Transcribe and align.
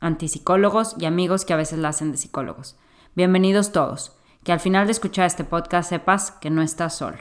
antipsicólogos 0.00 0.94
y 0.98 1.06
amigos 1.06 1.44
que 1.44 1.52
a 1.52 1.56
veces 1.56 1.78
la 1.78 1.88
hacen 1.88 2.12
de 2.12 2.18
psicólogos. 2.18 2.76
Bienvenidos 3.14 3.72
todos. 3.72 4.12
Que 4.44 4.52
al 4.52 4.60
final 4.60 4.86
de 4.86 4.92
escuchar 4.92 5.26
este 5.26 5.44
podcast 5.44 5.90
sepas 5.90 6.30
que 6.30 6.50
no 6.50 6.62
estás 6.62 6.96
solo. 6.96 7.18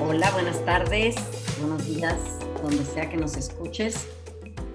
Hola, 0.00 0.30
buenas 0.32 0.64
tardes, 0.64 1.16
buenos 1.58 1.86
días, 1.86 2.38
donde 2.62 2.84
sea 2.84 3.08
que 3.08 3.16
nos 3.16 3.36
escuches. 3.36 4.06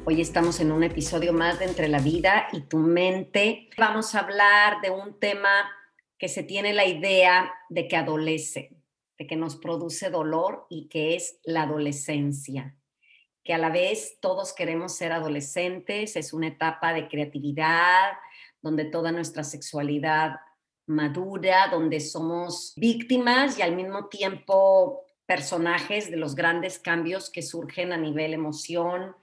Hoy 0.08 0.22
estamos 0.22 0.60
en 0.60 0.72
un 0.72 0.84
episodio 0.84 1.34
más 1.34 1.58
de 1.58 1.66
Entre 1.66 1.88
la 1.88 1.98
vida 1.98 2.48
y 2.52 2.62
tu 2.62 2.78
mente. 2.78 3.72
Vamos 3.76 4.14
a 4.14 4.20
hablar 4.20 4.80
de 4.82 4.92
un 4.92 5.20
tema 5.20 5.68
que 6.20 6.28
se 6.28 6.44
tiene 6.44 6.74
la 6.74 6.86
idea 6.86 7.52
de 7.70 7.88
que 7.88 7.98
adolece, 7.98 8.78
de 9.18 9.26
que 9.26 9.36
nos 9.36 9.56
produce 9.56 10.12
dolor 10.12 10.68
y 10.70 10.90
que 10.90 11.16
es 11.16 11.40
la 11.44 11.64
adolescencia. 11.64 12.76
Que 13.44 13.56
a 13.56 13.58
la 13.58 13.72
vez 13.72 14.20
todos 14.22 14.54
queremos 14.54 14.96
ser 14.96 15.12
adolescentes, 15.12 16.16
es 16.16 16.34
una 16.34 16.50
etapa 16.50 16.94
de 16.94 17.08
creatividad, 17.08 18.12
donde 18.62 18.86
toda 18.86 19.12
nuestra 19.12 19.44
sexualidad 19.44 20.36
madura, 20.86 21.70
donde 21.72 22.00
somos 22.00 22.74
víctimas 22.76 23.58
y 23.58 23.64
al 23.64 23.76
mismo 23.76 24.06
tiempo 24.06 25.02
personajes 25.26 26.12
de 26.12 26.18
los 26.18 26.36
grandes 26.36 26.78
cambios 26.78 27.32
que 27.32 27.42
surgen 27.42 27.92
a 27.92 27.98
nivel 27.98 28.36
emoción, 28.36 29.16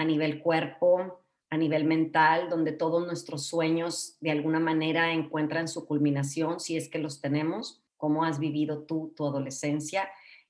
a 0.00 0.04
nivel 0.04 0.40
cuerpo, 0.40 1.20
a 1.50 1.58
nivel 1.58 1.84
mental, 1.84 2.48
donde 2.48 2.72
todos 2.72 3.06
nuestros 3.06 3.44
sueños 3.44 4.16
de 4.22 4.30
alguna 4.30 4.58
manera 4.58 5.12
encuentran 5.12 5.68
su 5.68 5.86
culminación, 5.86 6.58
si 6.58 6.78
es 6.78 6.88
que 6.88 6.98
los 6.98 7.20
tenemos. 7.20 7.82
¿Cómo 7.98 8.24
has 8.24 8.38
vivido 8.38 8.84
tú 8.84 9.12
tu 9.14 9.26
adolescencia? 9.26 10.08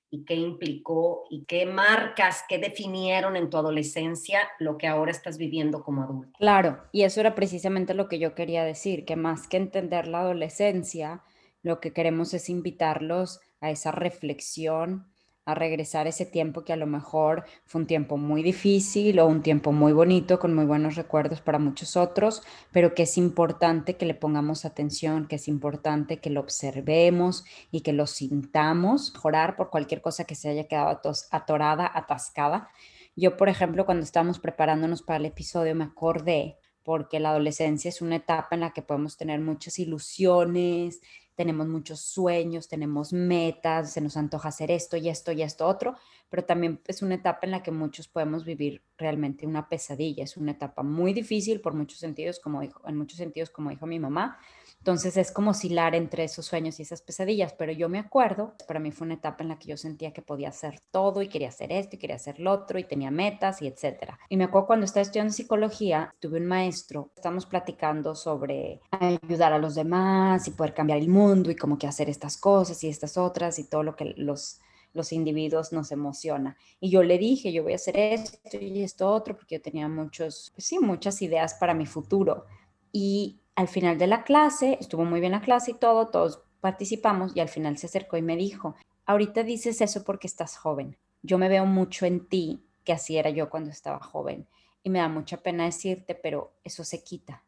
¿Y 0.09 0.25
qué 0.25 0.37
implicó 0.37 1.25
y 1.31 1.47
qué 1.47 1.67
marcas, 1.67 2.45
qué 2.49 2.59
definieron 2.59 3.35
en 3.35 3.51
tu 3.51 3.57
adolescencia 3.57 4.39
lo 4.61 4.79
que 4.79 4.87
ahora 4.87 5.11
estás 5.11 5.37
viviendo 5.37 5.83
como 5.83 6.05
adulto? 6.05 6.31
Claro, 6.39 6.85
y 6.93 7.03
eso 7.03 7.19
era 7.19 7.35
precisamente 7.35 7.93
lo 7.93 8.09
que 8.09 8.21
yo 8.21 8.37
quería 8.37 8.63
decir, 8.63 9.05
que 9.05 9.17
más 9.17 9.49
que 9.49 9.57
entender 9.57 10.07
la 10.07 10.21
adolescencia, 10.21 11.25
lo 11.65 11.81
que 11.81 11.93
queremos 11.93 12.35
es 12.35 12.49
invitarlos 12.49 13.41
a 13.61 13.73
esa 13.73 13.91
reflexión, 13.91 15.11
a 15.45 15.55
regresar 15.55 16.07
ese 16.07 16.27
tiempo 16.27 16.65
que 16.65 16.73
a 16.73 16.77
lo 16.77 16.87
mejor 16.87 17.45
fue 17.65 17.81
un 17.81 17.87
tiempo 17.87 18.17
muy 18.17 18.43
difícil 18.43 19.19
o 19.19 19.27
un 19.27 19.43
tiempo 19.43 19.73
muy 19.73 19.93
bonito, 19.93 20.39
con 20.39 20.55
muy 20.55 20.65
buenos 20.65 20.97
recuerdos 20.97 21.41
para 21.41 21.59
muchos 21.59 21.97
otros, 21.97 22.43
pero 22.73 22.95
que 22.95 23.05
es 23.05 23.17
importante 23.19 23.97
que 23.97 24.07
le 24.07 24.15
pongamos 24.15 24.65
atención, 24.65 25.27
que 25.27 25.37
es 25.37 25.49
importante 25.49 26.19
que 26.19 26.31
lo 26.31 26.41
observemos 26.41 27.45
y 27.71 27.81
que 27.81 27.93
lo 27.93 28.07
sintamos, 28.07 29.13
mejorar 29.15 29.57
por 29.57 29.71
cualquier 29.71 30.03
cosa 30.03 30.25
que 30.25 30.35
se 30.35 30.49
haya 30.51 30.69
quedado 30.69 31.01
atorada, 31.31 31.91
atascada. 31.93 32.69
Yo, 33.17 33.37
por 33.37 33.49
ejemplo, 33.49 33.85
cuando 33.85 34.05
estábamos 34.05 34.39
preparándonos 34.39 35.03
para 35.03 35.19
el 35.19 35.27
episodio, 35.27 35.75
me 35.75 35.85
acordé 35.85 36.57
porque 36.83 37.21
la 37.21 37.31
adolescencia 37.31 37.89
es 37.89 38.01
una 38.01 38.17
etapa 38.17 38.49
en 38.53 38.61
la 38.61 38.73
que 38.73 38.83
podemos 38.83 39.17
tener 39.17 39.41
muchas 39.41 39.79
ilusiones, 39.79 41.01
tenemos 41.41 41.69
muchos 41.69 42.01
sueños, 42.01 42.69
tenemos 42.69 43.15
metas, 43.15 43.95
se 43.95 44.03
nos 44.03 44.19
antoja 44.19 44.51
hacer 44.51 44.71
esto 44.71 44.99
y 44.99 45.09
esto 45.09 45.33
y 45.33 45.41
esto 45.41 45.67
otro, 45.67 45.97
pero 46.29 46.45
también 46.45 46.83
es 46.87 47.01
una 47.01 47.15
etapa 47.15 47.39
en 47.45 47.53
la 47.53 47.63
que 47.63 47.71
muchos 47.71 48.09
podemos 48.09 48.45
vivir 48.45 48.83
realmente 48.99 49.47
una 49.47 49.67
pesadilla, 49.67 50.23
es 50.23 50.37
una 50.37 50.51
etapa 50.51 50.83
muy 50.83 51.15
difícil 51.15 51.63
por 51.63 51.73
muchos 51.73 51.99
sentidos, 51.99 52.41
como 52.41 52.61
dijo, 52.61 52.87
en 52.87 52.99
muchos 52.99 53.17
sentidos, 53.17 53.49
como 53.49 53.71
dijo 53.71 53.87
mi 53.87 53.99
mamá, 53.99 54.39
entonces 54.81 55.19
es 55.19 55.31
como 55.31 55.51
oscilar 55.51 55.95
entre 55.95 56.25
esos 56.25 56.47
sueños 56.47 56.79
y 56.81 56.83
esas 56.83 57.03
pesadillas, 57.03 57.53
pero 57.53 57.71
yo 57.71 57.91
me 57.91 57.99
acuerdo, 57.99 58.55
para 58.67 58.81
mí 58.81 58.91
fue 58.93 59.05
una 59.05 59.15
etapa 59.15 59.43
en 59.43 59.51
la 59.51 59.59
que 59.59 59.69
yo 59.69 59.77
sentía 59.77 60.15
que 60.15 60.23
podía 60.23 60.49
hacer 60.49 60.81
todo 60.91 61.21
y 61.21 61.29
quería 61.29 61.49
hacer 61.49 61.71
esto 61.71 61.97
y 61.97 61.99
quería 61.99 62.17
hacer 62.17 62.41
lo 62.41 62.51
otro 62.51 62.79
y 62.79 62.85
tenía 62.85 63.11
metas 63.11 63.61
y 63.61 63.67
etcétera. 63.67 64.19
Y 64.31 64.39
me 64.39 64.45
acuerdo 64.45 64.67
cuando 64.67 64.87
estaba 64.87 65.03
estudiando 65.03 65.35
psicología, 65.35 66.15
tuve 66.19 66.39
un 66.39 66.47
maestro, 66.47 67.11
estamos 67.15 67.45
platicando 67.45 68.15
sobre 68.15 68.81
ayudar 68.91 69.53
a 69.53 69.59
los 69.59 69.75
demás 69.75 70.49
y 70.49 70.53
poder 70.53 70.73
cambiar 70.73 70.99
el 70.99 71.09
mundo 71.09 71.51
y 71.51 71.57
cómo 71.57 71.77
que 71.77 71.87
hacer 71.87 72.09
estas 72.09 72.39
cosas 72.39 72.83
y 72.83 72.89
estas 72.89 73.19
otras 73.19 73.59
y 73.59 73.69
todo 73.69 73.83
lo 73.83 73.95
que 73.95 74.15
los 74.17 74.61
los 74.93 75.13
individuos 75.13 75.73
nos 75.73 75.93
emociona. 75.93 76.57
Y 76.81 76.91
yo 76.91 77.03
le 77.03 77.19
dije, 77.19 77.53
yo 77.53 77.63
voy 77.63 77.73
a 77.73 77.77
hacer 77.77 77.97
esto 77.97 78.59
y 78.61 78.83
esto 78.83 79.09
otro, 79.09 79.37
porque 79.37 79.57
yo 79.57 79.63
tenía 79.63 79.89
muchos, 79.89 80.51
pues 80.55 80.67
sí, 80.67 80.81
muchas 80.81 81.23
ideas 81.23 81.55
para 81.55 81.75
mi 81.75 81.87
futuro. 81.87 82.47
Y 82.93 83.40
al 83.57 83.69
final 83.69 83.99
de 83.99 84.07
la 84.07 84.25
clase, 84.25 84.79
estuvo 84.81 85.05
muy 85.05 85.21
bien 85.21 85.33
la 85.33 85.41
clase 85.41 85.73
y 85.73 85.75
todo, 85.75 86.09
todos 86.09 86.43
participamos 86.61 87.33
y 87.35 87.41
al 87.41 87.49
final 87.49 87.79
se 87.79 87.87
acercó 87.87 88.17
y 88.17 88.23
me 88.23 88.37
dijo, 88.37 88.75
ahorita 89.07 89.43
dices 89.43 89.81
eso 89.81 90.05
porque 90.05 90.27
estás 90.27 90.57
joven. 90.57 90.97
Yo 91.23 91.39
me 91.39 91.49
veo 91.49 91.67
mucho 91.67 92.07
en 92.07 92.27
ti, 92.27 92.65
que 92.85 92.93
así 92.93 93.17
era 93.17 93.31
yo 93.31 93.51
cuando 93.51 93.71
estaba 93.71 94.01
joven. 94.01 94.47
Y 94.83 94.91
me 94.91 95.01
da 95.01 95.09
mucha 95.09 95.39
pena 95.39 95.65
decirte, 95.65 96.15
pero 96.15 96.53
eso 96.65 96.85
se 96.85 97.03
quita. 97.03 97.43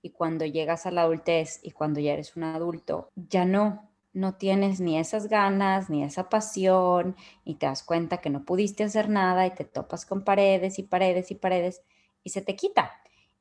Y 0.00 0.10
cuando 0.10 0.44
llegas 0.44 0.86
a 0.86 0.92
la 0.92 1.02
adultez 1.02 1.60
y 1.62 1.72
cuando 1.72 1.98
ya 1.98 2.12
eres 2.12 2.36
un 2.36 2.44
adulto, 2.44 3.10
ya 3.16 3.44
no, 3.44 3.90
no 4.12 4.34
tienes 4.34 4.80
ni 4.80 4.96
esas 4.98 5.28
ganas, 5.28 5.90
ni 5.90 6.04
esa 6.04 6.28
pasión, 6.28 7.16
y 7.44 7.56
te 7.56 7.66
das 7.66 7.82
cuenta 7.82 8.18
que 8.18 8.30
no 8.30 8.44
pudiste 8.44 8.84
hacer 8.84 9.08
nada 9.08 9.46
y 9.46 9.50
te 9.50 9.64
topas 9.64 10.06
con 10.06 10.22
paredes 10.22 10.78
y 10.78 10.84
paredes 10.84 11.32
y 11.32 11.34
paredes 11.34 11.82
y 12.22 12.30
se 12.30 12.42
te 12.42 12.54
quita. 12.54 12.92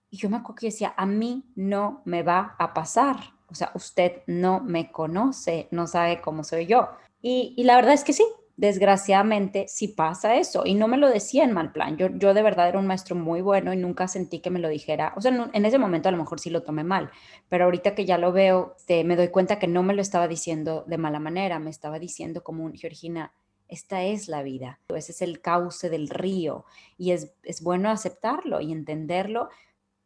Y 0.09 0.17
yo 0.17 0.29
me 0.29 0.37
acuerdo 0.37 0.55
que 0.55 0.67
decía, 0.67 0.93
a 0.95 1.05
mí 1.05 1.43
no 1.55 2.01
me 2.05 2.23
va 2.23 2.55
a 2.59 2.73
pasar. 2.73 3.17
O 3.49 3.55
sea, 3.55 3.71
usted 3.75 4.23
no 4.27 4.59
me 4.59 4.91
conoce, 4.91 5.67
no 5.71 5.87
sabe 5.87 6.21
cómo 6.21 6.43
soy 6.43 6.65
yo. 6.65 6.89
Y, 7.21 7.61
la 7.63 7.75
verdad 7.75 7.93
es 7.93 8.03
que 8.03 8.13
sí, 8.13 8.25
desgraciadamente 8.55 9.65
sí 9.67 9.89
pasa 9.89 10.35
eso. 10.35 10.63
Y 10.65 10.75
no 10.75 10.87
me 10.87 10.97
lo 10.97 11.09
decía 11.09 11.43
en 11.43 11.53
mal 11.53 11.71
plan. 11.71 11.97
Yo, 11.97 12.07
yo 12.09 12.33
de 12.33 12.41
verdad 12.41 12.69
era 12.69 12.79
un 12.79 12.87
maestro 12.87 13.15
muy 13.15 13.41
bueno 13.41 13.73
y 13.73 13.77
nunca 13.77 14.07
sentí 14.07 14.39
que 14.39 14.49
me 14.49 14.59
lo 14.59 14.69
dijera. 14.69 15.13
O 15.15 15.21
sea, 15.21 15.49
en 15.51 15.65
ese 15.65 15.77
momento 15.77 16.09
a 16.09 16.11
lo 16.11 16.17
mejor 16.17 16.39
sí 16.39 16.49
lo 16.49 16.63
tomé 16.63 16.83
mal, 16.83 17.09
pero 17.49 17.65
ahorita 17.65 17.95
que 17.95 18.05
ya 18.05 18.17
lo 18.17 18.31
veo, 18.31 18.75
este, 18.77 19.03
me 19.03 19.15
doy 19.15 19.29
cuenta 19.29 19.59
que 19.59 19.67
no 19.67 19.83
me 19.83 19.93
lo 19.93 20.01
estaba 20.01 20.27
diciendo 20.27 20.85
de 20.87 20.97
mala 20.97 21.19
manera, 21.19 21.59
me 21.59 21.69
estaba 21.69 21.99
diciendo 21.99 22.43
como 22.43 22.63
un, 22.63 22.75
Georgina, 22.75 23.33
esta 23.67 24.03
es 24.03 24.29
la 24.29 24.43
vida, 24.43 24.79
ese 24.95 25.11
es 25.11 25.21
el 25.21 25.41
cauce 25.41 25.89
del 25.89 26.09
río 26.09 26.65
y 26.97 27.11
es, 27.11 27.33
es 27.43 27.61
bueno 27.61 27.89
aceptarlo 27.89 28.61
y 28.61 28.71
entenderlo 28.71 29.49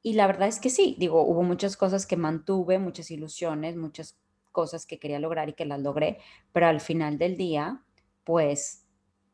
y 0.03 0.13
la 0.13 0.27
verdad 0.27 0.47
es 0.47 0.59
que 0.59 0.69
sí, 0.69 0.95
digo, 0.99 1.23
hubo 1.23 1.43
muchas 1.43 1.77
cosas 1.77 2.05
que 2.05 2.17
mantuve, 2.17 2.79
muchas 2.79 3.11
ilusiones, 3.11 3.75
muchas 3.75 4.17
cosas 4.51 4.85
que 4.85 4.99
quería 4.99 5.19
lograr 5.19 5.49
y 5.49 5.53
que 5.53 5.65
las 5.65 5.79
logré, 5.79 6.19
pero 6.51 6.67
al 6.67 6.81
final 6.81 7.17
del 7.17 7.37
día, 7.37 7.83
pues 8.23 8.83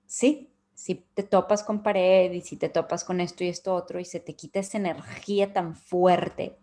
sí, 0.05 0.51
si 0.73 0.95
te 1.13 1.23
topas 1.23 1.63
con 1.63 1.81
pared 1.81 2.31
y 2.31 2.41
si 2.41 2.55
te 2.57 2.69
topas 2.69 3.03
con 3.03 3.19
esto 3.19 3.43
y 3.43 3.47
esto 3.47 3.73
otro 3.73 3.99
y 3.99 4.05
se 4.05 4.19
te 4.19 4.35
quita 4.35 4.59
esa 4.59 4.77
energía 4.77 5.53
tan 5.53 5.75
fuerte, 5.75 6.57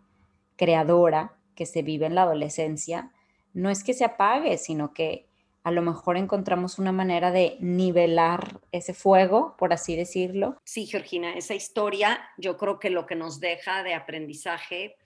creadora, 0.57 1.37
que 1.55 1.67
se 1.67 1.83
vive 1.83 2.07
en 2.07 2.15
la 2.15 2.23
adolescencia, 2.23 3.13
no 3.53 3.71
es 3.71 3.85
que 3.85 3.95
se 3.95 4.05
apague, 4.05 4.59
sino 4.59 4.93
que 4.93 5.27
a 5.65 5.71
lo 5.71 5.81
mejor 5.81 6.19
encontramos 6.19 6.79
una 6.79 6.93
manera 6.93 7.33
de 7.33 7.57
nivelar 7.59 8.61
ese 8.71 8.93
fuego, 8.93 9.57
por 9.59 9.73
así 9.73 9.97
decirlo. 9.97 10.61
Sí, 10.65 10.87
Georgina, 10.87 11.35
esa 11.35 11.55
historia 11.55 12.29
yo 12.37 12.59
creo 12.59 12.79
que 12.79 12.91
lo 12.91 13.07
que 13.07 13.17
nos 13.17 13.41
deja 13.41 13.83
de 13.83 13.95
aprendizaje 13.95 14.97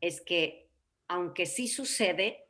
es 0.00 0.20
que 0.20 0.70
aunque 1.08 1.44
sí 1.46 1.66
sucede, 1.66 2.46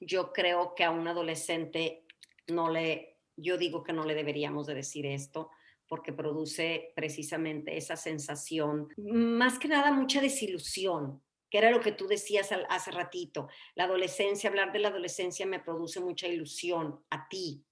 yo 0.00 0.32
creo 0.32 0.74
que 0.74 0.84
a 0.84 0.90
un 0.90 1.08
adolescente 1.08 2.04
no 2.46 2.70
le, 2.70 3.16
yo 3.36 3.56
digo 3.56 3.82
que 3.82 3.94
no 3.94 4.04
le 4.04 4.14
deberíamos 4.14 4.66
de 4.66 4.74
decir 4.74 5.06
esto 5.06 5.50
porque 5.88 6.12
produce 6.12 6.92
precisamente 6.94 7.76
esa 7.76 7.96
sensación, 7.96 8.88
más 8.98 9.58
que 9.58 9.66
nada 9.66 9.92
mucha 9.92 10.20
desilusión, 10.20 11.22
que 11.50 11.58
era 11.58 11.70
lo 11.70 11.80
que 11.80 11.92
tú 11.92 12.06
decías 12.06 12.50
hace 12.68 12.90
ratito. 12.92 13.48
La 13.74 13.84
adolescencia, 13.84 14.48
hablar 14.48 14.72
de 14.72 14.78
la 14.78 14.88
adolescencia 14.88 15.46
me 15.46 15.58
produce 15.60 16.00
mucha 16.00 16.28
ilusión 16.28 17.04
a 17.10 17.28
ti 17.28 17.64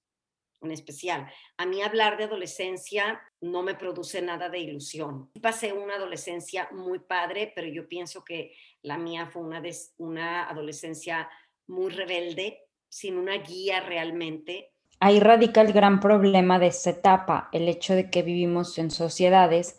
en 0.61 0.73
especial. 0.73 1.27
A 1.57 1.67
mí 1.67 1.83
hablar 1.83 2.17
de 2.17 2.25
adolescencia 2.25 3.21
no 3.41 3.63
me 3.63 3.75
produce 3.75 4.21
nada 4.23 4.49
de 4.49 4.59
ilusión. 4.59 5.31
Pasé 5.41 5.73
una 5.73 5.95
adolescencia 5.95 6.69
muy 6.73 6.99
padre, 6.99 7.53
pero 7.55 7.69
yo 7.69 7.89
pienso 7.89 8.25
que 8.25 8.53
la 8.83 8.99
mía 8.99 9.27
fue 9.27 9.43
una, 9.43 9.63
una 9.99 10.49
adolescencia 10.49 11.29
muy 11.67 11.91
rebelde, 11.91 12.61
sin 12.89 13.17
una 13.17 13.37
guía 13.37 13.81
realmente. 13.81 14.73
Ahí 15.01 15.21
radica 15.21 15.61
el 15.61 15.73
gran 15.73 16.01
problema 16.01 16.59
de 16.59 16.69
esta 16.69 16.91
etapa, 16.91 17.49
el 17.53 17.69
hecho 17.69 17.95
de 17.95 18.11
que 18.11 18.23
vivimos 18.23 18.79
en 18.79 18.91
sociedades 18.91 19.79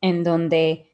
en 0.00 0.24
donde 0.24 0.87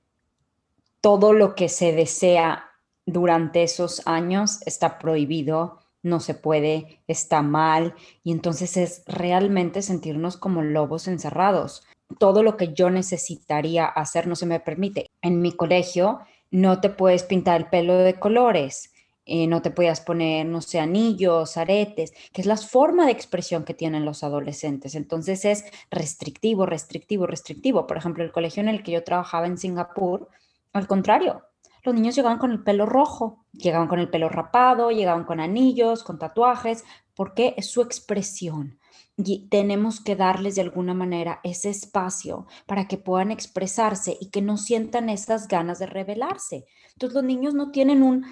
todo 1.04 1.34
lo 1.34 1.54
que 1.54 1.68
se 1.68 1.92
desea 1.92 2.70
durante 3.04 3.62
esos 3.62 4.06
años 4.06 4.60
está 4.64 4.98
prohibido, 4.98 5.80
no 6.02 6.18
se 6.18 6.32
puede, 6.32 7.02
está 7.06 7.42
mal, 7.42 7.94
y 8.22 8.32
entonces 8.32 8.78
es 8.78 9.02
realmente 9.06 9.82
sentirnos 9.82 10.38
como 10.38 10.62
lobos 10.62 11.06
encerrados. 11.06 11.84
Todo 12.18 12.42
lo 12.42 12.56
que 12.56 12.72
yo 12.72 12.88
necesitaría 12.88 13.84
hacer 13.84 14.26
no 14.26 14.34
se 14.34 14.46
me 14.46 14.60
permite. 14.60 15.10
En 15.20 15.42
mi 15.42 15.52
colegio 15.52 16.20
no 16.50 16.80
te 16.80 16.88
puedes 16.88 17.22
pintar 17.22 17.60
el 17.60 17.66
pelo 17.66 17.98
de 17.98 18.18
colores, 18.18 18.94
eh, 19.26 19.46
no 19.46 19.60
te 19.60 19.70
puedes 19.70 20.00
poner, 20.00 20.46
no 20.46 20.62
sé, 20.62 20.80
anillos, 20.80 21.58
aretes, 21.58 22.14
que 22.32 22.40
es 22.40 22.46
la 22.46 22.56
forma 22.56 23.04
de 23.04 23.12
expresión 23.12 23.64
que 23.64 23.74
tienen 23.74 24.06
los 24.06 24.24
adolescentes. 24.24 24.94
Entonces 24.94 25.44
es 25.44 25.66
restrictivo, 25.90 26.64
restrictivo, 26.64 27.26
restrictivo. 27.26 27.86
Por 27.86 27.98
ejemplo, 27.98 28.24
el 28.24 28.32
colegio 28.32 28.62
en 28.62 28.70
el 28.70 28.82
que 28.82 28.92
yo 28.92 29.04
trabajaba 29.04 29.46
en 29.46 29.58
Singapur, 29.58 30.30
al 30.75 30.88
contrario, 30.88 31.43
los 31.85 31.94
niños 31.94 32.17
llegaban 32.17 32.38
con 32.38 32.50
el 32.50 32.62
pelo 32.65 32.85
rojo, 32.85 33.47
llegaban 33.53 33.88
con 33.88 34.00
el 34.00 34.11
pelo 34.11 34.29
rapado, 34.29 34.91
llegaban 34.91 35.25
con 35.25 35.38
anillos, 35.38 36.03
con 36.03 36.19
tatuajes, 36.19 36.85
porque 37.15 37.55
es 37.56 37.71
su 37.71 37.81
expresión. 37.81 38.81
Y 39.17 39.49
tenemos 39.49 40.00
que 40.00 40.17
darles 40.17 40.56
de 40.56 40.62
alguna 40.62 40.93
manera 40.93 41.41
ese 41.44 41.71
espacio 41.71 42.47
para 42.67 42.88
que 42.88 42.99
puedan 42.99 43.31
expresarse 43.31 44.17
y 44.21 44.31
que 44.31 44.43
no 44.43 44.56
sientan 44.56 45.09
esas 45.09 45.47
ganas 45.47 45.79
de 45.79 45.87
rebelarse. 45.87 46.67
Entonces 46.94 47.15
los 47.15 47.25
niños 47.25 47.55
no 47.55 47.71
tienen 47.71 48.03
un, 48.03 48.26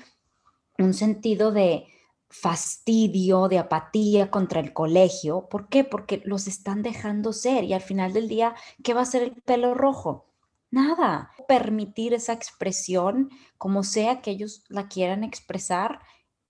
un 0.79 0.95
sentido 0.95 1.53
de 1.53 1.87
fastidio, 2.29 3.47
de 3.47 3.59
apatía 3.59 4.31
contra 4.31 4.59
el 4.59 4.73
colegio. 4.73 5.49
¿Por 5.49 5.69
qué? 5.69 5.85
Porque 5.85 6.23
los 6.25 6.49
están 6.49 6.83
dejando 6.83 7.33
ser 7.33 7.63
y 7.65 7.75
al 7.75 7.83
final 7.83 8.13
del 8.13 8.27
día, 8.27 8.57
¿qué 8.83 8.95
va 8.95 9.03
a 9.03 9.05
ser 9.05 9.23
el 9.23 9.43
pelo 9.43 9.75
rojo? 9.75 10.32
Nada. 10.73 11.31
Permitir 11.47 12.15
esa 12.15 12.33
expresión 12.33 13.31
como 13.59 13.85
sea 13.85 14.23
que 14.23 14.31
ellos 14.31 14.65
la 14.69 14.89
quieran 14.89 15.23
expresar. 15.23 16.01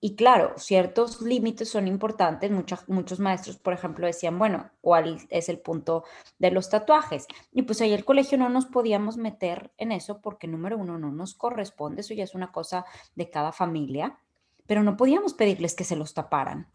Y 0.01 0.15
claro, 0.15 0.53
ciertos 0.59 1.21
límites 1.23 1.69
son 1.71 1.89
importantes. 1.89 2.49
Muchos, 2.53 2.89
muchos 2.89 3.19
maestros, 3.19 3.59
por 3.59 3.73
ejemplo, 3.75 4.07
decían, 4.07 4.39
bueno, 4.39 4.71
¿cuál 4.81 5.19
es 5.29 5.49
el 5.49 5.59
punto 5.59 6.05
de 6.39 6.53
los 6.53 6.71
tatuajes? 6.71 7.27
Y 7.51 7.63
pues 7.63 7.81
ahí 7.81 7.93
el 7.93 8.05
colegio 8.05 8.39
no 8.39 8.49
nos 8.49 8.67
podíamos 8.67 9.17
meter 9.17 9.73
en 9.77 9.91
eso 9.91 10.21
porque 10.21 10.47
número 10.47 10.79
uno 10.79 10.99
no 10.99 11.11
nos 11.11 11.35
corresponde, 11.35 12.03
eso 12.03 12.15
ya 12.15 12.25
es 12.25 12.37
una 12.37 12.53
cosa 12.53 12.85
de 13.17 13.29
cada 13.29 13.51
familia, 13.51 14.19
pero 14.67 14.85
no 14.85 14.97
podíamos 14.97 15.35
pedirles 15.35 15.75
que 15.75 15.85
se 15.85 15.97
los 15.97 16.15
taparan. 16.15 16.69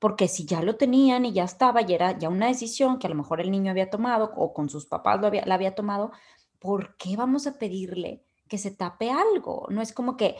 Porque 0.00 0.26
si 0.28 0.46
ya 0.46 0.62
lo 0.62 0.76
tenían 0.76 1.24
y 1.24 1.32
ya 1.32 1.44
estaba 1.44 1.82
y 1.82 1.94
era 1.94 2.18
ya 2.18 2.28
una 2.28 2.48
decisión 2.48 2.98
que 2.98 3.06
a 3.06 3.10
lo 3.10 3.16
mejor 3.16 3.40
el 3.40 3.52
niño 3.52 3.70
había 3.70 3.88
tomado 3.88 4.32
o 4.36 4.52
con 4.52 4.68
sus 4.68 4.86
papás 4.86 5.20
lo 5.20 5.28
había, 5.28 5.46
la 5.46 5.54
había 5.54 5.74
tomado, 5.74 6.12
¿por 6.60 6.96
qué 6.96 7.16
vamos 7.16 7.46
a 7.46 7.58
pedirle 7.58 8.22
que 8.48 8.58
se 8.58 8.70
tape 8.70 9.10
algo? 9.10 9.66
No 9.70 9.82
es 9.82 9.92
como 9.92 10.16
que 10.16 10.36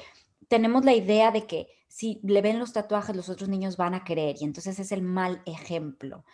tenemos 0.48 0.84
la 0.84 0.94
idea 0.94 1.30
de 1.30 1.46
que 1.46 1.68
si 1.88 2.20
le 2.22 2.42
ven 2.42 2.58
los 2.58 2.72
tatuajes 2.72 3.16
los 3.16 3.28
otros 3.28 3.48
niños 3.48 3.76
van 3.76 3.94
a 3.94 4.04
querer 4.04 4.36
y 4.38 4.44
entonces 4.44 4.78
es 4.78 4.92
el 4.92 5.02
mal 5.02 5.42
ejemplo. 5.46 6.24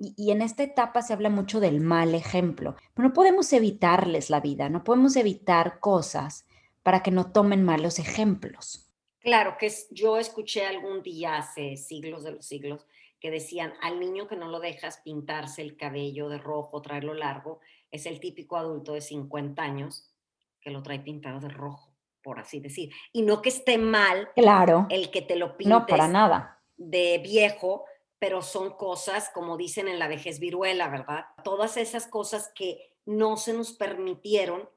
Y, 0.00 0.30
en 0.30 0.42
esta 0.42 0.62
etapa 0.62 1.02
se 1.02 1.12
habla 1.12 1.28
mucho 1.28 1.58
del 1.58 1.80
mal 1.80 2.14
ejemplo, 2.14 2.76
pero 2.94 3.08
no 3.08 3.12
podemos 3.12 3.52
evitarles 3.52 4.30
la 4.30 4.38
vida, 4.38 4.68
no 4.68 4.84
podemos 4.84 5.16
evitar 5.16 5.80
cosas 5.80 6.46
para 6.84 7.02
que 7.02 7.10
no 7.10 7.32
tomen 7.32 7.64
malos 7.64 7.98
ejemplos. 7.98 8.88
Claro, 9.18 9.56
que 9.58 9.72
yo 9.90 10.16
escuché 10.16 10.64
algún 10.64 11.02
día 11.02 11.38
hace 11.38 11.76
siglos 11.76 12.22
de 12.22 12.30
los 12.30 12.46
siglos 12.46 12.86
que 13.18 13.32
decían 13.32 13.72
al 13.82 13.98
niño 13.98 14.28
que 14.28 14.36
no 14.36 14.48
lo 14.48 14.60
dejas 14.60 14.98
pintarse 14.98 15.62
el 15.62 15.76
cabello 15.76 16.28
de 16.28 16.38
rojo, 16.38 16.80
traerlo 16.80 17.14
largo, 17.14 17.58
es 17.90 18.06
el 18.06 18.20
típico 18.20 18.56
adulto 18.56 18.92
de 18.94 19.00
50 19.00 19.62
años 19.62 20.14
que 20.60 20.70
lo 20.70 20.82
trae 20.82 21.00
pintado 21.00 21.40
de 21.40 21.48
rojo, 21.48 21.94
por 22.22 22.38
así 22.38 22.60
decir. 22.60 22.92
Y 23.12 23.22
no 23.22 23.42
que 23.42 23.48
esté 23.48 23.78
mal 23.78 24.30
claro. 24.34 24.86
el 24.90 25.10
que 25.10 25.22
te 25.22 25.36
lo 25.36 25.56
pintes 25.56 25.78
no, 25.78 25.86
para 25.86 26.08
nada. 26.08 26.62
de 26.76 27.18
viejo, 27.18 27.84
pero 28.18 28.42
son 28.42 28.76
cosas, 28.76 29.30
como 29.32 29.56
dicen 29.56 29.88
en 29.88 29.98
la 29.98 30.08
vejez 30.08 30.40
viruela, 30.40 30.88
¿verdad? 30.88 31.26
Todas 31.44 31.76
esas 31.76 32.06
cosas 32.06 32.52
que 32.54 32.94
no 33.06 33.36
se 33.36 33.52
nos 33.52 33.72
permitieron 33.72 34.68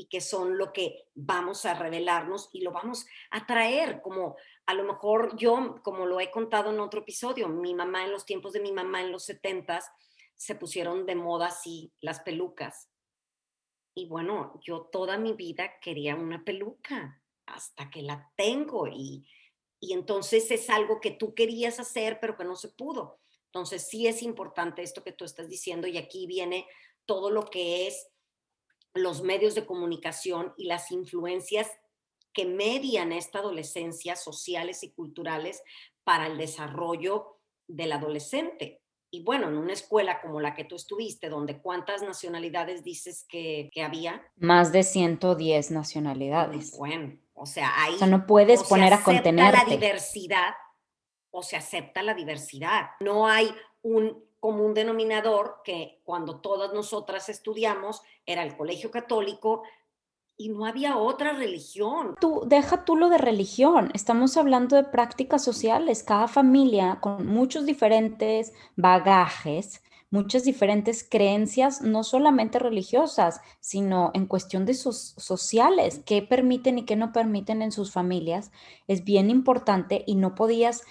y 0.00 0.06
que 0.06 0.22
son 0.22 0.56
lo 0.56 0.72
que 0.72 1.08
vamos 1.14 1.66
a 1.66 1.74
revelarnos 1.74 2.48
y 2.54 2.62
lo 2.62 2.72
vamos 2.72 3.04
a 3.30 3.44
traer, 3.44 4.00
como 4.00 4.36
a 4.64 4.72
lo 4.72 4.84
mejor 4.84 5.36
yo, 5.36 5.82
como 5.82 6.06
lo 6.06 6.20
he 6.20 6.30
contado 6.30 6.70
en 6.70 6.80
otro 6.80 7.00
episodio, 7.00 7.48
mi 7.48 7.74
mamá 7.74 8.04
en 8.04 8.12
los 8.12 8.24
tiempos 8.24 8.54
de 8.54 8.60
mi 8.60 8.72
mamá 8.72 9.02
en 9.02 9.12
los 9.12 9.24
setentas, 9.24 9.90
se 10.40 10.54
pusieron 10.54 11.04
de 11.04 11.14
moda 11.14 11.48
así 11.48 11.92
las 12.00 12.20
pelucas. 12.20 12.88
Y 13.94 14.08
bueno, 14.08 14.58
yo 14.64 14.88
toda 14.90 15.18
mi 15.18 15.34
vida 15.34 15.78
quería 15.82 16.16
una 16.16 16.42
peluca 16.42 17.22
hasta 17.44 17.90
que 17.90 18.00
la 18.00 18.32
tengo 18.36 18.88
y, 18.88 19.28
y 19.80 19.92
entonces 19.92 20.50
es 20.50 20.70
algo 20.70 20.98
que 20.98 21.10
tú 21.10 21.34
querías 21.34 21.78
hacer 21.78 22.18
pero 22.20 22.38
que 22.38 22.44
no 22.44 22.56
se 22.56 22.70
pudo. 22.70 23.20
Entonces 23.48 23.86
sí 23.86 24.06
es 24.06 24.22
importante 24.22 24.80
esto 24.80 25.04
que 25.04 25.12
tú 25.12 25.26
estás 25.26 25.50
diciendo 25.50 25.86
y 25.86 25.98
aquí 25.98 26.26
viene 26.26 26.66
todo 27.04 27.30
lo 27.30 27.44
que 27.44 27.86
es 27.86 28.08
los 28.94 29.22
medios 29.22 29.54
de 29.54 29.66
comunicación 29.66 30.54
y 30.56 30.64
las 30.64 30.90
influencias 30.90 31.70
que 32.32 32.46
median 32.46 33.12
esta 33.12 33.40
adolescencia 33.40 34.16
sociales 34.16 34.84
y 34.84 34.92
culturales 34.92 35.62
para 36.02 36.28
el 36.28 36.38
desarrollo 36.38 37.40
del 37.66 37.92
adolescente. 37.92 38.80
Y 39.10 39.22
bueno, 39.24 39.48
en 39.48 39.56
una 39.56 39.72
escuela 39.72 40.20
como 40.20 40.40
la 40.40 40.54
que 40.54 40.64
tú 40.64 40.76
estuviste, 40.76 41.28
donde 41.28 41.60
cuántas 41.60 42.02
nacionalidades 42.02 42.84
dices 42.84 43.26
que, 43.28 43.70
había? 43.84 44.22
Más 44.36 44.72
de 44.72 44.84
110 44.84 45.72
nacionalidades. 45.72 46.76
Bueno, 46.78 47.18
o 47.34 47.46
sea, 47.46 47.72
ahí... 47.82 47.94
O 47.94 47.98
sea, 47.98 48.06
no 48.06 48.26
puedes 48.26 48.62
poner 48.62 48.92
a 48.92 49.02
contenerte. 49.02 49.58
la 49.58 49.64
diversidad 49.64 50.54
o 51.30 51.42
se 51.42 51.56
acepta 51.56 52.02
la 52.02 52.14
diversidad. 52.14 52.90
No 53.00 53.26
hay 53.26 53.52
un 53.82 54.24
común 54.40 54.74
denominador 54.74 55.60
que 55.64 56.00
cuando 56.04 56.40
todas 56.40 56.72
nosotras 56.72 57.28
estudiamos 57.28 58.02
era 58.26 58.42
el 58.42 58.56
colegio 58.56 58.90
católico, 58.90 59.62
y 60.40 60.48
no 60.48 60.64
había 60.64 60.96
otra 60.96 61.34
religión. 61.34 62.14
Tú, 62.18 62.44
deja 62.46 62.86
tú 62.86 62.96
lo 62.96 63.10
de 63.10 63.18
religión, 63.18 63.90
estamos 63.92 64.38
hablando 64.38 64.74
de 64.74 64.84
prácticas 64.84 65.44
sociales, 65.44 66.02
cada 66.02 66.28
familia 66.28 66.96
con 67.02 67.26
muchos 67.26 67.66
diferentes 67.66 68.54
bagajes, 68.74 69.82
muchas 70.08 70.44
diferentes 70.44 71.06
creencias, 71.08 71.82
no 71.82 72.04
solamente 72.04 72.58
religiosas, 72.58 73.42
sino 73.60 74.12
en 74.14 74.24
cuestión 74.24 74.64
de 74.64 74.72
sus 74.72 75.14
sociales, 75.18 76.00
qué 76.06 76.22
permiten 76.22 76.78
y 76.78 76.84
qué 76.86 76.96
no 76.96 77.12
permiten 77.12 77.60
en 77.60 77.70
sus 77.70 77.92
familias, 77.92 78.50
es 78.88 79.04
bien 79.04 79.28
importante 79.28 80.04
y 80.06 80.14
no 80.14 80.34
podías 80.34 80.84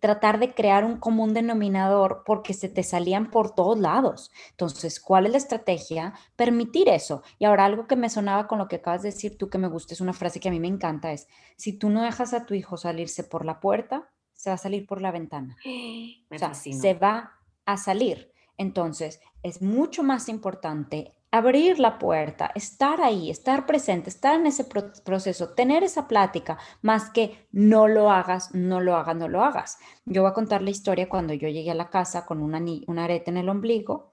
tratar 0.00 0.38
de 0.38 0.54
crear 0.54 0.84
un 0.84 0.98
común 0.98 1.32
denominador 1.32 2.22
porque 2.26 2.52
se 2.52 2.68
te 2.68 2.82
salían 2.82 3.30
por 3.30 3.54
todos 3.54 3.78
lados. 3.78 4.30
Entonces, 4.50 5.00
¿cuál 5.00 5.26
es 5.26 5.32
la 5.32 5.38
estrategia? 5.38 6.14
Permitir 6.36 6.88
eso. 6.88 7.22
Y 7.38 7.46
ahora 7.46 7.64
algo 7.64 7.86
que 7.86 7.96
me 7.96 8.10
sonaba 8.10 8.46
con 8.46 8.58
lo 8.58 8.68
que 8.68 8.76
acabas 8.76 9.02
de 9.02 9.10
decir 9.10 9.38
tú 9.38 9.48
que 9.48 9.58
me 9.58 9.68
gusta, 9.68 9.94
es 9.94 10.00
una 10.00 10.12
frase 10.12 10.40
que 10.40 10.48
a 10.48 10.52
mí 10.52 10.60
me 10.60 10.68
encanta, 10.68 11.12
es, 11.12 11.26
si 11.56 11.72
tú 11.72 11.88
no 11.88 12.02
dejas 12.02 12.34
a 12.34 12.44
tu 12.44 12.54
hijo 12.54 12.76
salirse 12.76 13.24
por 13.24 13.44
la 13.44 13.60
puerta, 13.60 14.10
se 14.34 14.50
va 14.50 14.54
a 14.54 14.58
salir 14.58 14.86
por 14.86 15.00
la 15.00 15.10
ventana. 15.10 15.56
o 16.30 16.38
sea, 16.38 16.54
se 16.54 16.94
va 16.94 17.32
a 17.64 17.76
salir. 17.76 18.32
Entonces, 18.58 19.20
es 19.42 19.62
mucho 19.62 20.02
más 20.02 20.28
importante 20.28 21.12
abrir 21.36 21.78
la 21.78 21.98
puerta, 21.98 22.50
estar 22.54 23.00
ahí, 23.00 23.30
estar 23.30 23.66
presente, 23.66 24.10
estar 24.10 24.38
en 24.38 24.46
ese 24.46 24.64
proceso, 24.64 25.54
tener 25.54 25.82
esa 25.82 26.08
plática, 26.08 26.58
más 26.82 27.10
que 27.10 27.46
no 27.52 27.88
lo 27.88 28.10
hagas, 28.10 28.54
no 28.54 28.80
lo 28.80 28.96
hagas, 28.96 29.16
no 29.16 29.28
lo 29.28 29.42
hagas. 29.44 29.78
Yo 30.04 30.22
voy 30.22 30.30
a 30.30 30.34
contar 30.34 30.62
la 30.62 30.70
historia 30.70 31.08
cuando 31.08 31.34
yo 31.34 31.48
llegué 31.48 31.70
a 31.70 31.74
la 31.74 31.90
casa 31.90 32.26
con 32.26 32.42
una, 32.42 32.60
una 32.86 33.04
arete 33.04 33.30
en 33.30 33.36
el 33.36 33.48
ombligo 33.48 34.12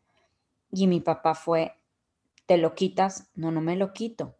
y 0.72 0.88
mi 0.88 1.00
papá 1.00 1.36
fue, 1.36 1.74
¿te 2.46 2.58
lo 2.58 2.76
quitas? 2.76 3.30
No, 3.36 3.52
no 3.52 3.62
me 3.62 3.76
lo 3.76 3.94
quito. 3.94 4.36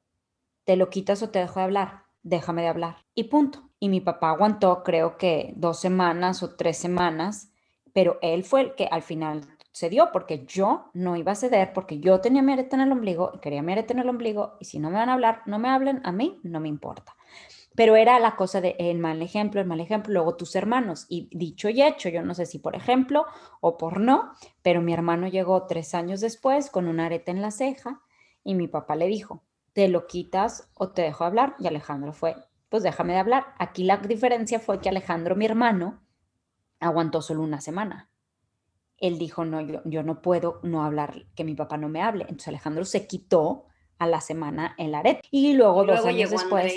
¿Te 0.64 0.78
lo 0.78 0.90
quitas 0.90 1.22
o 1.24 1.30
te 1.30 1.40
dejo 1.40 1.60
de 1.60 1.66
hablar? 1.66 2.04
déjame 2.24 2.64
de 2.64 2.70
hablar 2.70 3.06
y 3.14 3.26
punto. 3.26 3.70
Y 3.80 3.90
mi 3.90 4.00
papá 4.00 4.30
aguantó 4.30 4.82
creo 4.84 5.18
que 5.18 5.54
dos 5.58 5.80
semanas 5.80 6.42
o 6.42 6.56
tres 6.56 6.78
semanas, 6.78 7.52
pero 7.92 8.18
él 8.22 8.44
fue 8.44 8.62
el 8.62 8.76
que 8.76 8.86
al 8.86 9.02
final 9.02 9.42
cedió 9.74 10.12
porque 10.14 10.46
yo 10.46 10.92
no 10.94 11.16
iba 11.16 11.34
a 11.34 11.36
ceder 11.36 11.74
porque 11.74 12.00
yo 12.00 12.22
tenía 12.22 12.42
mi 12.42 12.54
arete 12.54 12.76
en 12.76 12.84
el 12.84 12.92
ombligo 12.92 13.32
y 13.34 13.40
quería 13.40 13.64
mi 13.64 13.74
arete 13.74 13.94
en 13.94 14.00
el 14.00 14.10
ombligo 14.10 14.56
y 14.60 14.66
si 14.66 14.80
no 14.80 14.90
me 14.90 14.98
van 14.98 15.10
a 15.10 15.14
hablar, 15.14 15.42
no 15.48 15.60
me 15.60 15.70
hablen, 15.70 16.02
a 16.06 16.12
mí 16.12 16.40
no 16.44 16.60
me 16.60 16.70
importa. 16.70 17.16
Pero 17.76 17.96
era 17.96 18.20
la 18.20 18.36
cosa 18.36 18.62
de 18.62 18.76
el 18.78 19.00
mal 19.00 19.22
ejemplo, 19.24 19.60
el 19.60 19.68
mal 19.68 19.80
ejemplo, 19.80 20.14
luego 20.14 20.36
tus 20.36 20.56
hermanos. 20.56 21.08
Y 21.10 21.28
dicho 21.36 21.70
y 21.70 21.82
hecho, 21.82 22.08
yo 22.10 22.22
no 22.22 22.36
sé 22.36 22.46
si 22.46 22.60
por 22.60 22.76
ejemplo 22.76 23.26
o 23.62 23.78
por 23.78 24.00
no, 24.00 24.34
pero 24.62 24.82
mi 24.82 24.94
hermano 24.94 25.28
llegó 25.28 25.66
tres 25.66 25.96
años 25.96 26.22
después 26.22 26.70
con 26.70 26.88
un 26.88 27.00
arete 27.00 27.32
en 27.32 27.42
la 27.42 27.50
ceja 27.50 28.02
y 28.44 28.54
mi 28.54 28.68
papá 28.68 28.96
le 28.96 29.08
dijo, 29.08 29.44
te 29.74 29.88
lo 29.88 30.06
quitas 30.06 30.70
o 30.76 30.90
te 30.90 31.02
dejo 31.02 31.24
hablar. 31.24 31.56
Y 31.58 31.66
Alejandro 31.66 32.14
fue, 32.14 32.36
pues 32.70 32.84
déjame 32.84 33.14
de 33.14 33.20
hablar. 33.20 33.48
Aquí 33.58 33.84
la 33.84 33.98
diferencia 33.98 34.60
fue 34.60 34.80
que 34.80 34.90
Alejandro, 34.90 35.36
mi 35.36 35.46
hermano, 35.46 36.04
aguantó 36.80 37.24
solo 37.24 37.42
una 37.42 37.60
semana. 37.60 38.13
Él 38.98 39.18
dijo, 39.18 39.46
no, 39.46 39.62
yo, 39.62 39.82
yo 39.86 40.04
no 40.04 40.22
puedo 40.22 40.60
no 40.64 40.84
hablar, 40.84 41.26
que 41.36 41.44
mi 41.44 41.56
papá 41.56 41.78
no 41.78 41.90
me 41.90 42.02
hable. 42.02 42.24
Entonces 42.24 42.48
Alejandro 42.50 42.86
se 42.86 43.08
quitó 43.08 43.66
a 44.00 44.08
la 44.08 44.22
semana 44.22 44.76
el 44.78 44.96
arete. 44.96 45.22
Y 45.32 45.54
luego, 45.54 45.86
dos 45.86 46.06
años 46.06 46.30
después 46.30 46.74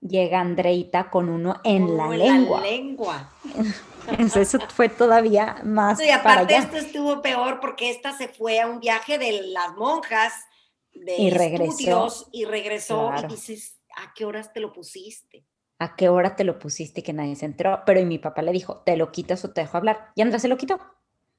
llega 0.00 0.40
Andreita 0.40 1.10
con 1.10 1.28
uno 1.28 1.60
en 1.64 1.96
la 1.96 2.08
lengua. 2.08 2.60
La 2.60 2.66
lengua. 2.66 3.32
eso 4.18 4.58
fue 4.68 4.88
todavía 4.88 5.60
más. 5.64 6.00
Y 6.00 6.10
aparte 6.10 6.56
esto 6.56 6.76
estuvo 6.76 7.20
peor 7.22 7.60
porque 7.60 7.90
esta 7.90 8.16
se 8.16 8.28
fue 8.28 8.60
a 8.60 8.66
un 8.66 8.80
viaje 8.80 9.18
de 9.18 9.42
las 9.48 9.74
monjas 9.76 10.32
de 10.92 11.16
y 11.16 11.30
regresó, 11.30 12.08
y 12.32 12.44
regresó 12.44 13.12
y 13.22 13.26
dices, 13.26 13.78
¿a 13.96 14.12
qué 14.14 14.24
horas 14.24 14.52
te 14.52 14.60
lo 14.60 14.72
pusiste? 14.72 15.44
¿A 15.80 15.94
qué 15.94 16.08
hora 16.08 16.34
te 16.34 16.42
lo 16.42 16.58
pusiste 16.58 17.02
que 17.02 17.12
nadie 17.12 17.36
se 17.36 17.46
enteró? 17.46 17.82
Pero 17.86 18.00
y 18.00 18.04
mi 18.04 18.18
papá 18.18 18.42
le 18.42 18.50
dijo, 18.50 18.78
¿te 18.78 18.96
lo 18.96 19.12
quitas 19.12 19.44
o 19.44 19.52
te 19.52 19.60
dejo 19.60 19.76
hablar? 19.76 20.10
Y 20.16 20.22
Andrés 20.22 20.42
se 20.42 20.48
lo 20.48 20.56
quitó. 20.56 20.80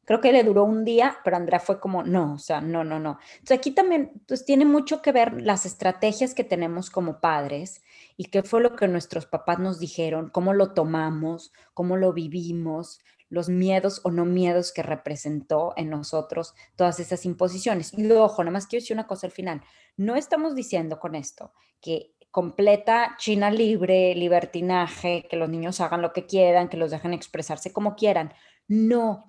Creo 0.10 0.22
que 0.22 0.32
le 0.32 0.44
duró 0.44 0.64
un 0.64 0.86
día, 0.86 1.20
pero 1.24 1.38
Andrea 1.38 1.60
fue 1.60 1.80
como, 1.80 2.02
no, 2.02 2.34
o 2.34 2.40
sea, 2.40 2.62
no, 2.62 2.84
no, 2.84 3.00
no. 3.00 3.20
Entonces 3.34 3.60
aquí 3.60 3.70
también 3.70 4.12
pues, 4.28 4.44
tiene 4.44 4.66
mucho 4.66 5.04
que 5.04 5.12
ver 5.12 5.40
las 5.40 5.68
estrategias 5.68 6.34
que 6.34 6.44
tenemos 6.44 6.90
como 6.90 7.22
padres 7.22 7.84
y 8.18 8.26
qué 8.26 8.42
fue 8.42 8.60
lo 8.60 8.76
que 8.76 8.88
nuestros 8.88 9.28
papás 9.28 9.60
nos 9.60 9.78
dijeron, 9.78 10.32
cómo 10.32 10.56
lo 10.56 10.74
tomamos, 10.74 11.54
cómo 11.76 11.96
lo 11.96 12.12
vivimos, 12.12 13.02
los 13.30 13.50
miedos 13.50 14.02
o 14.04 14.10
no 14.10 14.26
miedos 14.26 14.74
que 14.74 14.82
representó 14.82 15.74
en 15.78 15.92
nosotros 15.92 16.56
todas 16.76 17.00
esas 17.00 17.24
imposiciones. 17.26 17.94
Y 17.96 18.12
ojo, 18.12 18.44
nada 18.44 18.54
más 18.54 18.66
quiero 18.66 18.82
decir 18.82 18.96
una 18.96 19.06
cosa 19.06 19.28
al 19.28 19.32
final. 19.32 19.62
No 19.96 20.16
estamos 20.16 20.56
diciendo 20.56 21.00
con 21.00 21.14
esto 21.14 21.54
que 21.82 22.16
completa 22.32 23.16
China 23.20 23.52
libre, 23.52 24.16
libertinaje, 24.16 25.28
que 25.30 25.38
los 25.38 25.50
niños 25.50 25.80
hagan 25.82 26.02
lo 26.02 26.14
que 26.14 26.26
quieran, 26.26 26.68
que 26.68 26.78
los 26.78 26.90
dejen 26.90 27.14
expresarse 27.14 27.72
como 27.72 27.96
quieran. 27.96 28.34
No, 28.68 29.29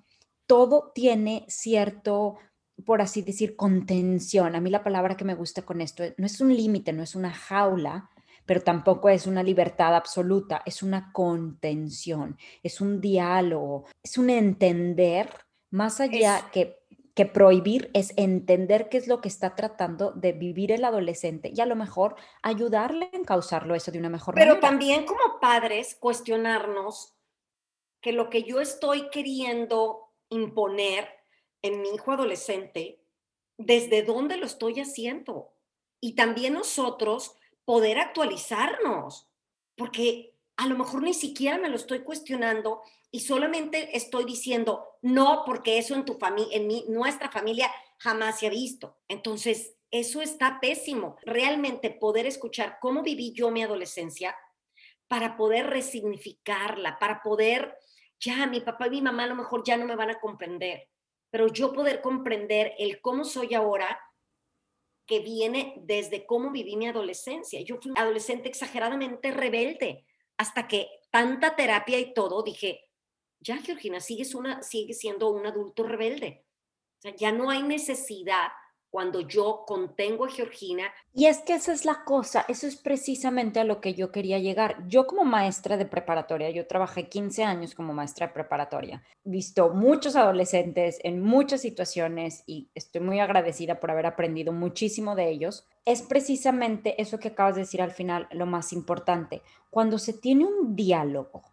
todo 0.51 0.91
tiene 0.93 1.45
cierto, 1.47 2.37
por 2.85 3.01
así 3.01 3.21
decir, 3.21 3.55
contención. 3.55 4.53
A 4.53 4.59
mí 4.59 4.69
la 4.69 4.83
palabra 4.83 5.15
que 5.15 5.23
me 5.23 5.33
gusta 5.33 5.61
con 5.61 5.79
esto 5.79 6.03
no 6.17 6.25
es 6.25 6.41
un 6.41 6.53
límite, 6.53 6.91
no 6.91 7.03
es 7.03 7.15
una 7.15 7.31
jaula, 7.31 8.09
pero 8.45 8.59
tampoco 8.59 9.07
es 9.07 9.27
una 9.27 9.43
libertad 9.43 9.95
absoluta, 9.95 10.61
es 10.65 10.83
una 10.83 11.13
contención, 11.13 12.37
es 12.63 12.81
un 12.81 12.99
diálogo, 12.99 13.85
es 14.03 14.17
un 14.17 14.29
entender, 14.29 15.29
más 15.69 16.01
allá 16.01 16.49
que, 16.51 16.83
que 17.15 17.25
prohibir, 17.25 17.89
es 17.93 18.11
entender 18.17 18.89
qué 18.89 18.97
es 18.97 19.07
lo 19.07 19.21
que 19.21 19.29
está 19.29 19.55
tratando 19.55 20.11
de 20.11 20.33
vivir 20.33 20.73
el 20.73 20.83
adolescente 20.83 21.49
y 21.55 21.61
a 21.61 21.65
lo 21.65 21.77
mejor 21.77 22.17
ayudarle 22.43 23.09
a 23.13 23.15
encauzarlo 23.15 23.73
eso 23.73 23.89
de 23.93 23.99
una 23.99 24.09
mejor 24.09 24.35
manera. 24.35 24.55
Pero 24.55 24.59
también 24.59 25.05
como 25.05 25.39
padres 25.39 25.95
cuestionarnos 25.97 27.15
que 28.01 28.11
lo 28.11 28.29
que 28.29 28.43
yo 28.43 28.59
estoy 28.59 29.09
queriendo 29.11 30.10
imponer 30.31 31.07
en 31.61 31.81
mi 31.81 31.89
hijo 31.89 32.11
adolescente, 32.11 33.03
desde 33.57 34.01
dónde 34.01 34.37
lo 34.37 34.47
estoy 34.47 34.79
haciendo. 34.79 35.53
Y 35.99 36.15
también 36.15 36.53
nosotros 36.53 37.35
poder 37.63 37.99
actualizarnos, 37.99 39.29
porque 39.75 40.35
a 40.57 40.67
lo 40.67 40.75
mejor 40.77 41.03
ni 41.03 41.13
siquiera 41.13 41.59
me 41.59 41.69
lo 41.69 41.75
estoy 41.75 41.99
cuestionando 41.99 42.81
y 43.11 43.19
solamente 43.19 43.95
estoy 43.95 44.25
diciendo 44.25 44.87
no 45.01 45.43
porque 45.45 45.77
eso 45.77 45.95
en 45.95 46.05
tu 46.05 46.15
familia, 46.15 46.57
en 46.57 46.67
mi, 46.67 46.85
nuestra 46.87 47.29
familia 47.29 47.69
jamás 47.97 48.39
se 48.39 48.47
ha 48.47 48.49
visto. 48.49 48.97
Entonces, 49.07 49.75
eso 49.91 50.21
está 50.21 50.59
pésimo. 50.61 51.17
Realmente 51.23 51.89
poder 51.91 52.25
escuchar 52.25 52.77
cómo 52.79 53.03
viví 53.03 53.33
yo 53.33 53.51
mi 53.51 53.61
adolescencia 53.61 54.35
para 55.07 55.35
poder 55.35 55.67
resignificarla, 55.67 56.97
para 56.97 57.21
poder 57.21 57.77
ya 58.21 58.45
mi 58.45 58.61
papá 58.61 58.87
y 58.87 58.91
mi 58.91 59.01
mamá 59.01 59.23
a 59.23 59.27
lo 59.27 59.35
mejor 59.35 59.63
ya 59.65 59.75
no 59.75 59.85
me 59.85 59.95
van 59.95 60.11
a 60.11 60.19
comprender, 60.19 60.87
pero 61.29 61.47
yo 61.47 61.73
poder 61.73 62.01
comprender 62.01 62.73
el 62.77 63.01
cómo 63.01 63.25
soy 63.25 63.53
ahora 63.53 63.99
que 65.07 65.19
viene 65.19 65.73
desde 65.81 66.25
cómo 66.25 66.51
viví 66.51 66.77
mi 66.77 66.87
adolescencia. 66.87 67.59
Yo 67.61 67.77
fui 67.81 67.91
adolescente 67.95 68.47
exageradamente 68.47 69.31
rebelde 69.31 70.05
hasta 70.37 70.67
que 70.67 70.89
tanta 71.09 71.55
terapia 71.55 71.99
y 71.99 72.13
todo 72.13 72.43
dije, 72.43 72.89
ya 73.39 73.57
Georgina, 73.57 73.99
sigues 73.99 74.35
una, 74.35 74.61
sigue 74.61 74.93
siendo 74.93 75.29
un 75.29 75.45
adulto 75.45 75.83
rebelde. 75.83 76.45
Ya 77.17 77.31
no 77.31 77.49
hay 77.49 77.63
necesidad 77.63 78.51
cuando 78.91 79.21
yo 79.21 79.63
contengo 79.65 80.25
a 80.25 80.29
Georgina. 80.29 80.83
Y 81.13 81.25
es 81.25 81.39
que 81.39 81.53
esa 81.53 81.71
es 81.71 81.85
la 81.85 82.03
cosa, 82.03 82.45
eso 82.49 82.67
es 82.67 82.75
precisamente 82.75 83.61
a 83.61 83.63
lo 83.63 83.79
que 83.79 83.93
yo 83.93 84.11
quería 84.11 84.37
llegar. 84.37 84.85
Yo 84.87 85.07
como 85.07 85.23
maestra 85.23 85.77
de 85.77 85.85
preparatoria, 85.85 86.51
yo 86.51 86.67
trabajé 86.67 87.07
15 87.07 87.45
años 87.45 87.73
como 87.73 87.93
maestra 87.93 88.27
de 88.27 88.33
preparatoria, 88.33 89.01
visto 89.23 89.69
muchos 89.69 90.17
adolescentes 90.17 90.99
en 91.03 91.21
muchas 91.21 91.61
situaciones 91.61 92.43
y 92.45 92.69
estoy 92.75 92.99
muy 92.99 93.21
agradecida 93.21 93.79
por 93.79 93.91
haber 93.91 94.05
aprendido 94.05 94.51
muchísimo 94.51 95.15
de 95.15 95.29
ellos. 95.29 95.65
Es 95.85 96.01
precisamente 96.01 97.01
eso 97.01 97.17
que 97.17 97.29
acabas 97.29 97.55
de 97.55 97.61
decir 97.61 97.81
al 97.81 97.91
final 97.91 98.27
lo 98.31 98.45
más 98.45 98.73
importante. 98.73 99.41
Cuando 99.69 99.99
se 99.99 100.11
tiene 100.11 100.45
un 100.45 100.75
diálogo 100.75 101.43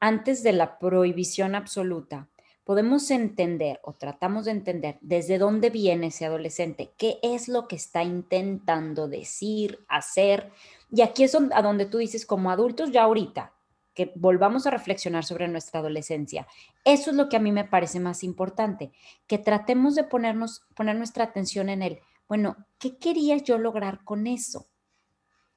antes 0.00 0.42
de 0.42 0.54
la 0.54 0.78
prohibición 0.78 1.54
absoluta, 1.54 2.28
podemos 2.70 3.10
entender 3.10 3.80
o 3.82 3.94
tratamos 3.94 4.44
de 4.44 4.52
entender 4.52 4.96
desde 5.00 5.38
dónde 5.38 5.70
viene 5.70 6.06
ese 6.06 6.24
adolescente, 6.24 6.92
qué 6.96 7.18
es 7.20 7.48
lo 7.48 7.66
que 7.66 7.74
está 7.74 8.04
intentando 8.04 9.08
decir, 9.08 9.84
hacer. 9.88 10.52
Y 10.88 11.02
aquí 11.02 11.24
es 11.24 11.34
a 11.34 11.62
donde 11.62 11.86
tú 11.86 11.98
dices, 11.98 12.24
como 12.24 12.48
adultos 12.48 12.92
ya 12.92 13.02
ahorita, 13.02 13.54
que 13.92 14.12
volvamos 14.14 14.68
a 14.68 14.70
reflexionar 14.70 15.24
sobre 15.24 15.48
nuestra 15.48 15.80
adolescencia. 15.80 16.46
Eso 16.84 17.10
es 17.10 17.16
lo 17.16 17.28
que 17.28 17.38
a 17.38 17.40
mí 17.40 17.50
me 17.50 17.64
parece 17.64 17.98
más 17.98 18.22
importante, 18.22 18.92
que 19.26 19.38
tratemos 19.38 19.96
de 19.96 20.04
ponernos, 20.04 20.62
poner 20.76 20.94
nuestra 20.94 21.24
atención 21.24 21.70
en 21.70 21.82
él. 21.82 21.98
Bueno, 22.28 22.56
¿qué 22.78 22.98
quería 22.98 23.36
yo 23.38 23.58
lograr 23.58 24.04
con 24.04 24.28
eso? 24.28 24.68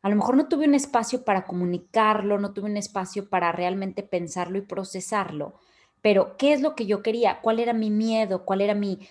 A 0.02 0.10
lo 0.10 0.16
mejor 0.16 0.36
no 0.36 0.48
tuve 0.48 0.66
un 0.66 0.74
espacio 0.74 1.24
para 1.24 1.46
comunicarlo, 1.46 2.40
no 2.40 2.54
tuve 2.54 2.72
un 2.72 2.78
espacio 2.78 3.30
para 3.30 3.52
realmente 3.52 4.02
pensarlo 4.02 4.58
y 4.58 4.62
procesarlo, 4.62 5.60
pero 6.04 6.36
¿qué 6.36 6.52
es 6.52 6.62
lo 6.62 6.76
que 6.76 6.86
yo 6.86 7.02
quería? 7.02 7.40
¿Cuál 7.42 7.60
era 7.60 7.72
mi 7.72 7.90
miedo? 7.90 8.44
¿Cuál 8.44 8.60
era 8.60 8.76
mi, 8.76 9.08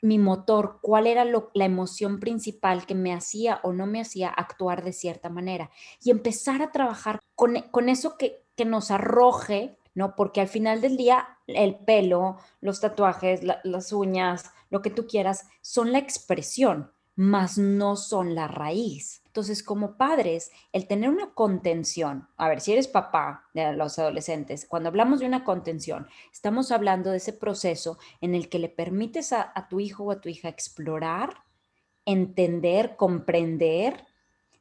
mi 0.00 0.18
motor? 0.18 0.78
¿Cuál 0.80 1.08
era 1.08 1.24
la 1.24 1.64
emoción 1.64 2.20
principal 2.20 2.86
que 2.86 2.94
me 2.94 3.12
hacía 3.12 3.58
o 3.64 3.72
no 3.72 3.86
me 3.86 4.00
hacía 4.00 4.28
actuar 4.28 4.84
de 4.84 4.92
cierta 4.92 5.30
manera? 5.30 5.70
Y 6.00 6.12
empezar 6.12 6.62
a 6.62 6.70
trabajar 6.70 7.18
con, 7.34 7.60
con 7.72 7.88
eso 7.88 8.16
que, 8.16 8.44
que 8.54 8.64
nos 8.64 8.92
arroje, 8.92 9.78
¿no? 9.94 10.14
Porque 10.14 10.40
al 10.40 10.46
final 10.46 10.80
del 10.80 10.96
día 10.96 11.26
el 11.48 11.74
pelo, 11.74 12.36
los 12.60 12.80
tatuajes, 12.80 13.40
las 13.42 13.92
uñas, 13.92 14.52
lo 14.70 14.80
que 14.80 14.90
tú 14.90 15.08
quieras, 15.08 15.48
son 15.60 15.90
la 15.90 15.98
expresión, 15.98 16.92
mas 17.16 17.58
no 17.58 17.96
son 17.96 18.36
la 18.36 18.46
raíz. 18.46 19.24
Entonces, 19.38 19.62
como 19.62 19.96
padres, 19.96 20.50
el 20.72 20.88
tener 20.88 21.10
una 21.10 21.32
contención, 21.32 22.26
a 22.36 22.48
ver, 22.48 22.60
si 22.60 22.72
eres 22.72 22.88
papá 22.88 23.44
de 23.54 23.72
los 23.72 23.96
adolescentes, 24.00 24.66
cuando 24.66 24.88
hablamos 24.88 25.20
de 25.20 25.26
una 25.26 25.44
contención, 25.44 26.08
estamos 26.32 26.72
hablando 26.72 27.12
de 27.12 27.18
ese 27.18 27.32
proceso 27.32 27.98
en 28.20 28.34
el 28.34 28.48
que 28.48 28.58
le 28.58 28.68
permites 28.68 29.32
a, 29.32 29.68
tu 29.70 29.78
hijo 29.78 30.02
o 30.02 30.10
a 30.10 30.20
tu 30.20 30.28
hija 30.28 30.48
explorar, 30.48 31.44
entender, 32.04 32.96
comprender 32.96 34.07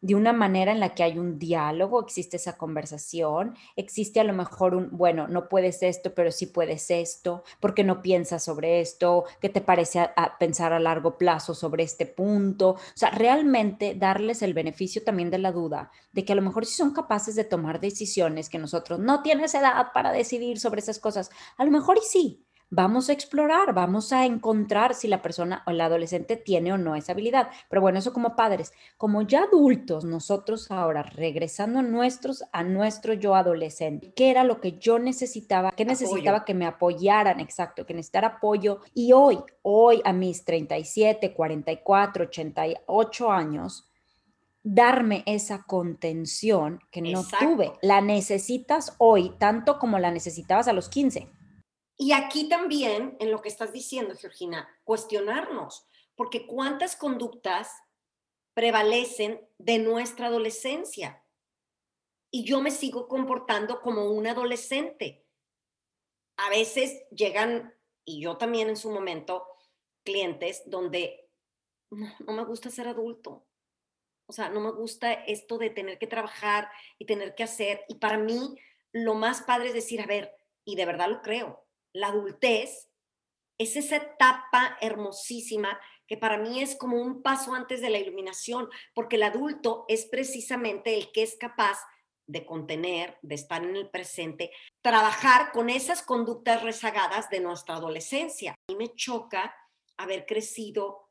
de 0.01 0.15
una 0.15 0.33
manera 0.33 0.71
en 0.71 0.79
la 0.79 0.93
que 0.93 1.03
hay 1.03 1.17
un 1.17 1.39
diálogo, 1.39 2.01
existe 2.01 2.37
esa 2.37 2.57
conversación, 2.57 3.55
existe 3.75 4.19
a 4.19 4.23
lo 4.23 4.33
mejor 4.33 4.75
un, 4.75 4.89
bueno, 4.91 5.27
no 5.27 5.49
puedes 5.49 5.81
esto, 5.83 6.13
pero 6.13 6.31
sí 6.31 6.47
puedes 6.47 6.91
esto, 6.91 7.43
porque 7.59 7.83
no 7.83 8.01
piensas 8.01 8.43
sobre 8.43 8.81
esto, 8.81 9.25
qué 9.41 9.49
te 9.49 9.61
parece 9.61 10.09
pensar 10.39 10.73
a 10.73 10.79
largo 10.79 11.17
plazo 11.17 11.53
sobre 11.53 11.83
este 11.83 12.05
punto, 12.05 12.71
o 12.71 12.79
sea, 12.93 13.09
realmente 13.11 13.95
darles 13.95 14.41
el 14.41 14.53
beneficio 14.53 15.03
también 15.03 15.29
de 15.31 15.39
la 15.39 15.51
duda, 15.51 15.91
de 16.11 16.25
que 16.25 16.33
a 16.33 16.35
lo 16.35 16.41
mejor 16.41 16.65
si 16.65 16.75
son 16.75 16.93
capaces 16.93 17.35
de 17.35 17.43
tomar 17.43 17.79
decisiones 17.79 18.49
que 18.49 18.59
nosotros 18.59 18.99
no 18.99 19.21
tienes 19.21 19.53
edad 19.55 19.87
para 19.93 20.11
decidir 20.11 20.59
sobre 20.59 20.81
esas 20.81 20.99
cosas, 20.99 21.29
a 21.57 21.65
lo 21.65 21.71
mejor 21.71 21.97
y 21.97 22.05
sí, 22.05 22.46
vamos 22.69 23.09
a 23.09 23.13
explorar, 23.13 23.73
vamos 23.73 24.11
a 24.11 24.25
encontrar 24.25 24.93
si 24.93 25.07
la 25.07 25.21
persona 25.21 25.63
o 25.65 25.71
el 25.71 25.79
adolescente 25.79 26.35
tiene 26.35 26.73
o 26.73 26.77
no 26.77 26.95
esa 26.95 27.13
habilidad. 27.13 27.49
Pero 27.69 27.81
bueno, 27.81 27.99
eso 27.99 28.13
como 28.13 28.35
padres, 28.35 28.73
como 28.97 29.21
ya 29.21 29.43
adultos, 29.43 30.03
nosotros 30.03 30.69
ahora 30.69 31.03
regresando 31.03 31.79
a 31.79 31.83
nuestros 31.83 32.43
a 32.51 32.63
nuestro 32.63 33.13
yo 33.13 33.35
adolescente, 33.35 34.11
¿qué 34.15 34.29
era 34.31 34.43
lo 34.43 34.59
que 34.59 34.73
yo 34.73 34.99
necesitaba? 34.99 35.71
¿Qué 35.71 35.85
necesitaba 35.85 36.43
que 36.43 36.53
me 36.53 36.65
apoyaran? 36.65 37.39
Exacto, 37.39 37.85
que 37.85 37.93
necesitara 37.93 38.27
apoyo. 38.27 38.81
Y 38.93 39.13
hoy, 39.13 39.39
hoy 39.61 40.01
a 40.03 40.11
mis 40.13 40.43
37, 40.43 41.33
44, 41.33 42.25
88 42.25 43.31
años, 43.31 43.89
darme 44.63 45.23
esa 45.25 45.63
contención 45.63 46.81
que 46.91 47.01
no 47.01 47.23
tuve. 47.39 47.71
La 47.81 48.01
necesitas 48.01 48.95
hoy 48.97 49.33
tanto 49.37 49.79
como 49.79 49.97
la 49.99 50.11
necesitabas 50.11 50.67
a 50.67 50.73
los 50.73 50.89
15. 50.89 51.36
Y 51.97 52.11
aquí 52.11 52.47
también, 52.47 53.17
en 53.19 53.31
lo 53.31 53.41
que 53.41 53.49
estás 53.49 53.73
diciendo, 53.73 54.15
Georgina, 54.15 54.67
cuestionarnos, 54.83 55.87
porque 56.15 56.45
cuántas 56.45 56.95
conductas 56.95 57.71
prevalecen 58.53 59.47
de 59.57 59.79
nuestra 59.79 60.27
adolescencia. 60.27 61.23
Y 62.31 62.43
yo 62.43 62.61
me 62.61 62.71
sigo 62.71 63.07
comportando 63.07 63.81
como 63.81 64.11
un 64.11 64.27
adolescente. 64.27 65.25
A 66.37 66.49
veces 66.49 67.03
llegan, 67.09 67.73
y 68.05 68.21
yo 68.21 68.37
también 68.37 68.69
en 68.69 68.77
su 68.77 68.91
momento, 68.91 69.47
clientes 70.03 70.63
donde 70.65 71.29
no, 71.89 72.07
no 72.19 72.33
me 72.33 72.45
gusta 72.45 72.69
ser 72.69 72.87
adulto 72.87 73.47
o 74.27 74.33
sea, 74.33 74.49
no 74.49 74.59
me 74.59 74.71
gusta 74.71 75.13
esto 75.13 75.57
de 75.57 75.69
tener 75.69 75.97
que 75.97 76.07
trabajar 76.07 76.69
y 76.99 77.05
tener 77.05 77.33
que 77.33 77.43
hacer. 77.43 77.85
Y 77.87 77.95
para 77.95 78.17
mí, 78.17 78.57
lo 78.91 79.15
más 79.15 79.41
padre 79.41 79.69
es 79.69 79.73
decir, 79.73 80.01
a 80.01 80.05
ver, 80.05 80.35
y 80.65 80.75
de 80.75 80.85
verdad 80.85 81.09
lo 81.09 81.21
creo, 81.21 81.65
la 81.93 82.07
adultez 82.07 82.89
es 83.57 83.75
esa 83.75 83.97
etapa 83.97 84.77
hermosísima 84.81 85.79
que 86.07 86.17
para 86.17 86.37
mí 86.37 86.61
es 86.61 86.75
como 86.75 87.01
un 87.01 87.21
paso 87.21 87.53
antes 87.53 87.81
de 87.81 87.89
la 87.89 87.97
iluminación, 87.97 88.69
porque 88.93 89.17
el 89.17 89.23
adulto 89.23 89.85
es 89.87 90.05
precisamente 90.05 90.95
el 90.95 91.11
que 91.11 91.23
es 91.23 91.35
capaz 91.35 91.79
de 92.27 92.45
contener, 92.45 93.17
de 93.21 93.35
estar 93.35 93.63
en 93.63 93.75
el 93.75 93.89
presente, 93.89 94.51
trabajar 94.81 95.51
con 95.51 95.69
esas 95.69 96.01
conductas 96.01 96.63
rezagadas 96.63 97.29
de 97.29 97.39
nuestra 97.39 97.75
adolescencia. 97.75 98.51
A 98.51 98.71
mí 98.71 98.77
me 98.77 98.93
choca 98.95 99.55
haber 99.97 100.25
crecido 100.25 101.06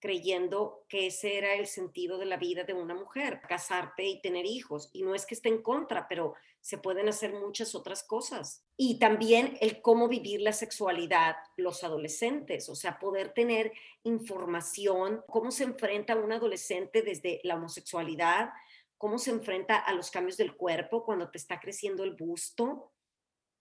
creyendo 0.00 0.84
que 0.88 1.06
ese 1.06 1.36
era 1.36 1.54
el 1.54 1.66
sentido 1.66 2.18
de 2.18 2.24
la 2.24 2.38
vida 2.38 2.64
de 2.64 2.72
una 2.72 2.94
mujer, 2.94 3.40
casarte 3.46 4.04
y 4.04 4.20
tener 4.20 4.46
hijos. 4.46 4.88
Y 4.92 5.02
no 5.02 5.14
es 5.14 5.26
que 5.26 5.34
esté 5.34 5.50
en 5.50 5.62
contra, 5.62 6.08
pero 6.08 6.34
se 6.60 6.78
pueden 6.78 7.08
hacer 7.08 7.34
muchas 7.34 7.74
otras 7.74 8.02
cosas. 8.02 8.64
Y 8.76 8.98
también 8.98 9.58
el 9.60 9.82
cómo 9.82 10.08
vivir 10.08 10.40
la 10.40 10.52
sexualidad 10.52 11.36
los 11.56 11.84
adolescentes, 11.84 12.68
o 12.68 12.74
sea, 12.74 12.98
poder 12.98 13.32
tener 13.34 13.72
información, 14.02 15.22
cómo 15.28 15.50
se 15.50 15.64
enfrenta 15.64 16.16
un 16.16 16.32
adolescente 16.32 17.02
desde 17.02 17.40
la 17.44 17.56
homosexualidad, 17.56 18.50
cómo 18.96 19.18
se 19.18 19.30
enfrenta 19.30 19.78
a 19.78 19.92
los 19.92 20.10
cambios 20.10 20.36
del 20.36 20.56
cuerpo 20.56 21.04
cuando 21.04 21.30
te 21.30 21.38
está 21.38 21.60
creciendo 21.60 22.04
el 22.04 22.14
busto. 22.14 22.92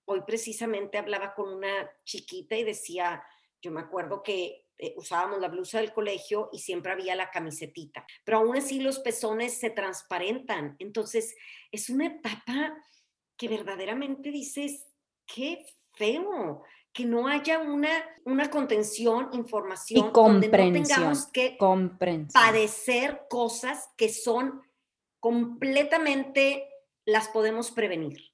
Hoy 0.05 0.22
precisamente 0.25 0.98
hablaba 0.98 1.34
con 1.36 1.53
una 1.53 1.89
chiquita 2.05 2.55
y 2.55 2.63
decía, 2.63 3.24
yo 3.62 3.72
me 3.72 3.81
acuerdo 3.81 4.24
que 4.24 4.68
eh, 4.81 4.93
usábamos 4.95 5.41
la 5.41 5.50
blusa 5.50 5.79
del 5.79 5.91
colegio 5.91 6.50
y 6.53 6.59
siempre 6.59 6.93
había 6.93 7.13
la 7.13 7.29
camisetita, 7.29 8.05
pero 8.24 8.38
aún 8.38 8.55
así 8.55 8.79
los 8.79 9.00
pezones 9.00 9.59
se 9.59 9.69
transparentan. 9.69 10.77
Entonces, 10.79 11.36
es 11.69 11.89
una 11.89 12.07
etapa 12.07 12.77
que 13.36 13.50
verdaderamente 13.50 14.31
dices, 14.31 14.88
qué 15.25 15.65
feo, 15.95 16.63
que 16.93 17.03
no 17.03 17.27
haya 17.27 17.59
una, 17.59 17.89
una 18.24 18.50
contención, 18.50 19.29
información, 19.33 20.07
y 20.07 20.12
donde 20.13 20.48
no 20.48 20.71
tengamos 20.71 21.27
que 21.27 21.57
padecer 22.33 23.24
cosas 23.29 23.89
que 23.98 24.07
son 24.07 24.62
completamente, 25.19 26.69
las 27.05 27.27
podemos 27.27 27.71
prevenir. 27.71 28.31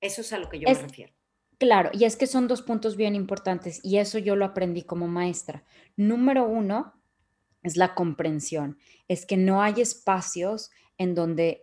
Eso 0.00 0.20
es 0.20 0.32
a 0.32 0.38
lo 0.38 0.48
que 0.48 0.58
yo 0.58 0.68
me 0.68 0.74
refiero. 0.74 1.14
Claro, 1.60 1.88
y 1.94 2.04
es 2.04 2.16
que 2.16 2.26
son 2.26 2.48
dos 2.48 2.60
puntos 2.60 2.96
bien 2.96 3.14
importantes 3.14 3.80
y 3.82 3.96
eso 3.96 4.18
yo 4.18 4.36
lo 4.36 4.44
aprendí 4.44 4.82
como 4.82 5.08
maestra. 5.08 5.64
Número 5.96 6.46
uno 6.46 6.92
es 7.62 7.76
la 7.76 7.94
comprensión, 7.94 8.78
es 9.08 9.26
que 9.26 9.36
no 9.38 9.62
hay 9.62 9.80
espacios 9.80 10.70
en 10.98 11.14
donde 11.14 11.62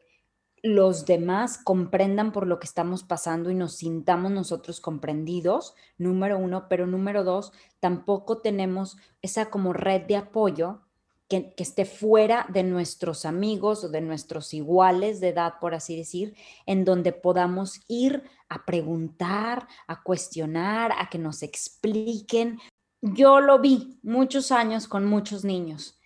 los 0.63 1.06
demás 1.06 1.60
comprendan 1.63 2.32
por 2.32 2.47
lo 2.47 2.60
que 2.60 2.67
estamos 2.67 3.03
pasando 3.03 3.51
y 3.51 3.56
nos 3.56 3.77
sintamos 3.77 4.32
nosotros 4.32 4.82
comprendidos, 4.82 5.75
número 5.97 6.38
uno, 6.39 6.67
pero 6.69 6.88
número 6.88 7.23
dos, 7.23 7.53
tampoco 7.79 8.39
tenemos 8.39 8.97
esa 9.21 9.49
como 9.51 9.73
red 9.73 10.03
de 10.03 10.15
apoyo 10.17 10.82
que, 11.27 11.53
esté 11.57 11.86
fuera 11.86 12.45
de 12.49 12.63
nuestros 12.63 13.25
amigos 13.25 13.83
o 13.83 13.89
de 13.89 14.01
nuestros 14.01 14.53
iguales 14.53 15.19
de 15.19 15.29
edad, 15.29 15.55
por 15.59 15.73
así 15.73 15.97
decir, 15.97 16.36
en 16.65 16.86
donde 16.86 17.12
podamos 17.12 17.81
ir 17.88 18.23
a 18.49 18.65
preguntar, 18.65 19.67
a 19.88 20.03
cuestionar, 20.03 20.91
a 20.97 21.09
que 21.09 21.17
nos 21.17 21.41
expliquen. 21.43 22.59
Yo 23.01 23.39
lo 23.39 23.59
vi 23.59 23.99
muchos 24.03 24.51
años 24.51 24.88
con 24.88 25.05
muchos 25.05 25.43
niños. 25.43 25.99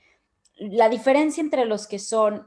La 0.56 0.90
diferencia 0.90 1.42
entre 1.42 1.66
los 1.66 1.88
que 1.88 2.00
son 2.00 2.46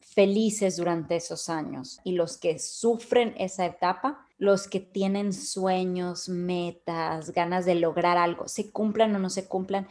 felices 0.00 0.76
durante 0.76 1.16
esos 1.16 1.48
años 1.48 2.00
y 2.04 2.12
los 2.12 2.36
que 2.36 2.58
sufren 2.58 3.34
esa 3.38 3.64
etapa, 3.64 4.26
los 4.36 4.68
que 4.68 4.80
tienen 4.80 5.32
sueños, 5.32 6.28
metas, 6.28 7.30
ganas 7.32 7.64
de 7.64 7.76
lograr 7.76 8.18
algo, 8.18 8.48
se 8.48 8.70
cumplan 8.70 9.14
o 9.14 9.18
no 9.18 9.30
se 9.30 9.46
cumplan, 9.46 9.88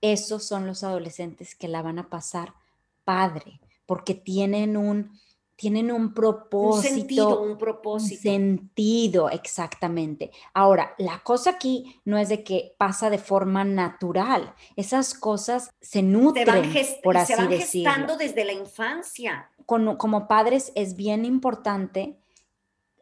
esos 0.00 0.44
son 0.44 0.66
los 0.66 0.82
adolescentes 0.84 1.54
que 1.54 1.68
la 1.68 1.82
van 1.82 1.98
a 1.98 2.08
pasar 2.08 2.54
padre, 3.04 3.60
porque 3.86 4.14
tienen 4.14 4.76
un, 4.76 5.18
tienen 5.56 5.92
un 5.92 6.14
propósito. 6.14 6.94
Un 6.94 6.98
sentido, 7.00 7.42
un 7.42 7.58
propósito. 7.58 8.22
sentido, 8.22 9.28
exactamente. 9.28 10.30
Ahora, 10.54 10.94
la 10.96 11.18
cosa 11.22 11.50
aquí 11.50 12.00
no 12.04 12.16
es 12.16 12.28
de 12.30 12.42
que 12.42 12.74
pasa 12.78 13.10
de 13.10 13.18
forma 13.18 13.64
natural. 13.64 14.54
Esas 14.76 15.12
cosas 15.12 15.70
se 15.80 16.02
nutren, 16.02 16.46
por 17.02 17.16
así 17.16 17.34
se 17.34 17.36
van 17.38 17.50
gestando 17.50 18.16
desde 18.16 18.44
la 18.44 18.52
infancia. 18.52 19.50
como 19.66 20.28
padres 20.28 20.72
es 20.74 20.96
bien 20.96 21.24
importante 21.24 22.16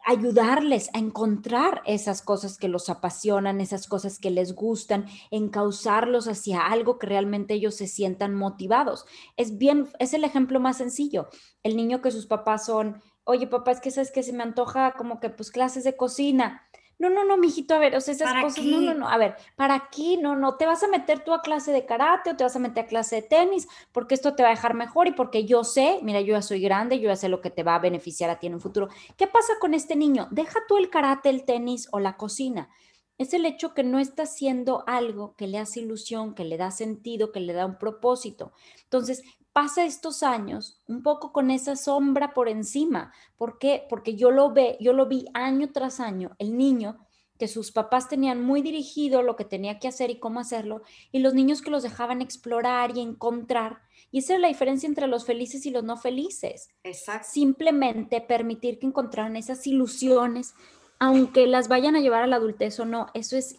ayudarles 0.09 0.89
a 0.95 0.99
encontrar 0.99 1.83
esas 1.85 2.23
cosas 2.23 2.57
que 2.57 2.67
los 2.67 2.89
apasionan, 2.89 3.61
esas 3.61 3.87
cosas 3.87 4.19
que 4.19 4.31
les 4.31 4.55
gustan, 4.55 5.05
encauzarlos 5.31 6.29
hacia 6.29 6.67
algo 6.67 6.99
que 6.99 7.07
realmente 7.07 7.53
ellos 7.53 7.75
se 7.75 7.87
sientan 7.87 8.35
motivados. 8.35 9.05
Es 9.37 9.59
bien, 9.59 9.87
es 9.99 10.15
el 10.15 10.25
ejemplo 10.25 10.61
más 10.61 10.79
sencillo. 10.79 11.29
El 11.63 11.77
niño 11.77 12.01
que 12.01 12.11
sus 12.11 12.25
papás 12.25 12.65
son, 12.65 13.03
oye 13.25 13.47
papá, 13.47 13.73
es 13.73 13.81
que 13.81 13.91
sabes 13.91 14.11
que 14.11 14.23
se 14.23 14.33
me 14.33 14.43
antoja 14.43 14.95
como 14.95 15.21
que 15.21 15.29
pues 15.29 15.51
clases 15.51 15.85
de 15.85 15.95
cocina 15.95 16.67
no, 16.99 17.11
no, 17.11 17.25
no, 17.25 17.37
mijito, 17.37 17.75
a 17.75 17.79
ver, 17.79 17.95
o 17.95 18.01
sea, 18.01 18.13
esas 18.13 18.43
cosas, 18.43 18.65
no, 18.65 18.81
no, 18.81 18.93
no, 18.93 19.09
a 19.09 19.17
ver, 19.19 19.37
¿para 19.55 19.75
aquí, 19.75 20.17
No, 20.17 20.35
no, 20.35 20.57
te 20.57 20.67
vas 20.67 20.83
a 20.83 20.89
meter 20.89 21.21
tú 21.21 21.33
a 21.33 21.43
clase 21.43 21.71
de 21.71 21.87
karate 21.87 22.31
o 22.31 22.37
te 22.37 22.43
vas 22.43 22.57
a 22.57 22.59
meter 22.59 22.85
a 22.85 22.89
clase 22.89 23.17
de 23.17 23.23
tenis, 23.23 23.69
porque 23.93 24.15
esto 24.15 24.35
te 24.35 24.43
va 24.43 24.49
a 24.49 24.53
dejar 24.53 24.75
mejor 24.75 25.07
y 25.07 25.13
porque 25.13 25.45
yo 25.45 25.63
sé, 25.63 26.01
mira, 26.03 26.21
yo 26.21 26.35
ya 26.35 26.43
soy 26.43 26.61
grande, 26.61 26.99
yo 26.99 27.09
ya 27.09 27.17
sé 27.17 27.29
lo 27.29 27.41
que 27.41 27.51
te 27.51 27.63
va 27.63 27.77
a 27.77 27.79
beneficiar 27.79 28.31
a 28.31 28.41
ti 28.41 28.49
en 28.49 28.55
un 28.55 28.61
futuro. 28.61 28.89
¿Qué 29.17 29.29
pasa 29.29 29.53
con 29.61 29.75
este 29.75 29.95
niño? 29.95 30.27
Deja 30.33 30.59
tú 30.67 30.77
el 30.77 30.91
karate, 30.91 31.29
el 31.31 31.45
tenis 31.45 31.89
o 31.93 32.01
la 32.01 32.17
cocina. 32.17 32.69
Es 33.17 33.33
el 33.33 33.47
hecho 33.47 33.75
que 33.75 33.85
no 33.85 33.99
está 34.01 34.25
haciendo 34.25 34.83
algo 34.87 35.35
que 35.37 35.47
le 35.47 35.59
hace 35.59 35.81
ilusión, 35.81 36.35
que 36.35 36.45
le 36.45 36.57
da 36.57 36.71
sentido, 36.73 37.31
que 37.31 37.41
le 37.41 37.53
da 37.53 37.67
un 37.67 37.79
propósito. 37.79 38.53
Entonces, 38.85 39.23
pasa 39.59 39.85
estos 39.85 40.23
años 40.23 40.81
un 40.87 41.03
poco 41.03 41.33
con 41.33 41.51
esa 41.51 41.75
sombra 41.75 42.33
por 42.33 42.49
encima. 42.49 43.13
¿Por 43.37 43.59
qué? 43.59 43.85
Porque 43.91 44.15
yo 44.15 44.31
lo 44.31 44.53
ve, 44.53 44.77
yo 44.79 44.93
lo 44.93 45.07
vi 45.07 45.25
año 45.35 45.73
tras 45.73 45.99
año, 45.99 46.31
el 46.39 46.57
niño 46.57 47.05
que 47.41 47.49
sus 47.49 47.73
papás 47.73 48.09
tenían 48.09 48.41
muy 48.41 48.63
dirigido 48.63 49.21
lo 49.25 49.35
que 49.35 49.45
tenía 49.45 49.81
que 49.81 49.89
hacer 49.89 50.11
y 50.11 50.21
cómo 50.21 50.39
hacerlo, 50.39 50.83
y 51.11 51.19
los 51.19 51.35
niños 51.35 51.61
que 51.61 51.73
los 51.73 51.83
dejaban 51.83 52.23
explorar 52.23 52.97
y 52.97 53.01
encontrar. 53.01 53.81
Y 54.13 54.21
esa 54.21 54.35
es 54.35 54.41
la 54.41 54.47
diferencia 54.47 54.87
entre 54.87 55.09
los 55.09 55.27
felices 55.27 55.67
y 55.67 55.71
los 55.71 55.83
no 55.83 55.97
felices. 55.97 56.69
Exacto. 56.85 57.27
Simplemente 57.29 58.21
permitir 58.21 58.79
que 58.79 58.87
encontraran 58.87 59.35
esas 59.35 59.67
ilusiones, 59.67 60.55
aunque 61.01 61.49
las 61.49 61.67
vayan 61.67 61.97
a 61.97 62.01
llevar 62.01 62.23
a 62.23 62.29
la 62.29 62.37
adultez 62.37 62.79
o 62.79 62.85
no, 62.85 63.09
eso 63.13 63.37
es 63.37 63.57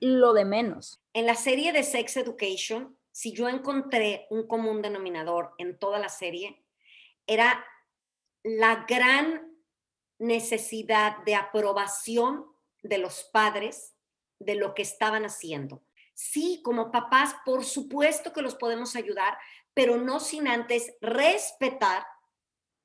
lo 0.00 0.32
de 0.32 0.44
menos. 0.44 1.00
En 1.12 1.24
la 1.24 1.36
serie 1.36 1.72
de 1.72 1.84
Sex 1.84 2.16
Education, 2.16 2.95
si 3.16 3.32
yo 3.32 3.48
encontré 3.48 4.26
un 4.28 4.46
común 4.46 4.82
denominador 4.82 5.54
en 5.56 5.78
toda 5.78 5.98
la 5.98 6.10
serie, 6.10 6.62
era 7.26 7.64
la 8.42 8.84
gran 8.86 9.56
necesidad 10.18 11.24
de 11.24 11.34
aprobación 11.34 12.44
de 12.82 12.98
los 12.98 13.24
padres 13.32 13.94
de 14.38 14.56
lo 14.56 14.74
que 14.74 14.82
estaban 14.82 15.24
haciendo. 15.24 15.82
Sí, 16.12 16.60
como 16.62 16.90
papás, 16.90 17.34
por 17.46 17.64
supuesto 17.64 18.34
que 18.34 18.42
los 18.42 18.54
podemos 18.54 18.96
ayudar, 18.96 19.38
pero 19.72 19.96
no 19.96 20.20
sin 20.20 20.46
antes 20.46 20.94
respetar 21.00 22.06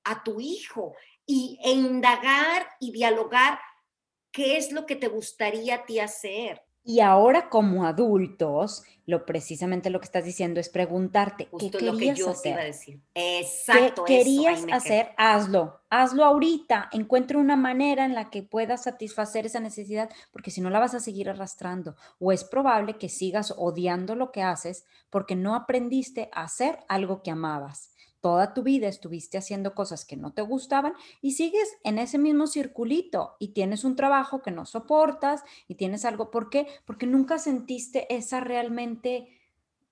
a 0.05 0.23
tu 0.23 0.39
hijo 0.39 0.95
y, 1.25 1.59
e 1.61 1.71
indagar 1.71 2.69
y 2.79 2.93
dialogar 2.93 3.59
qué 4.31 4.55
es 4.55 4.71
lo 4.71 4.85
que 4.85 4.95
te 4.95 5.09
gustaría 5.09 5.75
a 5.75 5.85
ti 5.85 5.99
hacer 5.99 6.65
Y 6.83 6.99
ahora 6.99 7.49
como 7.49 7.85
adultos, 7.85 8.83
lo 9.05 9.25
precisamente 9.25 9.89
lo 9.89 9.99
que 9.99 10.05
estás 10.05 10.25
diciendo 10.25 10.59
es 10.59 10.69
preguntarte, 10.69 11.47
¿qué 11.59 11.69
querías 11.69 11.93
lo 11.93 11.99
que 11.99 12.15
yo 12.15 12.29
hacer? 12.29 12.51
iba 12.53 12.61
a 12.61 12.65
decir. 12.65 13.01
Exacto. 13.13 14.03
¿Qué 14.05 14.17
querías 14.17 14.65
hacer? 14.71 15.11
Hazlo. 15.17 15.81
Hazlo 15.89 16.25
ahorita. 16.25 16.89
Encuentra 16.91 17.37
una 17.37 17.55
manera 17.55 18.05
en 18.05 18.15
la 18.15 18.29
que 18.29 18.41
puedas 18.41 18.83
satisfacer 18.83 19.45
esa 19.45 19.59
necesidad, 19.59 20.09
porque 20.31 20.49
si 20.49 20.61
no 20.61 20.69
la 20.69 20.79
vas 20.79 20.95
a 20.95 20.99
seguir 20.99 21.29
arrastrando. 21.29 21.95
O 22.19 22.31
es 22.31 22.43
probable 22.43 22.97
que 22.97 23.09
sigas 23.09 23.53
odiando 23.57 24.15
lo 24.15 24.31
que 24.31 24.41
haces 24.41 24.85
porque 25.09 25.35
no 25.35 25.53
aprendiste 25.55 26.29
a 26.33 26.43
hacer 26.43 26.79
algo 26.87 27.21
que 27.21 27.31
amabas 27.31 27.90
toda 28.21 28.53
tu 28.53 28.63
vida 28.63 28.87
estuviste 28.87 29.37
haciendo 29.37 29.75
cosas 29.75 30.05
que 30.05 30.15
no 30.15 30.33
te 30.33 30.41
gustaban 30.41 30.93
y 31.21 31.31
sigues 31.31 31.77
en 31.83 31.99
ese 31.99 32.17
mismo 32.17 32.47
circulito 32.47 33.35
y 33.39 33.49
tienes 33.49 33.83
un 33.83 33.95
trabajo 33.95 34.41
que 34.41 34.51
no 34.51 34.65
soportas 34.65 35.43
y 35.67 35.75
tienes 35.75 36.05
algo. 36.05 36.31
¿Por 36.31 36.49
qué? 36.49 36.67
Porque 36.85 37.07
nunca 37.07 37.39
sentiste 37.39 38.13
esa 38.13 38.39
realmente 38.39 39.40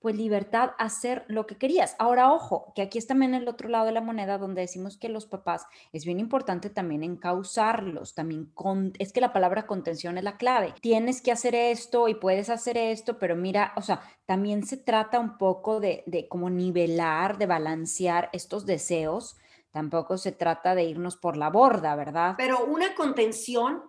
pues 0.00 0.16
libertad 0.16 0.70
hacer 0.78 1.24
lo 1.28 1.46
que 1.46 1.56
querías. 1.56 1.94
Ahora, 1.98 2.32
ojo, 2.32 2.72
que 2.74 2.82
aquí 2.82 2.98
es 2.98 3.06
también 3.06 3.34
el 3.34 3.48
otro 3.48 3.68
lado 3.68 3.86
de 3.86 3.92
la 3.92 4.00
moneda 4.00 4.38
donde 4.38 4.62
decimos 4.62 4.96
que 4.96 5.08
los 5.08 5.26
papás 5.26 5.66
es 5.92 6.04
bien 6.04 6.18
importante 6.18 6.70
también 6.70 7.02
encauzarlos, 7.02 8.14
también 8.14 8.46
con, 8.54 8.94
es 8.98 9.12
que 9.12 9.20
la 9.20 9.32
palabra 9.32 9.66
contención 9.66 10.16
es 10.16 10.24
la 10.24 10.38
clave. 10.38 10.74
Tienes 10.80 11.20
que 11.20 11.32
hacer 11.32 11.54
esto 11.54 12.08
y 12.08 12.14
puedes 12.14 12.48
hacer 12.48 12.78
esto, 12.78 13.18
pero 13.18 13.36
mira, 13.36 13.72
o 13.76 13.82
sea, 13.82 14.00
también 14.24 14.66
se 14.66 14.78
trata 14.78 15.20
un 15.20 15.36
poco 15.36 15.80
de, 15.80 16.02
de 16.06 16.28
como 16.28 16.48
nivelar, 16.48 17.36
de 17.36 17.46
balancear 17.46 18.30
estos 18.32 18.64
deseos. 18.64 19.36
Tampoco 19.70 20.16
se 20.16 20.32
trata 20.32 20.74
de 20.74 20.84
irnos 20.84 21.16
por 21.16 21.36
la 21.36 21.50
borda, 21.50 21.94
¿verdad? 21.94 22.34
Pero 22.38 22.64
una 22.64 22.94
contención 22.94 23.82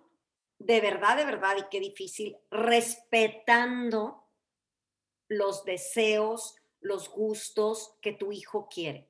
de 0.65 0.82
verdad, 0.82 1.17
de 1.17 1.26
verdad, 1.26 1.56
y 1.58 1.63
qué 1.71 1.80
difícil, 1.80 2.38
respetando 2.52 4.20
los 5.31 5.63
deseos, 5.63 6.55
los 6.81 7.09
gustos 7.09 7.95
que 8.01 8.11
tu 8.11 8.33
hijo 8.33 8.67
quiere. 8.69 9.09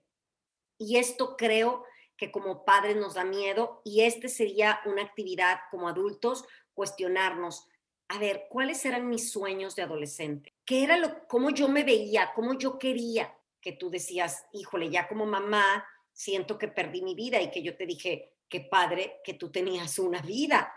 Y 0.77 0.97
esto 0.97 1.35
creo 1.35 1.83
que 2.15 2.31
como 2.31 2.63
padres 2.63 2.95
nos 2.95 3.15
da 3.15 3.23
miedo 3.23 3.81
y 3.83 4.01
este 4.01 4.29
sería 4.29 4.81
una 4.85 5.01
actividad 5.01 5.61
como 5.71 5.89
adultos, 5.89 6.45
cuestionarnos, 6.75 7.67
a 8.07 8.19
ver, 8.19 8.45
¿cuáles 8.51 8.85
eran 8.85 9.09
mis 9.09 9.31
sueños 9.31 9.75
de 9.75 9.81
adolescente? 9.81 10.53
¿Qué 10.63 10.83
era 10.83 10.95
lo, 10.97 11.27
cómo 11.27 11.49
yo 11.49 11.67
me 11.67 11.83
veía, 11.83 12.33
cómo 12.35 12.53
yo 12.53 12.77
quería? 12.77 13.35
Que 13.59 13.71
tú 13.71 13.89
decías, 13.89 14.45
híjole, 14.53 14.91
ya 14.91 15.07
como 15.07 15.25
mamá 15.25 15.83
siento 16.13 16.59
que 16.59 16.67
perdí 16.67 17.01
mi 17.01 17.15
vida 17.15 17.41
y 17.41 17.49
que 17.49 17.63
yo 17.63 17.75
te 17.75 17.87
dije, 17.87 18.35
qué 18.47 18.59
padre 18.59 19.21
que 19.23 19.33
tú 19.33 19.49
tenías 19.51 19.97
una 19.97 20.21
vida. 20.21 20.71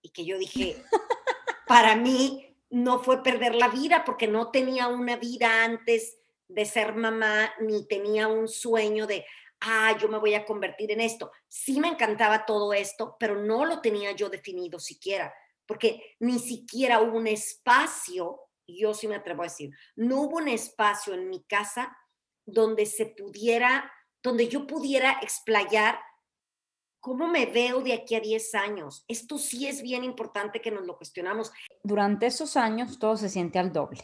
Y 0.00 0.08
que 0.08 0.24
yo 0.24 0.38
dije, 0.38 0.82
para 1.66 1.96
mí 1.96 2.55
no 2.70 2.98
fue 2.98 3.22
perder 3.22 3.54
la 3.54 3.68
vida 3.68 4.04
porque 4.04 4.26
no 4.26 4.50
tenía 4.50 4.88
una 4.88 5.16
vida 5.16 5.64
antes 5.64 6.18
de 6.48 6.64
ser 6.64 6.94
mamá, 6.94 7.52
ni 7.60 7.86
tenía 7.86 8.28
un 8.28 8.48
sueño 8.48 9.06
de, 9.06 9.24
ah, 9.60 9.96
yo 10.00 10.08
me 10.08 10.18
voy 10.18 10.34
a 10.34 10.44
convertir 10.44 10.92
en 10.92 11.00
esto. 11.00 11.30
Sí 11.48 11.80
me 11.80 11.88
encantaba 11.88 12.46
todo 12.46 12.72
esto, 12.72 13.16
pero 13.18 13.36
no 13.36 13.64
lo 13.64 13.80
tenía 13.80 14.12
yo 14.12 14.28
definido 14.28 14.78
siquiera, 14.78 15.32
porque 15.66 16.16
ni 16.20 16.38
siquiera 16.38 17.00
hubo 17.00 17.16
un 17.16 17.26
espacio, 17.26 18.40
yo 18.66 18.94
sí 18.94 19.08
me 19.08 19.16
atrevo 19.16 19.42
a 19.42 19.46
decir, 19.46 19.70
no 19.94 20.22
hubo 20.22 20.36
un 20.36 20.48
espacio 20.48 21.14
en 21.14 21.28
mi 21.28 21.44
casa 21.44 21.96
donde 22.44 22.86
se 22.86 23.06
pudiera, 23.06 23.92
donde 24.22 24.48
yo 24.48 24.66
pudiera 24.66 25.18
explayar 25.22 25.98
¿Cómo 27.06 27.28
me 27.28 27.46
veo 27.46 27.82
de 27.82 27.92
aquí 27.92 28.16
a 28.16 28.20
10 28.20 28.56
años? 28.56 29.04
Esto 29.06 29.38
sí 29.38 29.68
es 29.68 29.80
bien 29.80 30.02
importante 30.02 30.60
que 30.60 30.72
nos 30.72 30.84
lo 30.84 30.96
cuestionamos. 30.96 31.52
Durante 31.84 32.26
esos 32.26 32.56
años 32.56 32.98
todo 32.98 33.16
se 33.16 33.28
siente 33.28 33.60
al 33.60 33.72
doble. 33.72 34.00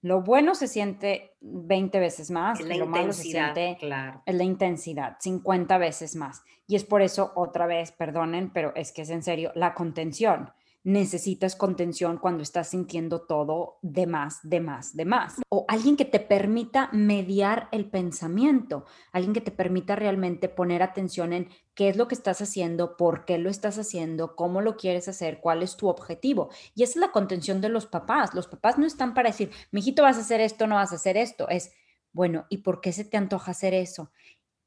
Lo 0.00 0.22
bueno 0.22 0.54
se 0.54 0.66
siente 0.66 1.36
20 1.42 2.00
veces 2.00 2.30
más, 2.30 2.58
la 2.62 2.74
lo 2.78 2.86
malo 2.86 3.12
se 3.12 3.24
siente 3.24 3.76
claro. 3.78 4.22
es 4.24 4.34
la 4.34 4.44
intensidad, 4.44 5.18
50 5.20 5.76
veces 5.76 6.16
más. 6.16 6.42
Y 6.66 6.76
es 6.76 6.84
por 6.84 7.02
eso, 7.02 7.32
otra 7.36 7.66
vez, 7.66 7.92
perdonen, 7.92 8.50
pero 8.50 8.72
es 8.76 8.92
que 8.92 9.02
es 9.02 9.10
en 9.10 9.22
serio, 9.22 9.52
la 9.54 9.74
contención 9.74 10.54
necesitas 10.84 11.54
contención 11.54 12.18
cuando 12.18 12.42
estás 12.42 12.68
sintiendo 12.68 13.22
todo 13.22 13.78
de 13.82 14.06
más, 14.06 14.40
de 14.42 14.60
más, 14.60 14.96
de 14.96 15.04
más. 15.04 15.36
O 15.48 15.64
alguien 15.68 15.96
que 15.96 16.04
te 16.04 16.18
permita 16.18 16.88
mediar 16.92 17.68
el 17.70 17.88
pensamiento, 17.88 18.84
alguien 19.12 19.32
que 19.32 19.40
te 19.40 19.52
permita 19.52 19.94
realmente 19.94 20.48
poner 20.48 20.82
atención 20.82 21.32
en 21.32 21.48
qué 21.74 21.88
es 21.88 21.96
lo 21.96 22.08
que 22.08 22.14
estás 22.14 22.42
haciendo, 22.42 22.96
por 22.96 23.24
qué 23.24 23.38
lo 23.38 23.48
estás 23.48 23.78
haciendo, 23.78 24.34
cómo 24.34 24.60
lo 24.60 24.76
quieres 24.76 25.08
hacer, 25.08 25.40
cuál 25.40 25.62
es 25.62 25.76
tu 25.76 25.88
objetivo. 25.88 26.50
Y 26.74 26.82
esa 26.82 26.92
es 26.92 26.96
la 26.96 27.12
contención 27.12 27.60
de 27.60 27.68
los 27.68 27.86
papás. 27.86 28.34
Los 28.34 28.48
papás 28.48 28.78
no 28.78 28.86
están 28.86 29.14
para 29.14 29.30
decir, 29.30 29.50
mijito, 29.70 30.02
vas 30.02 30.16
a 30.16 30.22
hacer 30.22 30.40
esto, 30.40 30.66
no 30.66 30.74
vas 30.74 30.92
a 30.92 30.96
hacer 30.96 31.16
esto. 31.16 31.48
Es, 31.48 31.72
bueno, 32.12 32.46
¿y 32.50 32.58
por 32.58 32.80
qué 32.80 32.92
se 32.92 33.04
te 33.04 33.16
antoja 33.16 33.52
hacer 33.52 33.72
eso? 33.72 34.10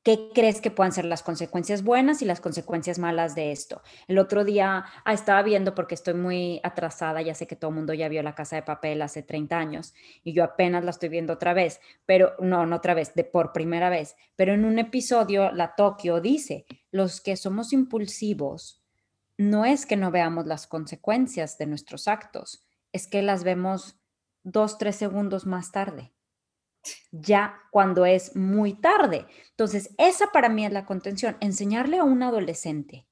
¿Qué 0.06 0.30
crees 0.36 0.62
que 0.62 0.70
puedan 0.70 0.92
ser 0.92 1.06
las 1.06 1.24
consecuencias 1.24 1.84
buenas 1.84 2.22
y 2.22 2.26
las 2.26 2.40
consecuencias 2.40 3.00
malas 3.00 3.34
de 3.34 3.52
esto? 3.52 3.82
El 4.08 4.20
otro 4.20 4.46
día 4.46 4.86
ah, 5.04 5.14
estaba 5.14 5.42
viendo, 5.42 5.74
porque 5.74 5.96
estoy 5.96 6.14
muy 6.14 6.60
atrasada, 6.62 7.24
ya 7.24 7.34
sé 7.34 7.48
que 7.48 7.56
todo 7.56 7.70
el 7.70 7.76
mundo 7.78 7.92
ya 7.92 8.08
vio 8.08 8.22
La 8.22 8.36
Casa 8.36 8.56
de 8.56 8.62
Papel 8.62 9.02
hace 9.02 9.24
30 9.24 9.58
años 9.58 9.96
y 10.24 10.34
yo 10.34 10.44
apenas 10.44 10.84
la 10.84 10.92
estoy 10.92 11.10
viendo 11.10 11.34
otra 11.34 11.56
vez, 11.56 11.82
pero 12.06 12.34
no, 12.40 12.68
no 12.68 12.76
otra 12.76 12.94
vez, 12.94 13.16
de 13.16 13.24
por 13.24 13.52
primera 13.52 13.90
vez. 13.90 14.16
Pero 14.36 14.54
en 14.54 14.66
un 14.66 14.78
episodio, 14.78 15.52
la 15.52 15.74
Tokio 15.74 16.22
dice, 16.22 16.68
los 16.92 17.20
que 17.20 17.36
somos 17.36 17.74
impulsivos, 17.74 18.84
no 19.40 19.66
es 19.66 19.88
que 19.88 19.98
no 19.98 20.12
veamos 20.12 20.46
las 20.46 20.68
consecuencias 20.68 21.58
de 21.58 21.66
nuestros 21.66 22.08
actos, 22.08 22.64
es 22.92 23.08
que 23.08 23.24
las 23.24 23.44
vemos 23.44 23.98
dos, 24.44 24.78
tres 24.78 24.98
segundos 24.98 25.48
más 25.48 25.72
tarde 25.72 26.15
ya 27.12 27.62
cuando 27.72 28.06
es 28.06 28.36
muy 28.36 28.74
tarde. 28.74 29.26
Entonces, 29.52 29.94
esa 29.98 30.28
para 30.28 30.50
mí 30.50 30.66
es 30.66 30.72
la 30.72 30.86
contención, 30.86 31.38
enseñarle 31.40 32.00
a 32.00 32.04
un 32.04 32.24
adolescente 32.24 33.08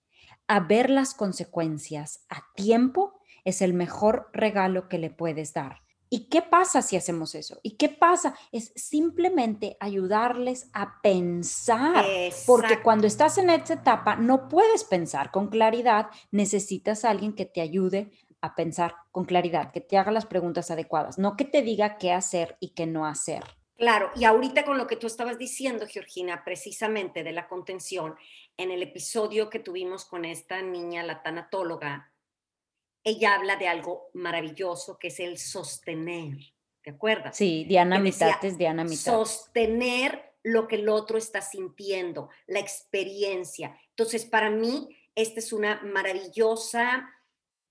a 0.48 0.60
ver 0.60 0.90
las 0.90 1.14
consecuencias 1.14 2.26
a 2.30 2.44
tiempo 2.56 3.20
es 3.46 3.62
el 3.62 3.74
mejor 3.74 4.30
regalo 4.34 4.88
que 4.88 4.98
le 4.98 5.10
puedes 5.10 5.54
dar. 5.54 5.82
¿Y 6.10 6.30
qué 6.30 6.44
pasa 6.44 6.84
si 6.84 6.96
hacemos 6.96 7.34
eso? 7.34 7.60
¿Y 7.64 7.76
qué 7.76 7.90
pasa? 7.90 8.36
Es 8.52 8.72
simplemente 8.76 9.78
ayudarles 9.80 10.70
a 10.72 11.02
pensar, 11.02 12.06
porque 12.46 12.84
cuando 12.84 13.08
estás 13.08 13.40
en 13.40 13.50
esta 13.50 13.74
etapa 13.74 14.16
no 14.16 14.48
puedes 14.48 14.84
pensar 14.84 15.32
con 15.32 15.48
claridad, 15.48 16.10
necesitas 16.30 17.04
a 17.04 17.10
alguien 17.10 17.34
que 17.34 17.48
te 17.48 17.62
ayude 17.62 18.12
a 18.42 18.54
pensar 18.54 18.94
con 19.12 19.26
claridad, 19.26 19.72
que 19.72 19.82
te 19.82 19.98
haga 19.98 20.12
las 20.12 20.28
preguntas 20.28 20.70
adecuadas, 20.70 21.18
no 21.18 21.36
que 21.36 21.46
te 21.46 21.64
diga 21.64 21.98
qué 21.98 22.12
hacer 22.12 22.58
y 22.60 22.76
qué 22.76 22.86
no 22.86 23.08
hacer. 23.08 23.44
Claro, 23.84 24.12
y 24.15 24.24
ahorita 24.24 24.63
con 24.63 24.78
lo 24.78 24.88
que 24.88 24.96
tú 24.96 25.08
estabas 25.08 25.38
diciendo, 25.38 25.86
Georgina, 25.86 26.46
precisamente 26.46 27.22
de 27.22 27.34
la 27.34 27.50
contención, 27.50 28.15
en 28.56 28.72
el 28.72 28.82
episodio 28.82 29.50
que 29.50 29.60
tuvimos 29.60 30.06
con 30.06 30.24
esta 30.24 30.62
niña, 30.62 31.04
la 31.04 31.22
tanatóloga, 31.22 32.13
ella 33.04 33.36
habla 33.36 33.58
de 33.58 33.67
algo 33.67 34.10
maravilloso 34.13 34.98
que 34.98 35.10
es 35.10 35.19
el 35.19 35.38
sostener, 35.38 36.38
¿te 36.82 36.91
acuerdas? 36.91 37.36
Sí, 37.36 37.65
Diana 37.65 38.00
Mitates, 38.00 38.58
Diana 38.58 38.86
Mitates. 38.86 39.02
Sostener 39.04 40.34
lo 40.43 40.69
que 40.69 40.78
el 40.78 40.88
otro 40.88 41.17
está 41.17 41.41
sintiendo, 41.41 42.30
la 42.48 42.60
experiencia. 42.60 43.78
Entonces, 43.89 44.24
para 44.24 44.50
mí, 44.50 44.98
esta 45.13 45.41
es 45.41 45.52
una 45.52 45.82
maravillosa 45.84 47.13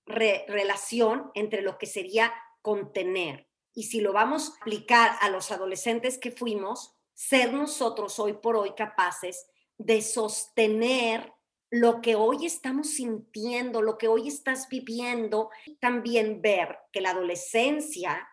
relación 0.05 1.31
entre 1.33 1.63
lo 1.63 1.79
que 1.79 1.87
sería 1.87 2.31
contener 2.61 3.47
y 3.73 3.83
si 3.83 4.01
lo 4.01 4.13
vamos 4.13 4.49
a 4.49 4.61
aplicar 4.61 5.17
a 5.21 5.29
los 5.29 5.51
adolescentes 5.51 6.17
que 6.17 6.31
fuimos, 6.31 6.95
ser 7.13 7.53
nosotros 7.53 8.19
hoy 8.19 8.33
por 8.33 8.55
hoy 8.55 8.73
capaces 8.75 9.47
de 9.77 10.01
sostener 10.01 11.33
lo 11.69 12.01
que 12.01 12.15
hoy 12.15 12.45
estamos 12.45 12.91
sintiendo, 12.91 13.81
lo 13.81 13.97
que 13.97 14.07
hoy 14.07 14.27
estás 14.27 14.69
viviendo, 14.69 15.49
también 15.79 16.41
ver 16.41 16.77
que 16.91 17.01
la 17.01 17.11
adolescencia 17.11 18.27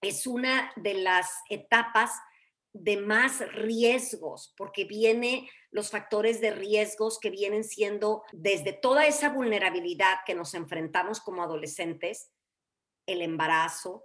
es 0.00 0.26
una 0.26 0.72
de 0.76 0.94
las 0.94 1.30
etapas 1.50 2.12
de 2.72 2.96
más 2.96 3.40
riesgos, 3.54 4.54
porque 4.56 4.84
viene 4.84 5.48
los 5.70 5.90
factores 5.90 6.40
de 6.40 6.52
riesgos 6.52 7.18
que 7.18 7.30
vienen 7.30 7.64
siendo 7.64 8.22
desde 8.32 8.72
toda 8.72 9.06
esa 9.06 9.30
vulnerabilidad 9.30 10.18
que 10.24 10.34
nos 10.34 10.54
enfrentamos 10.54 11.20
como 11.20 11.42
adolescentes, 11.42 12.30
el 13.06 13.22
embarazo, 13.22 14.04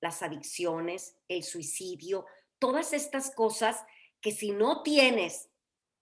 las 0.00 0.22
adicciones, 0.22 1.16
el 1.28 1.42
suicidio, 1.42 2.26
todas 2.58 2.92
estas 2.92 3.34
cosas 3.34 3.84
que 4.20 4.32
si 4.32 4.50
no 4.50 4.82
tienes 4.82 5.48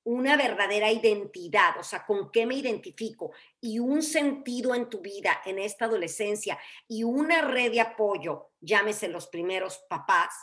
una 0.05 0.37
verdadera 0.37 0.93
identidad, 0.93 1.79
o 1.79 1.83
sea, 1.83 2.05
con 2.05 2.31
qué 2.31 2.45
me 2.45 2.55
identifico 2.55 3.33
y 3.61 3.79
un 3.79 4.03
sentido 4.03 4.75
en 4.75 4.91
tu 4.91 5.01
vida 5.01 5.41
en 5.47 5.59
esta 5.59 5.87
adolescencia 5.87 6.59
y 6.87 7.05
una 7.05 7.41
red 7.41 7.73
de 7.73 7.81
apoyo, 7.81 8.51
llámese 8.61 9.09
los 9.09 9.27
primeros 9.29 9.79
papás, 9.89 10.35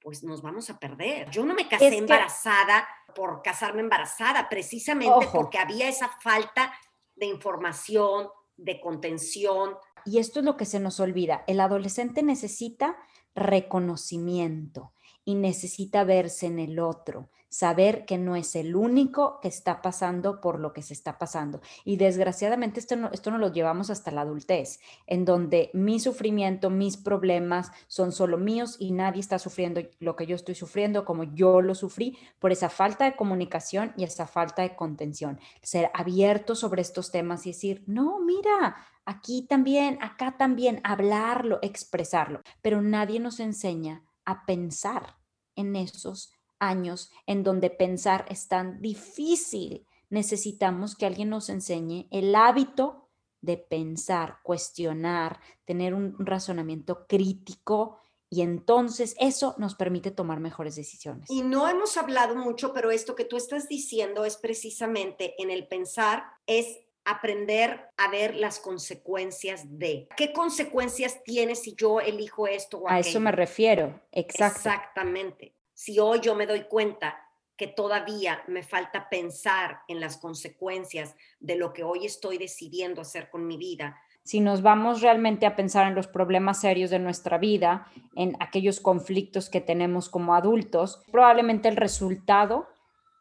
pues 0.00 0.24
nos 0.24 0.42
vamos 0.42 0.68
a 0.70 0.78
perder. 0.78 1.30
Yo 1.30 1.44
no 1.44 1.54
me 1.54 1.68
casé 1.68 1.96
embarazada 1.96 2.88
por 3.14 3.42
casarme 3.42 3.82
embarazada, 3.82 4.48
precisamente 4.48 5.28
porque 5.32 5.58
había 5.58 5.88
esa 5.88 6.08
falta 6.08 6.72
de 7.14 7.26
información, 7.26 8.28
de 8.56 8.80
contención. 8.80 9.76
Y 10.04 10.18
esto 10.18 10.40
es 10.40 10.44
lo 10.44 10.56
que 10.56 10.64
se 10.64 10.80
nos 10.80 11.00
olvida. 11.00 11.44
El 11.46 11.60
adolescente 11.60 12.22
necesita 12.22 12.96
reconocimiento 13.34 14.92
y 15.24 15.34
necesita 15.34 16.04
verse 16.04 16.46
en 16.46 16.58
el 16.58 16.78
otro, 16.78 17.30
saber 17.52 18.06
que 18.06 18.16
no 18.16 18.34
es 18.34 18.56
el 18.56 18.74
único 18.74 19.38
que 19.40 19.48
está 19.48 19.82
pasando 19.82 20.40
por 20.40 20.58
lo 20.58 20.72
que 20.72 20.80
se 20.80 20.94
está 20.94 21.18
pasando. 21.18 21.60
Y 21.84 21.96
desgraciadamente 21.98 22.80
esto 22.80 22.96
no, 22.96 23.10
esto 23.12 23.30
no 23.30 23.36
lo 23.36 23.52
llevamos 23.52 23.90
hasta 23.90 24.10
la 24.10 24.22
adultez, 24.22 24.80
en 25.06 25.26
donde 25.26 25.70
mi 25.74 26.00
sufrimiento, 26.00 26.70
mis 26.70 26.96
problemas 26.96 27.70
son 27.88 28.10
solo 28.10 28.38
míos 28.38 28.76
y 28.78 28.92
nadie 28.92 29.20
está 29.20 29.38
sufriendo 29.38 29.82
lo 30.00 30.16
que 30.16 30.24
yo 30.26 30.34
estoy 30.34 30.54
sufriendo 30.54 31.04
como 31.04 31.24
yo 31.24 31.60
lo 31.60 31.74
sufrí 31.74 32.16
por 32.38 32.52
esa 32.52 32.70
falta 32.70 33.04
de 33.04 33.16
comunicación 33.16 33.92
y 33.98 34.04
esa 34.04 34.26
falta 34.26 34.62
de 34.62 34.74
contención. 34.74 35.38
Ser 35.60 35.90
abierto 35.92 36.54
sobre 36.54 36.80
estos 36.80 37.10
temas 37.10 37.44
y 37.44 37.50
decir, 37.50 37.84
no, 37.86 38.18
mira, 38.20 38.76
aquí 39.04 39.46
también, 39.46 39.98
acá 40.00 40.38
también, 40.38 40.80
hablarlo, 40.84 41.58
expresarlo, 41.60 42.40
pero 42.62 42.80
nadie 42.80 43.20
nos 43.20 43.40
enseña 43.40 44.04
a 44.24 44.46
pensar 44.46 45.18
en 45.54 45.76
esos 45.76 46.32
años 46.62 47.10
en 47.26 47.42
donde 47.42 47.68
pensar 47.68 48.24
es 48.28 48.48
tan 48.48 48.80
difícil. 48.80 49.86
Necesitamos 50.08 50.96
que 50.96 51.06
alguien 51.06 51.28
nos 51.28 51.48
enseñe 51.48 52.06
el 52.10 52.34
hábito 52.34 53.08
de 53.40 53.56
pensar, 53.56 54.38
cuestionar, 54.42 55.40
tener 55.64 55.94
un 55.94 56.14
razonamiento 56.18 57.06
crítico 57.06 57.98
y 58.30 58.40
entonces 58.40 59.14
eso 59.18 59.54
nos 59.58 59.74
permite 59.74 60.10
tomar 60.10 60.40
mejores 60.40 60.76
decisiones. 60.76 61.28
Y 61.28 61.42
no 61.42 61.68
hemos 61.68 61.96
hablado 61.98 62.34
mucho, 62.34 62.72
pero 62.72 62.90
esto 62.90 63.14
que 63.14 63.24
tú 63.24 63.36
estás 63.36 63.68
diciendo 63.68 64.24
es 64.24 64.36
precisamente 64.36 65.34
en 65.42 65.50
el 65.50 65.66
pensar, 65.66 66.24
es 66.46 66.78
aprender 67.04 67.90
a 67.96 68.08
ver 68.10 68.36
las 68.36 68.60
consecuencias 68.60 69.78
de. 69.78 70.08
¿Qué 70.16 70.32
consecuencias 70.32 71.22
tiene 71.24 71.56
si 71.56 71.74
yo 71.74 72.00
elijo 72.00 72.46
esto 72.46 72.78
o 72.78 72.88
A 72.88 73.00
eso 73.00 73.20
me 73.20 73.32
refiero, 73.32 74.00
Exactamente 74.12 75.51
si 75.82 75.98
hoy 75.98 76.20
yo 76.20 76.36
me 76.36 76.46
doy 76.46 76.62
cuenta 76.68 77.18
que 77.56 77.66
todavía 77.66 78.44
me 78.46 78.62
falta 78.62 79.08
pensar 79.08 79.80
en 79.88 79.98
las 79.98 80.16
consecuencias 80.16 81.16
de 81.40 81.56
lo 81.56 81.72
que 81.72 81.82
hoy 81.82 82.06
estoy 82.06 82.38
decidiendo 82.38 83.00
hacer 83.00 83.30
con 83.30 83.48
mi 83.48 83.56
vida. 83.56 84.00
Si 84.22 84.38
nos 84.38 84.62
vamos 84.62 85.00
realmente 85.00 85.44
a 85.44 85.56
pensar 85.56 85.88
en 85.88 85.96
los 85.96 86.06
problemas 86.06 86.60
serios 86.60 86.90
de 86.90 87.00
nuestra 87.00 87.36
vida, 87.36 87.88
en 88.14 88.36
aquellos 88.38 88.78
conflictos 88.78 89.50
que 89.50 89.60
tenemos 89.60 90.08
como 90.08 90.36
adultos, 90.36 91.02
probablemente 91.10 91.68
el 91.68 91.74
resultado 91.74 92.68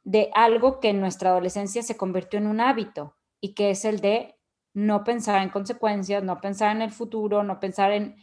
de 0.03 0.29
algo 0.35 0.79
que 0.79 0.89
en 0.89 1.01
nuestra 1.01 1.31
adolescencia 1.31 1.81
se 1.81 1.97
convirtió 1.97 2.37
en 2.37 2.45
un 2.45 2.61
hábito 2.61 3.15
y 3.39 3.55
que 3.55 3.71
es 3.71 3.85
el 3.85 4.01
de 4.01 4.35
no 4.75 5.03
pensar 5.03 5.41
en 5.41 5.49
consecuencias, 5.49 6.23
no 6.23 6.39
pensar 6.39 6.75
en 6.75 6.83
el 6.83 6.91
futuro, 6.91 7.41
no 7.41 7.59
pensar 7.59 7.91
en 7.91 8.17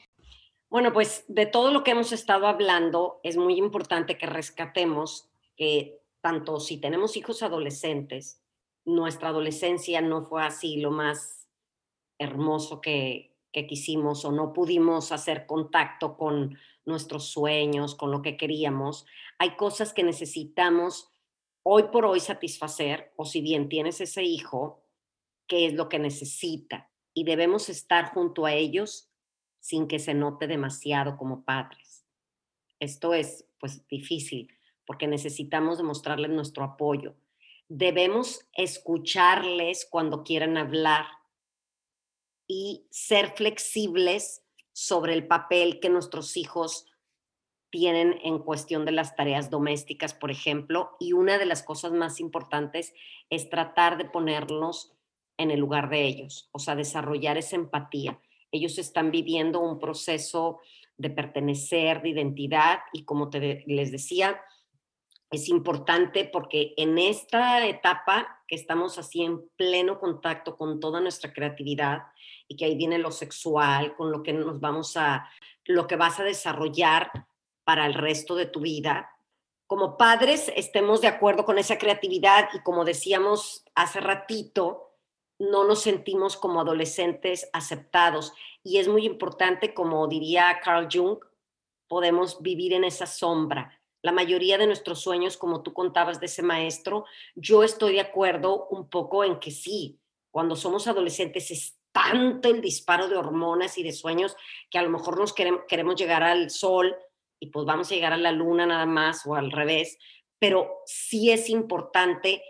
bueno, 0.70 0.92
pues 0.92 1.24
de 1.28 1.46
todo 1.46 1.72
lo 1.72 1.82
que 1.82 1.92
hemos 1.92 2.12
estado 2.12 2.46
hablando, 2.46 3.20
es 3.22 3.36
muy 3.36 3.56
importante 3.56 4.18
que 4.18 4.26
rescatemos 4.26 5.28
que 5.56 6.00
tanto 6.20 6.60
si 6.60 6.78
tenemos 6.78 7.16
hijos 7.16 7.42
adolescentes, 7.42 8.42
nuestra 8.84 9.30
adolescencia 9.30 10.00
no 10.00 10.22
fue 10.22 10.42
así 10.42 10.76
lo 10.78 10.90
más 10.90 11.48
hermoso 12.18 12.80
que, 12.80 13.36
que 13.52 13.66
quisimos 13.66 14.24
o 14.24 14.32
no 14.32 14.52
pudimos 14.52 15.12
hacer 15.12 15.46
contacto 15.46 16.16
con 16.16 16.58
nuestros 16.84 17.26
sueños, 17.26 17.94
con 17.94 18.10
lo 18.10 18.22
que 18.22 18.36
queríamos. 18.36 19.06
Hay 19.38 19.56
cosas 19.56 19.92
que 19.92 20.02
necesitamos 20.02 21.10
hoy 21.62 21.84
por 21.92 22.06
hoy 22.06 22.20
satisfacer 22.20 23.12
o 23.16 23.24
si 23.24 23.40
bien 23.40 23.68
tienes 23.68 24.00
ese 24.00 24.22
hijo, 24.22 24.82
qué 25.46 25.66
es 25.66 25.74
lo 25.74 25.88
que 25.88 25.98
necesita 25.98 26.90
y 27.14 27.24
debemos 27.24 27.68
estar 27.68 28.12
junto 28.12 28.46
a 28.46 28.52
ellos 28.52 29.07
sin 29.60 29.88
que 29.88 29.98
se 29.98 30.14
note 30.14 30.46
demasiado 30.46 31.16
como 31.16 31.44
padres. 31.44 32.04
Esto 32.80 33.14
es 33.14 33.46
pues 33.58 33.86
difícil 33.88 34.48
porque 34.86 35.06
necesitamos 35.06 35.78
demostrarles 35.78 36.30
nuestro 36.30 36.64
apoyo. 36.64 37.14
Debemos 37.68 38.48
escucharles 38.54 39.86
cuando 39.90 40.24
quieran 40.24 40.56
hablar 40.56 41.04
y 42.46 42.86
ser 42.90 43.32
flexibles 43.36 44.42
sobre 44.72 45.12
el 45.12 45.26
papel 45.26 45.80
que 45.80 45.90
nuestros 45.90 46.36
hijos 46.36 46.86
tienen 47.70 48.18
en 48.22 48.38
cuestión 48.38 48.84
de 48.84 48.92
las 48.92 49.14
tareas 49.14 49.50
domésticas, 49.50 50.14
por 50.14 50.30
ejemplo, 50.30 50.96
y 50.98 51.12
una 51.12 51.36
de 51.36 51.44
las 51.44 51.62
cosas 51.62 51.92
más 51.92 52.20
importantes 52.20 52.94
es 53.28 53.50
tratar 53.50 53.98
de 53.98 54.06
ponerlos 54.06 54.94
en 55.36 55.50
el 55.50 55.60
lugar 55.60 55.90
de 55.90 56.06
ellos, 56.06 56.48
o 56.52 56.58
sea, 56.58 56.74
desarrollar 56.74 57.36
esa 57.36 57.56
empatía. 57.56 58.20
Ellos 58.50 58.78
están 58.78 59.10
viviendo 59.10 59.60
un 59.60 59.78
proceso 59.78 60.60
de 60.96 61.10
pertenecer, 61.10 62.02
de 62.02 62.10
identidad 62.10 62.80
y 62.92 63.04
como 63.04 63.30
te, 63.30 63.64
les 63.66 63.92
decía, 63.92 64.40
es 65.30 65.48
importante 65.48 66.24
porque 66.24 66.74
en 66.76 66.98
esta 66.98 67.66
etapa 67.66 68.42
que 68.48 68.56
estamos 68.56 68.98
así 68.98 69.22
en 69.22 69.48
pleno 69.56 70.00
contacto 70.00 70.56
con 70.56 70.80
toda 70.80 71.00
nuestra 71.00 71.32
creatividad 71.32 72.02
y 72.48 72.56
que 72.56 72.64
ahí 72.64 72.76
viene 72.76 72.98
lo 72.98 73.10
sexual, 73.10 73.94
con 73.94 74.10
lo 74.10 74.22
que 74.22 74.32
nos 74.32 74.58
vamos 74.58 74.96
a, 74.96 75.28
lo 75.66 75.86
que 75.86 75.96
vas 75.96 76.18
a 76.18 76.24
desarrollar 76.24 77.10
para 77.64 77.84
el 77.86 77.94
resto 77.94 78.34
de 78.34 78.46
tu 78.46 78.60
vida, 78.60 79.10
como 79.68 79.98
padres 79.98 80.50
estemos 80.56 81.02
de 81.02 81.08
acuerdo 81.08 81.44
con 81.44 81.58
esa 81.58 81.76
creatividad 81.76 82.48
y 82.54 82.60
como 82.60 82.86
decíamos 82.86 83.66
hace 83.74 84.00
ratito, 84.00 84.87
no 85.38 85.64
nos 85.64 85.82
sentimos 85.82 86.36
como 86.36 86.60
adolescentes 86.60 87.48
aceptados. 87.52 88.32
Y 88.62 88.78
es 88.78 88.88
muy 88.88 89.06
importante, 89.06 89.74
como 89.74 90.06
diría 90.08 90.60
Carl 90.62 90.88
Jung, 90.92 91.18
podemos 91.88 92.42
vivir 92.42 92.72
en 92.72 92.84
esa 92.84 93.06
sombra. 93.06 93.80
La 94.02 94.12
mayoría 94.12 94.58
de 94.58 94.66
nuestros 94.66 95.00
sueños, 95.00 95.36
como 95.36 95.62
tú 95.62 95.72
contabas 95.72 96.20
de 96.20 96.26
ese 96.26 96.42
maestro, 96.42 97.04
yo 97.34 97.64
estoy 97.64 97.94
de 97.94 98.00
acuerdo 98.00 98.66
un 98.68 98.88
poco 98.88 99.24
en 99.24 99.38
que 99.38 99.50
sí, 99.50 100.00
cuando 100.30 100.54
somos 100.54 100.86
adolescentes 100.86 101.50
es 101.50 101.78
tanto 101.90 102.48
el 102.48 102.60
disparo 102.60 103.08
de 103.08 103.16
hormonas 103.16 103.78
y 103.78 103.82
de 103.82 103.92
sueños 103.92 104.36
que 104.70 104.78
a 104.78 104.82
lo 104.82 104.90
mejor 104.90 105.18
nos 105.18 105.32
queremos, 105.32 105.62
queremos 105.66 105.96
llegar 105.96 106.22
al 106.22 106.50
sol 106.50 106.96
y 107.40 107.48
pues 107.48 107.64
vamos 107.64 107.90
a 107.90 107.94
llegar 107.94 108.12
a 108.12 108.18
la 108.18 108.32
luna 108.32 108.66
nada 108.66 108.86
más 108.86 109.26
o 109.26 109.34
al 109.34 109.50
revés, 109.50 109.98
pero 110.38 110.82
sí 110.86 111.30
es 111.30 111.48
importante 111.48 112.42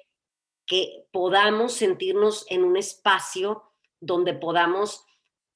que 0.68 1.08
podamos 1.12 1.72
sentirnos 1.72 2.46
en 2.50 2.62
un 2.62 2.76
espacio 2.76 3.64
donde 4.00 4.34
podamos 4.34 5.04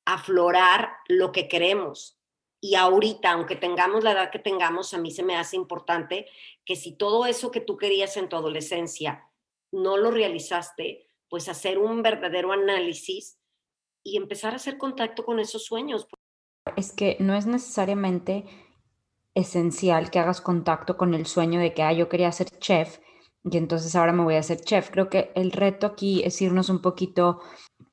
aflorar 0.06 0.94
lo 1.06 1.30
que 1.30 1.48
queremos. 1.48 2.18
Y 2.60 2.76
ahorita, 2.76 3.32
aunque 3.32 3.54
tengamos 3.54 4.02
la 4.02 4.12
edad 4.12 4.30
que 4.30 4.38
tengamos, 4.38 4.94
a 4.94 4.98
mí 4.98 5.10
se 5.10 5.22
me 5.22 5.36
hace 5.36 5.56
importante 5.56 6.26
que 6.64 6.76
si 6.76 6.96
todo 6.96 7.26
eso 7.26 7.50
que 7.50 7.60
tú 7.60 7.76
querías 7.76 8.16
en 8.16 8.28
tu 8.28 8.36
adolescencia 8.36 9.28
no 9.70 9.98
lo 9.98 10.10
realizaste, 10.10 11.10
pues 11.28 11.48
hacer 11.48 11.78
un 11.78 12.02
verdadero 12.02 12.52
análisis 12.52 13.38
y 14.02 14.16
empezar 14.16 14.54
a 14.54 14.56
hacer 14.56 14.78
contacto 14.78 15.24
con 15.24 15.38
esos 15.38 15.64
sueños. 15.64 16.06
Es 16.76 16.92
que 16.92 17.16
no 17.20 17.34
es 17.34 17.46
necesariamente 17.46 18.44
esencial 19.34 20.10
que 20.10 20.20
hagas 20.20 20.40
contacto 20.40 20.96
con 20.96 21.14
el 21.14 21.26
sueño 21.26 21.60
de 21.60 21.74
que, 21.74 21.82
ah, 21.82 21.92
yo 21.92 22.08
quería 22.08 22.32
ser 22.32 22.48
chef 22.58 22.98
y 23.44 23.56
entonces 23.56 23.94
ahora 23.96 24.12
me 24.12 24.22
voy 24.22 24.36
a 24.36 24.40
hacer 24.40 24.60
chef. 24.60 24.90
Creo 24.90 25.08
que 25.08 25.32
el 25.34 25.52
reto 25.52 25.86
aquí 25.86 26.22
es 26.24 26.40
irnos 26.40 26.68
un 26.68 26.80
poquito 26.80 27.40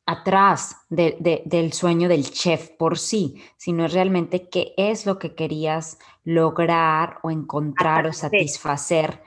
atrás 0.06 0.78
del 0.90 1.74
sueño 1.74 2.10
del 2.10 2.30
chef 2.30 2.70
por 2.72 2.98
sí, 2.98 3.42
sino 3.58 3.88
realmente 3.88 4.50
qué 4.50 4.74
es 4.78 5.06
lo 5.06 5.20
que 5.20 5.36
querías 5.36 6.00
lograr 6.24 7.20
o 7.24 7.32
encontrar 7.32 8.08
o 8.08 8.14
satisfacer. 8.14 9.22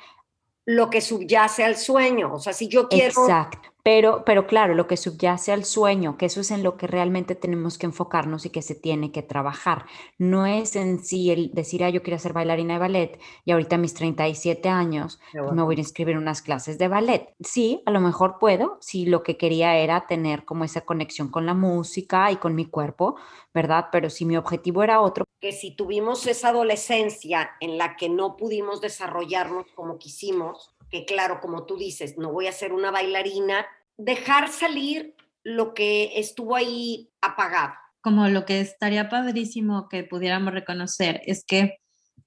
Lo 0.64 0.90
que 0.90 1.00
subyace 1.00 1.64
al 1.64 1.76
sueño, 1.76 2.34
o 2.34 2.38
sea, 2.38 2.52
si 2.52 2.68
yo 2.68 2.88
quiero... 2.88 3.22
Exacto. 3.22 3.71
Pero, 3.84 4.24
pero 4.24 4.46
claro, 4.46 4.74
lo 4.74 4.86
que 4.86 4.96
subyace 4.96 5.50
al 5.50 5.64
sueño, 5.64 6.16
que 6.16 6.26
eso 6.26 6.40
es 6.40 6.52
en 6.52 6.62
lo 6.62 6.76
que 6.76 6.86
realmente 6.86 7.34
tenemos 7.34 7.78
que 7.78 7.86
enfocarnos 7.86 8.46
y 8.46 8.50
que 8.50 8.62
se 8.62 8.76
tiene 8.76 9.10
que 9.10 9.22
trabajar. 9.22 9.86
No 10.18 10.46
es 10.46 10.76
en 10.76 11.02
sí 11.02 11.32
el 11.32 11.50
decir, 11.52 11.82
ah, 11.82 11.90
yo 11.90 12.02
quiero 12.02 12.18
ser 12.20 12.32
bailarina 12.32 12.74
de 12.74 12.80
ballet 12.80 13.20
y 13.44 13.50
ahorita 13.50 13.76
a 13.76 13.78
mis 13.78 13.94
37 13.94 14.68
años 14.68 15.20
pues 15.32 15.52
me 15.52 15.62
voy 15.62 15.76
a 15.76 15.80
inscribir 15.80 16.14
en 16.14 16.22
unas 16.22 16.42
clases 16.42 16.78
de 16.78 16.86
ballet. 16.86 17.34
Sí, 17.40 17.82
a 17.84 17.90
lo 17.90 18.00
mejor 18.00 18.38
puedo, 18.38 18.78
si 18.80 19.06
lo 19.06 19.24
que 19.24 19.36
quería 19.36 19.76
era 19.76 20.06
tener 20.06 20.44
como 20.44 20.62
esa 20.62 20.82
conexión 20.82 21.28
con 21.28 21.44
la 21.44 21.54
música 21.54 22.30
y 22.30 22.36
con 22.36 22.54
mi 22.54 22.66
cuerpo, 22.66 23.16
¿verdad? 23.52 23.86
Pero 23.90 24.10
si 24.10 24.24
mi 24.24 24.36
objetivo 24.36 24.84
era 24.84 25.00
otro. 25.00 25.24
Que 25.40 25.50
si 25.50 25.74
tuvimos 25.74 26.26
esa 26.28 26.50
adolescencia 26.50 27.50
en 27.60 27.78
la 27.78 27.96
que 27.96 28.08
no 28.08 28.36
pudimos 28.36 28.80
desarrollarnos 28.80 29.66
como 29.74 29.98
quisimos, 29.98 30.72
que 30.92 31.06
claro, 31.06 31.40
como 31.40 31.64
tú 31.64 31.78
dices, 31.78 32.18
no 32.18 32.30
voy 32.30 32.46
a 32.46 32.52
ser 32.52 32.74
una 32.74 32.90
bailarina, 32.90 33.66
dejar 33.96 34.48
salir 34.50 35.16
lo 35.42 35.72
que 35.72 36.20
estuvo 36.20 36.54
ahí 36.54 37.10
apagado. 37.22 37.72
Como 38.02 38.28
lo 38.28 38.44
que 38.44 38.60
estaría 38.60 39.08
padrísimo 39.08 39.88
que 39.88 40.04
pudiéramos 40.04 40.52
reconocer 40.52 41.22
es 41.24 41.44
que 41.44 41.78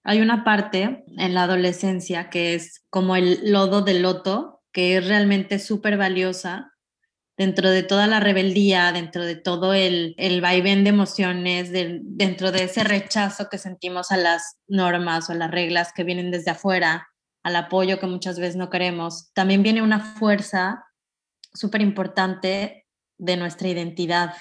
hay 0.03 0.19
una 0.19 0.43
parte 0.43 1.05
en 1.15 1.33
la 1.35 1.43
adolescencia 1.43 2.29
que 2.29 2.55
es 2.55 2.83
como 2.89 3.15
el 3.15 3.51
lodo 3.51 3.81
del 3.81 4.01
loto, 4.01 4.63
que 4.71 4.97
es 4.97 5.07
realmente 5.07 5.59
súper 5.59 5.95
valiosa 5.95 6.71
dentro 7.37 7.69
de 7.69 7.83
toda 7.83 8.07
la 8.07 8.19
rebeldía, 8.19 8.91
dentro 8.93 9.25
de 9.25 9.35
todo 9.35 9.73
el, 9.73 10.15
el 10.17 10.41
vaivén 10.41 10.83
de 10.83 10.89
emociones, 10.89 11.71
dentro 11.71 12.51
de 12.51 12.63
ese 12.63 12.83
rechazo 12.83 13.47
que 13.49 13.57
sentimos 13.57 14.11
a 14.11 14.17
las 14.17 14.57
normas 14.67 15.29
o 15.29 15.33
las 15.33 15.51
reglas 15.51 15.91
que 15.93 16.03
vienen 16.03 16.31
desde 16.31 16.51
afuera, 16.51 17.09
al 17.45 17.55
apoyo 17.55 17.99
que 17.99 18.07
muchas 18.07 18.39
veces 18.39 18.55
no 18.55 18.71
queremos, 18.71 19.31
también 19.33 19.61
viene 19.61 19.83
una 19.83 19.99
fuerza 19.99 20.83
súper 21.53 21.81
importante 21.81 22.87
de 23.19 23.37
nuestra 23.37 23.67
identidad 23.67 24.33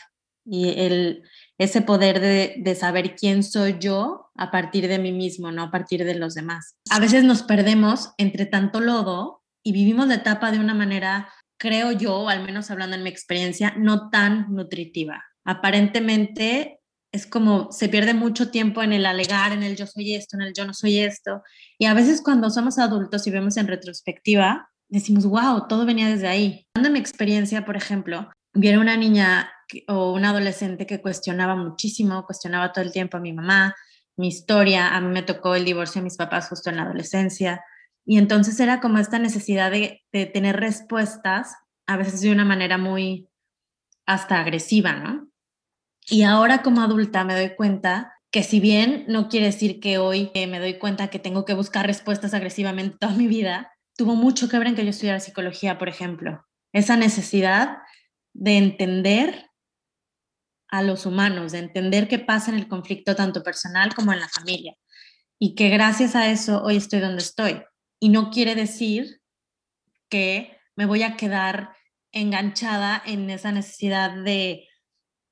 y 0.46 0.70
el, 0.80 1.22
ese 1.58 1.82
poder 1.82 2.18
de, 2.18 2.54
de, 2.56 2.74
saber 2.74 3.14
quién 3.14 3.42
soy 3.42 3.76
yo 3.78 4.30
a 4.36 4.50
partir 4.50 4.88
de 4.88 4.98
mí 4.98 5.12
mismo, 5.12 5.52
no 5.52 5.64
a 5.64 5.70
partir 5.70 6.02
de 6.04 6.14
los 6.14 6.34
demás. 6.34 6.76
A 6.90 6.98
veces 6.98 7.24
nos 7.24 7.42
perdemos 7.42 8.14
entre 8.16 8.46
tanto 8.46 8.80
lodo 8.80 9.42
y 9.62 9.72
vivimos 9.72 10.08
la 10.08 10.14
etapa 10.14 10.50
de 10.50 10.58
una 10.58 10.74
manera 10.74 11.28
creo 11.58 11.92
yo, 11.92 12.30
al 12.30 12.42
menos 12.42 12.70
hablando 12.70 12.96
en 12.96 13.02
mi 13.02 13.10
experiencia, 13.10 13.74
no 13.76 14.08
tan 14.08 14.54
nutritiva. 14.54 15.22
Aparentemente 15.44 16.80
es 17.14 17.28
como 17.28 17.70
se 17.70 17.88
pierde 17.88 18.12
mucho 18.12 18.50
tiempo 18.50 18.82
en 18.82 18.92
el 18.92 19.06
alegar, 19.06 19.52
en 19.52 19.62
el 19.62 19.76
yo 19.76 19.86
soy 19.86 20.16
esto, 20.16 20.36
en 20.36 20.42
el 20.42 20.52
yo 20.52 20.66
no 20.66 20.74
soy 20.74 20.98
esto. 20.98 21.42
Y 21.78 21.86
a 21.86 21.94
veces 21.94 22.20
cuando 22.20 22.50
somos 22.50 22.76
adultos 22.80 23.24
y 23.28 23.30
vemos 23.30 23.56
en 23.56 23.68
retrospectiva, 23.68 24.68
decimos, 24.88 25.24
wow, 25.24 25.68
todo 25.68 25.86
venía 25.86 26.08
desde 26.08 26.26
ahí. 26.26 26.66
Dando 26.74 26.90
mi 26.90 26.98
experiencia, 26.98 27.64
por 27.64 27.76
ejemplo, 27.76 28.28
viene 28.52 28.78
una 28.78 28.96
niña 28.96 29.48
o 29.86 30.12
un 30.12 30.24
adolescente 30.24 30.86
que 30.86 31.00
cuestionaba 31.00 31.54
muchísimo, 31.54 32.26
cuestionaba 32.26 32.72
todo 32.72 32.84
el 32.84 32.90
tiempo 32.90 33.16
a 33.16 33.20
mi 33.20 33.32
mamá, 33.32 33.76
mi 34.16 34.26
historia, 34.26 34.96
a 34.96 35.00
mí 35.00 35.06
me 35.06 35.22
tocó 35.22 35.54
el 35.54 35.64
divorcio 35.64 36.00
de 36.00 36.04
mis 36.04 36.16
papás 36.16 36.48
justo 36.48 36.68
en 36.70 36.76
la 36.76 36.82
adolescencia, 36.82 37.62
y 38.04 38.18
entonces 38.18 38.58
era 38.58 38.80
como 38.80 38.98
esta 38.98 39.20
necesidad 39.20 39.70
de, 39.70 40.02
tener 40.32 40.56
respuestas, 40.56 41.54
a 41.86 41.96
veces 41.96 42.22
de 42.22 42.32
una 42.32 42.44
manera 42.44 42.76
muy 42.76 43.28
hasta 44.04 44.40
agresiva, 44.40 44.94
¿no? 44.94 45.28
Y 46.06 46.22
ahora 46.22 46.62
como 46.62 46.82
adulta 46.82 47.24
me 47.24 47.34
doy 47.34 47.54
cuenta 47.56 48.14
que 48.30 48.42
si 48.42 48.60
bien 48.60 49.04
no 49.08 49.28
quiere 49.28 49.46
decir 49.46 49.80
que 49.80 49.98
hoy 49.98 50.30
me 50.34 50.58
doy 50.58 50.78
cuenta 50.78 51.08
que 51.08 51.18
tengo 51.18 51.44
que 51.44 51.54
buscar 51.54 51.86
respuestas 51.86 52.34
agresivamente 52.34 52.98
toda 52.98 53.14
mi 53.14 53.26
vida, 53.26 53.70
tuvo 53.96 54.14
mucho 54.16 54.48
que 54.48 54.58
ver 54.58 54.66
en 54.66 54.74
que 54.74 54.84
yo 54.84 54.90
estudiara 54.90 55.20
psicología, 55.20 55.78
por 55.78 55.88
ejemplo. 55.88 56.44
Esa 56.72 56.96
necesidad 56.96 57.78
de 58.32 58.58
entender 58.58 59.50
a 60.68 60.82
los 60.82 61.06
humanos, 61.06 61.52
de 61.52 61.60
entender 61.60 62.08
qué 62.08 62.18
pasa 62.18 62.50
en 62.50 62.58
el 62.58 62.66
conflicto 62.66 63.14
tanto 63.14 63.44
personal 63.44 63.94
como 63.94 64.12
en 64.12 64.20
la 64.20 64.28
familia. 64.28 64.74
Y 65.38 65.54
que 65.54 65.68
gracias 65.68 66.16
a 66.16 66.28
eso 66.28 66.62
hoy 66.64 66.76
estoy 66.76 66.98
donde 67.00 67.22
estoy. 67.22 67.62
Y 68.00 68.08
no 68.08 68.30
quiere 68.30 68.56
decir 68.56 69.20
que 70.08 70.58
me 70.74 70.86
voy 70.86 71.04
a 71.04 71.16
quedar 71.16 71.76
enganchada 72.10 73.00
en 73.06 73.30
esa 73.30 73.52
necesidad 73.52 74.10
de, 74.24 74.66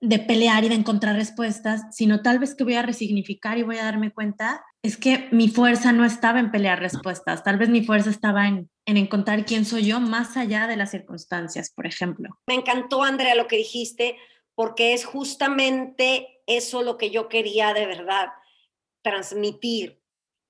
de 0.02 0.18
pelear 0.18 0.64
y 0.64 0.68
de 0.68 0.74
encontrar 0.74 1.14
respuestas, 1.14 1.82
sino 1.92 2.22
tal 2.22 2.40
vez 2.40 2.56
que 2.56 2.64
voy 2.64 2.74
a 2.74 2.82
resignificar 2.82 3.56
y 3.56 3.62
voy 3.62 3.78
a 3.78 3.84
darme 3.84 4.12
cuenta 4.12 4.64
es 4.82 4.96
que 4.96 5.28
mi 5.30 5.48
fuerza 5.48 5.92
no 5.92 6.04
estaba 6.04 6.40
en 6.40 6.50
pelear 6.50 6.80
respuestas, 6.80 7.44
tal 7.44 7.56
vez 7.56 7.68
mi 7.68 7.84
fuerza 7.84 8.10
estaba 8.10 8.48
en, 8.48 8.68
en, 8.84 8.96
encontrar 8.96 9.46
quién 9.46 9.64
soy 9.64 9.86
yo 9.86 10.00
más 10.00 10.36
allá 10.36 10.66
de 10.66 10.76
las 10.76 10.90
circunstancias, 10.90 11.70
por 11.70 11.86
ejemplo. 11.86 12.30
Me 12.48 12.54
encantó, 12.54 13.04
Andrea, 13.04 13.36
lo 13.36 13.46
que 13.46 13.56
dijiste, 13.56 14.16
porque 14.56 14.92
es 14.92 15.04
justamente 15.04 16.42
eso 16.48 16.82
lo 16.82 16.98
que 16.98 17.10
yo 17.10 17.28
quería 17.28 17.72
de 17.72 17.86
verdad 17.86 18.30
transmitir 19.02 20.01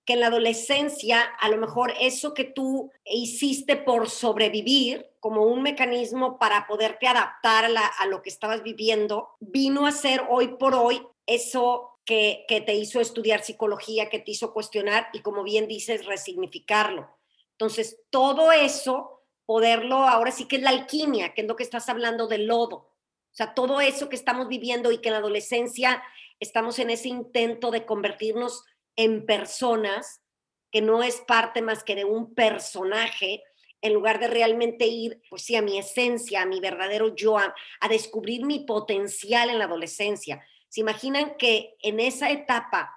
que 0.05 0.15
en 0.15 0.21
la 0.21 0.27
adolescencia 0.27 1.21
a 1.21 1.49
lo 1.49 1.59
mejor 1.59 1.93
eso 2.01 2.35
que 2.35 2.45
tú 2.45 2.91
hiciste 3.05 3.77
por 3.77 4.11
sobrevivir 4.11 5.11
como 5.21 5.43
un 5.43 5.62
mecanismo 5.62 6.38
para 6.38 6.67
poderte 6.67 7.07
adaptar 7.07 7.67
a, 7.67 8.07
lo 8.07 8.23
que 8.23 8.31
estabas 8.31 8.62
viviendo, 8.62 9.37
vino 9.38 9.87
a 9.87 9.93
ser 9.93 10.23
hoy 10.29 10.49
por 10.59 10.75
hoy 10.75 11.07
eso 11.27 11.99
que, 12.05 12.45
que 12.49 12.61
te 12.61 12.75
hizo 12.75 13.01
estudiar 13.01 13.45
psicología, 13.45 14.09
que 14.09 14.19
te 14.19 14.33
hizo 14.33 14.53
cuestionar 14.53 15.09
y 15.12 15.21
como 15.21 15.45
bien 15.45 15.69
dices, 15.69 16.07
resignificarlo. 16.07 17.09
Entonces, 17.53 18.01
todo 18.11 18.51
eso, 18.51 19.23
poderlo, 19.47 19.99
ahora 20.09 20.33
sí 20.33 20.47
que 20.47 20.57
es 20.57 20.62
la 20.62 20.71
alquimia, 20.71 21.35
que 21.35 21.43
es 21.43 21.47
lo 21.47 21.55
que 21.55 21.62
estás 21.62 21.88
hablando 21.88 22.27
del 22.27 22.47
lodo. 22.47 22.77
O 22.77 23.35
sea, 23.35 23.55
todo 23.55 23.81
eso 23.81 24.09
que 24.09 24.17
estamos 24.17 24.49
viviendo 24.49 24.91
y 24.91 24.99
que 24.99 25.09
en 25.09 25.15
la 25.15 25.21
adolescencia 25.21 26.03
estamos 26.41 26.81
en 26.81 26.91
ese 26.91 27.09
intento 27.09 27.71
de 27.71 27.87
convertirnos 27.87 28.65
en 28.96 29.26
personas, 29.26 30.22
que 30.70 30.81
no 30.81 31.02
es 31.02 31.20
parte 31.20 31.62
más 31.62 31.85
que 31.85 31.94
de 31.94 32.05
un 32.05 32.35
personaje, 32.35 33.42
en 33.83 33.94
lugar 33.94 34.20
de 34.20 34.28
realmente 34.28 34.87
ir, 34.87 35.20
pues 35.28 35.42
sí, 35.42 35.57
a 35.57 35.62
mi 35.62 35.76
esencia, 35.76 36.42
a 36.42 36.46
mi 36.46 36.61
verdadero 36.61 37.14
yo, 37.14 37.37
a, 37.37 37.55
descubrir 37.88 38.44
mi 38.44 38.61
potencial 38.61 39.50
en 39.50 39.59
la 39.59 39.64
adolescencia. 39.64 40.44
¿Se 40.68 40.81
imaginan 40.81 41.37
que 41.37 41.76
en 41.81 42.00
esa 42.00 42.31
etapa 42.31 42.96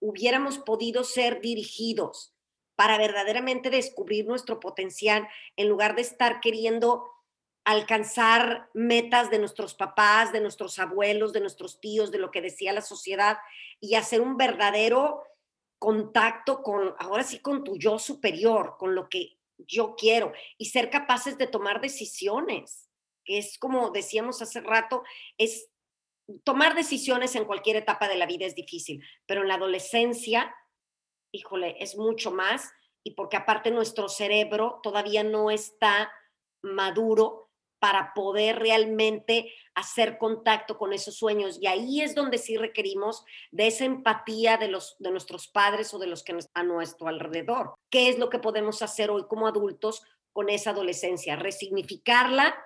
hubiéramos 0.00 0.58
podido 0.58 1.02
ser 1.02 1.40
dirigidos 1.40 2.34
para 2.76 2.98
verdaderamente 2.98 3.70
descubrir 3.70 4.26
nuestro 4.26 4.60
potencial 4.60 5.26
en 5.56 5.68
lugar 5.68 5.96
de 5.96 6.02
estar 6.02 6.40
queriendo 6.40 7.10
alcanzar 7.68 8.70
metas 8.72 9.28
de 9.28 9.38
nuestros 9.38 9.74
papás, 9.74 10.32
de 10.32 10.40
nuestros 10.40 10.78
abuelos, 10.78 11.34
de 11.34 11.40
nuestros 11.40 11.80
tíos, 11.80 12.10
de 12.10 12.16
lo 12.16 12.30
que 12.30 12.40
decía 12.40 12.72
la 12.72 12.80
sociedad 12.80 13.36
y 13.78 13.94
hacer 13.94 14.22
un 14.22 14.38
verdadero 14.38 15.22
contacto 15.78 16.62
con, 16.62 16.94
ahora 16.98 17.24
sí, 17.24 17.40
con 17.40 17.64
tu 17.64 17.76
yo 17.76 17.98
superior, 17.98 18.76
con 18.78 18.94
lo 18.94 19.10
que 19.10 19.36
yo 19.58 19.96
quiero 19.96 20.32
y 20.56 20.64
ser 20.64 20.88
capaces 20.88 21.36
de 21.36 21.46
tomar 21.46 21.82
decisiones, 21.82 22.88
que 23.22 23.36
es 23.36 23.58
como 23.58 23.90
decíamos 23.90 24.40
hace 24.40 24.62
rato, 24.62 25.02
es 25.36 25.68
tomar 26.44 26.74
decisiones 26.74 27.36
en 27.36 27.44
cualquier 27.44 27.76
etapa 27.76 28.08
de 28.08 28.16
la 28.16 28.24
vida 28.24 28.46
es 28.46 28.54
difícil, 28.54 29.04
pero 29.26 29.42
en 29.42 29.48
la 29.48 29.56
adolescencia, 29.56 30.54
híjole, 31.32 31.76
es 31.80 31.98
mucho 31.98 32.30
más 32.30 32.72
y 33.04 33.10
porque 33.10 33.36
aparte 33.36 33.70
nuestro 33.70 34.08
cerebro 34.08 34.80
todavía 34.82 35.22
no 35.22 35.50
está 35.50 36.10
maduro 36.62 37.47
para 37.78 38.12
poder 38.14 38.58
realmente 38.58 39.52
hacer 39.74 40.18
contacto 40.18 40.76
con 40.76 40.92
esos 40.92 41.16
sueños. 41.16 41.58
Y 41.60 41.66
ahí 41.66 42.00
es 42.00 42.14
donde 42.14 42.38
sí 42.38 42.56
requerimos 42.56 43.24
de 43.50 43.68
esa 43.68 43.84
empatía 43.84 44.56
de, 44.56 44.68
los, 44.68 44.96
de 44.98 45.10
nuestros 45.10 45.48
padres 45.48 45.94
o 45.94 45.98
de 45.98 46.06
los 46.08 46.22
que 46.24 46.32
están 46.32 46.66
a 46.66 46.68
nuestro 46.68 47.08
alrededor. 47.08 47.74
¿Qué 47.90 48.08
es 48.08 48.18
lo 48.18 48.30
que 48.30 48.38
podemos 48.38 48.82
hacer 48.82 49.10
hoy 49.10 49.26
como 49.28 49.46
adultos 49.46 50.02
con 50.32 50.48
esa 50.48 50.70
adolescencia? 50.70 51.36
Resignificarla, 51.36 52.56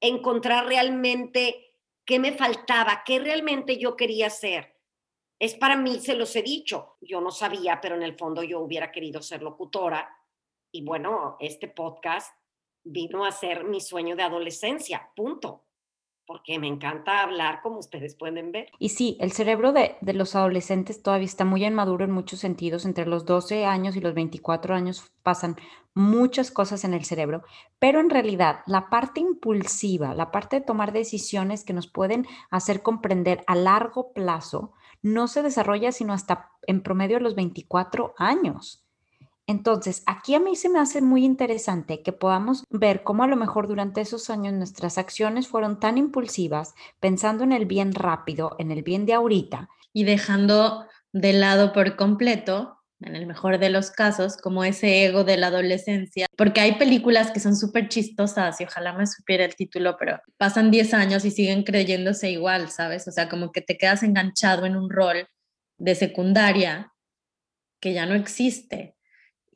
encontrar 0.00 0.66
realmente 0.66 1.74
qué 2.04 2.18
me 2.18 2.32
faltaba, 2.32 3.02
qué 3.04 3.18
realmente 3.18 3.78
yo 3.78 3.96
quería 3.96 4.28
hacer. 4.28 4.76
Es 5.38 5.54
para 5.54 5.76
mí, 5.76 5.98
se 5.98 6.14
los 6.14 6.34
he 6.36 6.42
dicho, 6.42 6.96
yo 7.00 7.20
no 7.20 7.30
sabía, 7.30 7.80
pero 7.80 7.96
en 7.96 8.02
el 8.02 8.16
fondo 8.16 8.42
yo 8.42 8.60
hubiera 8.60 8.90
querido 8.90 9.20
ser 9.20 9.42
locutora. 9.42 10.16
Y 10.72 10.82
bueno, 10.82 11.36
este 11.40 11.68
podcast 11.68 12.32
vino 12.86 13.24
a 13.24 13.32
ser 13.32 13.64
mi 13.64 13.80
sueño 13.80 14.16
de 14.16 14.22
adolescencia, 14.22 15.10
punto. 15.14 15.62
Porque 16.24 16.58
me 16.58 16.66
encanta 16.66 17.22
hablar, 17.22 17.60
como 17.62 17.78
ustedes 17.78 18.16
pueden 18.16 18.50
ver. 18.50 18.68
Y 18.80 18.88
sí, 18.88 19.16
el 19.20 19.30
cerebro 19.30 19.72
de, 19.72 19.96
de 20.00 20.12
los 20.12 20.34
adolescentes 20.34 21.00
todavía 21.00 21.26
está 21.26 21.44
muy 21.44 21.64
inmaduro 21.64 22.04
en 22.04 22.10
muchos 22.10 22.40
sentidos. 22.40 22.84
Entre 22.84 23.06
los 23.06 23.26
12 23.26 23.64
años 23.64 23.94
y 23.94 24.00
los 24.00 24.12
24 24.12 24.74
años 24.74 25.12
pasan 25.22 25.56
muchas 25.94 26.50
cosas 26.50 26.84
en 26.84 26.94
el 26.94 27.04
cerebro, 27.04 27.42
pero 27.78 28.00
en 28.00 28.10
realidad 28.10 28.60
la 28.66 28.90
parte 28.90 29.20
impulsiva, 29.20 30.14
la 30.14 30.30
parte 30.30 30.56
de 30.56 30.66
tomar 30.66 30.92
decisiones 30.92 31.64
que 31.64 31.72
nos 31.72 31.86
pueden 31.86 32.26
hacer 32.50 32.82
comprender 32.82 33.44
a 33.46 33.54
largo 33.54 34.12
plazo, 34.12 34.72
no 35.00 35.26
se 35.26 35.42
desarrolla 35.42 35.92
sino 35.92 36.12
hasta 36.12 36.50
en 36.66 36.82
promedio 36.82 37.16
de 37.16 37.22
los 37.22 37.34
24 37.34 38.14
años. 38.18 38.85
Entonces, 39.48 40.02
aquí 40.06 40.34
a 40.34 40.40
mí 40.40 40.56
se 40.56 40.68
me 40.68 40.80
hace 40.80 41.00
muy 41.00 41.24
interesante 41.24 42.02
que 42.02 42.12
podamos 42.12 42.64
ver 42.68 43.04
cómo 43.04 43.22
a 43.22 43.28
lo 43.28 43.36
mejor 43.36 43.68
durante 43.68 44.00
esos 44.00 44.28
años 44.28 44.54
nuestras 44.54 44.98
acciones 44.98 45.46
fueron 45.46 45.78
tan 45.78 45.98
impulsivas, 45.98 46.74
pensando 46.98 47.44
en 47.44 47.52
el 47.52 47.64
bien 47.64 47.94
rápido, 47.94 48.56
en 48.58 48.72
el 48.72 48.82
bien 48.82 49.06
de 49.06 49.14
ahorita. 49.14 49.68
Y 49.92 50.04
dejando 50.04 50.86
de 51.12 51.32
lado 51.32 51.72
por 51.72 51.94
completo, 51.94 52.76
en 53.00 53.14
el 53.14 53.26
mejor 53.26 53.58
de 53.58 53.70
los 53.70 53.90
casos, 53.90 54.36
como 54.36 54.64
ese 54.64 55.04
ego 55.04 55.22
de 55.22 55.36
la 55.36 55.48
adolescencia, 55.48 56.26
porque 56.36 56.60
hay 56.60 56.72
películas 56.72 57.30
que 57.30 57.40
son 57.40 57.54
súper 57.54 57.88
chistosas 57.88 58.60
y 58.60 58.64
ojalá 58.64 58.94
me 58.94 59.06
supiera 59.06 59.44
el 59.44 59.54
título, 59.54 59.96
pero 59.98 60.18
pasan 60.38 60.70
10 60.72 60.92
años 60.92 61.24
y 61.24 61.30
siguen 61.30 61.62
creyéndose 61.62 62.30
igual, 62.30 62.70
¿sabes? 62.70 63.06
O 63.06 63.12
sea, 63.12 63.28
como 63.28 63.52
que 63.52 63.60
te 63.60 63.78
quedas 63.78 64.02
enganchado 64.02 64.66
en 64.66 64.76
un 64.76 64.90
rol 64.90 65.28
de 65.78 65.94
secundaria 65.94 66.92
que 67.80 67.92
ya 67.92 68.06
no 68.06 68.14
existe 68.14 68.95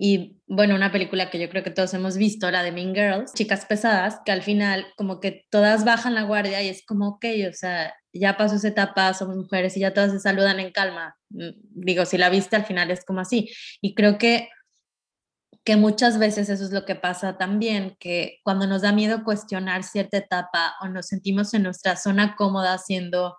y 0.03 0.41
bueno, 0.47 0.75
una 0.75 0.91
película 0.91 1.29
que 1.29 1.39
yo 1.39 1.51
creo 1.51 1.63
que 1.63 1.71
todos 1.71 1.93
hemos 1.93 2.17
visto, 2.17 2.51
la 2.51 2.63
de 2.63 2.73
Mean 2.73 2.95
Girls, 2.95 3.35
Chicas 3.35 3.67
Pesadas, 3.67 4.19
que 4.25 4.33
al 4.33 4.43
final 4.43 4.87
como 4.97 5.21
que 5.21 5.45
todas 5.51 5.85
bajan 5.85 6.15
la 6.15 6.23
guardia 6.23 6.63
y 6.63 6.71
es 6.71 6.83
como, 6.87 7.09
ok, 7.09 7.27
o 7.51 7.53
sea, 7.53 7.93
ya 8.15 8.39
pasó 8.39 8.57
esa 8.57 8.69
etapa, 8.69 9.13
somos 9.13 9.37
mujeres 9.37 9.77
y 9.77 9.81
ya 9.81 9.93
todas 9.93 10.13
se 10.13 10.19
saludan 10.19 10.59
en 10.59 10.73
calma. 10.73 11.19
Mm, 11.29 11.51
digo, 11.75 12.07
si 12.07 12.17
la 12.17 12.31
viste 12.31 12.57
al 12.57 12.65
final 12.65 12.91
es 12.91 13.05
como 13.05 13.21
así. 13.21 13.51
Y 13.83 13.95
creo 13.95 14.17
que 14.17 14.49
que 15.65 15.77
muchas 15.77 16.19
veces 16.19 16.49
eso 16.49 16.65
es 16.65 16.71
lo 16.71 16.87
que 16.87 16.95
pasa 16.95 17.37
también, 17.37 17.95
que 18.01 18.39
cuando 18.43 18.67
nos 18.67 18.81
da 18.81 18.93
miedo 18.93 19.23
cuestionar 19.25 19.83
cierta 19.83 20.17
etapa 20.17 20.77
o 20.81 20.89
nos 20.89 21.09
sentimos 21.09 21.53
en 21.53 21.65
nuestra 21.65 21.97
zona 21.97 22.35
cómoda 22.37 22.79
siendo 22.79 23.37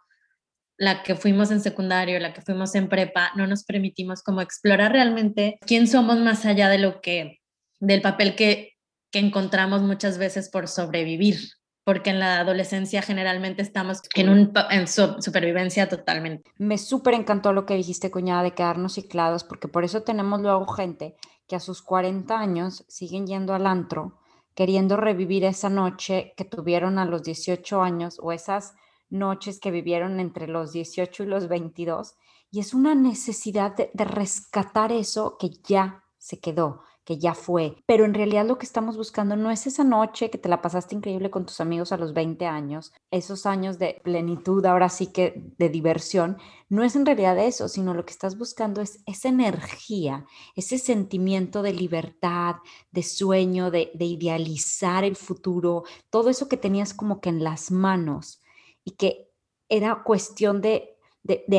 la 0.81 1.03
que 1.03 1.13
fuimos 1.13 1.51
en 1.51 1.61
secundario, 1.61 2.19
la 2.19 2.33
que 2.33 2.41
fuimos 2.41 2.73
en 2.73 2.89
prepa, 2.89 3.29
no 3.35 3.45
nos 3.45 3.63
permitimos 3.63 4.23
como 4.23 4.41
explorar 4.41 4.91
realmente 4.91 5.59
quién 5.67 5.87
somos 5.87 6.17
más 6.17 6.43
allá 6.43 6.69
de 6.69 6.79
lo 6.79 7.01
que, 7.01 7.39
del 7.79 8.01
papel 8.01 8.35
que, 8.35 8.73
que 9.11 9.19
encontramos 9.19 9.83
muchas 9.83 10.17
veces 10.17 10.49
por 10.49 10.67
sobrevivir, 10.67 11.37
porque 11.83 12.09
en 12.09 12.17
la 12.17 12.39
adolescencia 12.39 13.03
generalmente 13.03 13.61
estamos 13.61 14.01
en, 14.15 14.29
un, 14.29 14.53
en 14.71 14.87
supervivencia 14.87 15.87
totalmente. 15.87 16.49
Me 16.57 16.79
súper 16.79 17.13
encantó 17.13 17.53
lo 17.53 17.67
que 17.67 17.75
dijiste, 17.75 18.09
cuñada, 18.09 18.41
de 18.41 18.55
quedarnos 18.55 18.95
ciclados, 18.95 19.43
porque 19.43 19.67
por 19.67 19.83
eso 19.83 20.01
tenemos 20.01 20.41
luego 20.41 20.65
gente 20.65 21.13
que 21.47 21.55
a 21.55 21.59
sus 21.59 21.83
40 21.83 22.35
años 22.35 22.85
siguen 22.87 23.27
yendo 23.27 23.53
al 23.53 23.67
antro, 23.67 24.17
queriendo 24.55 24.97
revivir 24.97 25.43
esa 25.43 25.69
noche 25.69 26.33
que 26.35 26.43
tuvieron 26.43 26.97
a 26.97 27.05
los 27.05 27.21
18 27.21 27.83
años 27.83 28.17
o 28.19 28.31
esas 28.31 28.73
noches 29.11 29.59
que 29.59 29.71
vivieron 29.71 30.19
entre 30.19 30.47
los 30.47 30.71
18 30.71 31.23
y 31.23 31.27
los 31.27 31.47
22 31.47 32.15
y 32.51 32.59
es 32.59 32.73
una 32.73 32.93
necesidad 32.95 33.75
de, 33.75 33.89
rescatar 34.05 34.91
eso 34.91 35.37
que 35.39 35.49
ya 35.63 36.03
se 36.17 36.39
quedó, 36.39 36.81
que 37.05 37.17
ya 37.17 37.33
fue. 37.33 37.77
Pero 37.85 38.03
en 38.03 38.13
realidad 38.13 38.45
lo 38.45 38.57
que 38.57 38.65
estamos 38.65 38.97
buscando 38.97 39.37
no 39.37 39.49
es 39.51 39.65
esa 39.67 39.85
noche 39.85 40.29
que 40.29 40.37
te 40.37 40.49
la 40.49 40.61
pasaste 40.61 40.93
increíble 40.93 41.31
con 41.31 41.45
tus 41.45 41.61
amigos 41.61 41.93
a 41.93 41.97
los 41.97 42.13
20 42.13 42.45
años, 42.45 42.91
esos 43.09 43.45
años 43.45 43.79
de 43.79 44.01
plenitud, 44.03 44.65
ahora 44.65 44.89
sí 44.89 45.07
que 45.07 45.53
de 45.57 45.69
diversión, 45.69 46.37
no 46.67 46.83
es 46.83 46.97
en 46.97 47.05
realidad 47.05 47.39
eso, 47.39 47.69
sino 47.69 47.93
lo 47.93 48.05
que 48.05 48.11
estás 48.11 48.37
buscando 48.37 48.81
es 48.81 49.01
esa 49.05 49.29
energía, 49.29 50.25
ese 50.55 50.77
sentimiento 50.77 51.61
de 51.61 51.73
libertad, 51.73 52.57
de 52.91 53.01
sueño, 53.01 53.71
de, 53.71 53.91
de 53.93 54.05
idealizar 54.05 55.05
el 55.05 55.15
futuro, 55.15 55.85
todo 56.09 56.29
eso 56.29 56.49
que 56.49 56.57
tenías 56.57 56.93
como 56.93 57.21
que 57.21 57.29
en 57.29 57.45
las 57.45 57.71
manos 57.71 58.41
y 58.83 58.91
que 58.91 59.31
era 59.69 60.03
cuestión 60.03 60.61
de, 60.61 60.97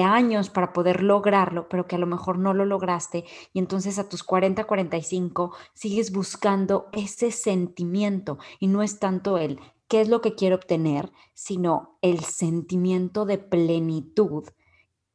años 0.02 0.50
para 0.50 0.72
poder 0.72 1.02
lograrlo, 1.02 1.68
pero 1.68 1.86
que 1.86 1.96
a 1.96 1.98
lo 1.98 2.06
mejor 2.06 2.38
no 2.38 2.52
lo 2.52 2.64
lograste 2.64 3.24
y 3.52 3.58
entonces 3.58 3.98
a 3.98 4.08
tus 4.08 4.22
40, 4.22 4.64
45 4.64 5.54
sigues 5.72 6.12
buscando 6.12 6.88
ese 6.92 7.30
sentimiento 7.30 8.38
y 8.58 8.66
no 8.66 8.82
es 8.82 8.98
tanto 8.98 9.38
el 9.38 9.60
qué 9.88 10.00
es 10.00 10.08
lo 10.08 10.20
que 10.20 10.34
quiero 10.34 10.56
obtener, 10.56 11.12
sino 11.34 11.98
el 12.02 12.20
sentimiento 12.20 13.24
de 13.24 13.38
plenitud 13.38 14.48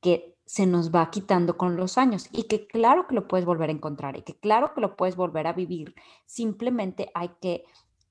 que 0.02 0.38
se 0.46 0.66
nos 0.66 0.92
va 0.92 1.12
quitando 1.12 1.58
con 1.58 1.76
los 1.76 1.98
años 1.98 2.30
y 2.32 2.44
que 2.44 2.68
claro 2.68 3.06
que 3.08 3.16
lo 3.16 3.28
puedes 3.28 3.46
volver 3.46 3.70
a 3.70 3.74
encontrar 3.74 4.18
y 4.18 4.22
que 4.22 4.40
claro 4.40 4.74
que 4.74 4.82
lo 4.82 4.96
puedes 4.96 5.16
volver 5.18 5.46
a 5.46 5.54
vivir, 5.54 5.94
simplemente 6.26 7.12
hay 7.14 7.32
que 7.42 7.66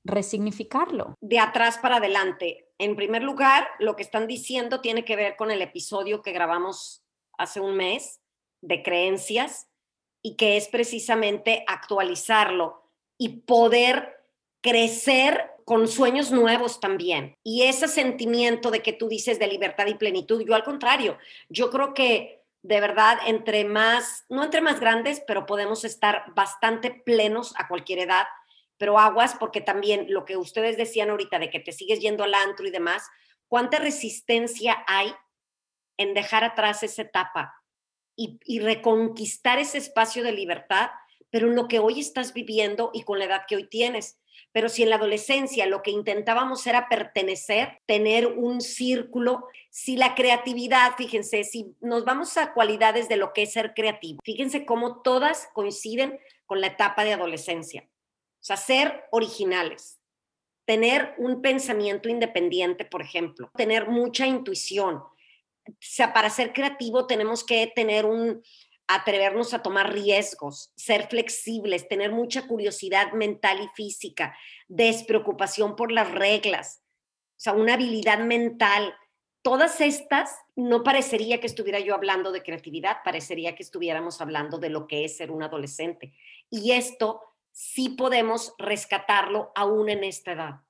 resignificarlo. 0.06 1.14
De 1.20 1.38
atrás 1.38 1.78
para 1.78 1.96
adelante. 1.96 2.68
En 2.78 2.96
primer 2.96 3.22
lugar, 3.22 3.66
lo 3.78 3.96
que 3.96 4.02
están 4.02 4.26
diciendo 4.26 4.80
tiene 4.80 5.04
que 5.04 5.16
ver 5.16 5.36
con 5.36 5.50
el 5.50 5.62
episodio 5.62 6.22
que 6.22 6.32
grabamos 6.32 7.02
hace 7.38 7.60
un 7.60 7.76
mes 7.76 8.20
de 8.62 8.82
creencias 8.82 9.68
y 10.22 10.36
que 10.36 10.56
es 10.56 10.68
precisamente 10.68 11.64
actualizarlo 11.66 12.82
y 13.18 13.40
poder 13.40 14.24
crecer 14.62 15.52
con 15.64 15.88
sueños 15.88 16.30
nuevos 16.30 16.80
también. 16.80 17.36
Y 17.42 17.62
ese 17.62 17.88
sentimiento 17.88 18.70
de 18.70 18.82
que 18.82 18.92
tú 18.92 19.08
dices 19.08 19.38
de 19.38 19.48
libertad 19.48 19.86
y 19.86 19.94
plenitud, 19.94 20.42
yo 20.46 20.54
al 20.54 20.64
contrario, 20.64 21.18
yo 21.48 21.70
creo 21.70 21.92
que 21.92 22.44
de 22.62 22.80
verdad 22.80 23.18
entre 23.26 23.64
más, 23.64 24.24
no 24.28 24.42
entre 24.42 24.60
más 24.60 24.80
grandes, 24.80 25.22
pero 25.26 25.46
podemos 25.46 25.84
estar 25.84 26.24
bastante 26.34 26.90
plenos 26.90 27.54
a 27.58 27.68
cualquier 27.68 28.00
edad 28.00 28.26
pero 28.78 28.98
aguas 28.98 29.34
porque 29.38 29.60
también 29.60 30.06
lo 30.08 30.24
que 30.24 30.36
ustedes 30.36 30.76
decían 30.76 31.10
ahorita 31.10 31.38
de 31.38 31.50
que 31.50 31.60
te 31.60 31.72
sigues 31.72 32.00
yendo 32.00 32.24
al 32.24 32.34
antro 32.34 32.66
y 32.66 32.70
demás, 32.70 33.04
¿cuánta 33.48 33.78
resistencia 33.78 34.84
hay 34.86 35.12
en 35.96 36.14
dejar 36.14 36.44
atrás 36.44 36.82
esa 36.82 37.02
etapa 37.02 37.54
y, 38.14 38.60
reconquistar 38.60 39.58
ese 39.58 39.78
espacio 39.78 40.22
de 40.24 40.32
libertad, 40.32 40.90
pero 41.30 41.48
en 41.48 41.56
lo 41.56 41.68
que 41.68 41.78
hoy 41.78 42.00
estás 42.00 42.32
viviendo 42.32 42.90
y 42.94 43.02
con 43.02 43.18
la 43.18 43.26
edad 43.26 43.42
que 43.46 43.56
hoy 43.56 43.68
tienes? 43.68 44.18
Pero 44.52 44.68
si 44.68 44.82
en 44.82 44.90
la 44.90 44.96
adolescencia 44.96 45.66
lo 45.66 45.82
que 45.82 45.90
intentábamos 45.90 46.66
era 46.66 46.88
pertenecer, 46.88 47.80
tener 47.86 48.26
un 48.26 48.60
círculo, 48.60 49.46
si 49.70 49.96
la 49.96 50.14
creatividad, 50.14 50.94
fíjense, 50.96 51.44
si 51.44 51.74
nos 51.80 52.04
vamos 52.04 52.36
a 52.36 52.52
cualidades 52.54 53.08
de 53.08 53.16
lo 53.16 53.32
que 53.32 53.42
es 53.42 53.52
ser 53.52 53.74
creativo, 53.74 54.20
fíjense 54.24 54.64
cómo 54.64 55.02
todas 55.02 55.48
coinciden 55.52 56.18
con 56.46 56.60
la 56.60 56.68
etapa 56.68 57.04
de 57.04 57.14
adolescencia 57.14 57.86
sea, 58.46 58.56
ser 58.56 59.04
originales, 59.10 59.98
tener 60.64 61.14
un 61.18 61.42
pensamiento 61.42 62.08
independiente, 62.08 62.84
por 62.84 63.02
ejemplo, 63.02 63.50
tener 63.56 63.88
mucha 63.88 64.24
intuición. 64.24 64.96
O 64.96 65.74
sea, 65.80 66.12
para 66.12 66.30
ser 66.30 66.52
creativo 66.52 67.08
tenemos 67.08 67.42
que 67.42 67.66
tener 67.74 68.06
un, 68.06 68.40
atrevernos 68.86 69.52
a 69.52 69.62
tomar 69.62 69.92
riesgos, 69.92 70.72
ser 70.76 71.08
flexibles, 71.08 71.88
tener 71.88 72.12
mucha 72.12 72.46
curiosidad 72.46 73.12
mental 73.14 73.60
y 73.60 73.68
física, 73.74 74.36
despreocupación 74.68 75.74
por 75.74 75.90
las 75.90 76.12
reglas, 76.12 76.82
o 77.30 77.40
sea, 77.40 77.52
una 77.52 77.74
habilidad 77.74 78.20
mental. 78.20 78.94
Todas 79.42 79.80
estas 79.80 80.36
no 80.54 80.84
parecería 80.84 81.40
que 81.40 81.48
estuviera 81.48 81.80
yo 81.80 81.96
hablando 81.96 82.30
de 82.30 82.44
creatividad, 82.44 82.98
parecería 83.04 83.56
que 83.56 83.64
estuviéramos 83.64 84.20
hablando 84.20 84.58
de 84.58 84.70
lo 84.70 84.86
que 84.86 85.04
es 85.04 85.16
ser 85.16 85.32
un 85.32 85.42
adolescente. 85.42 86.14
Y 86.48 86.70
esto 86.70 87.20
sí 87.56 87.88
podemos 87.88 88.54
rescatarlo 88.58 89.50
aún 89.54 89.88
en 89.88 90.04
esta 90.04 90.32
edad. 90.32 90.60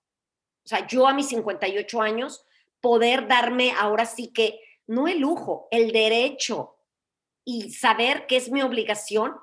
O 0.65 0.69
sea, 0.69 0.87
yo 0.87 1.09
a 1.09 1.15
mis 1.15 1.27
58 1.29 2.01
años, 2.01 2.47
poder 2.81 3.27
darme 3.27 3.73
ahora 3.73 4.07
sí 4.07 4.29
que, 4.33 4.61
no 4.87 5.09
el 5.09 5.19
lujo, 5.19 5.67
el 5.73 5.91
derecho 5.91 6.77
y 7.45 7.73
saber 7.73 8.29
que 8.29 8.37
es 8.37 8.53
mi 8.53 8.63
obligación, 8.63 9.35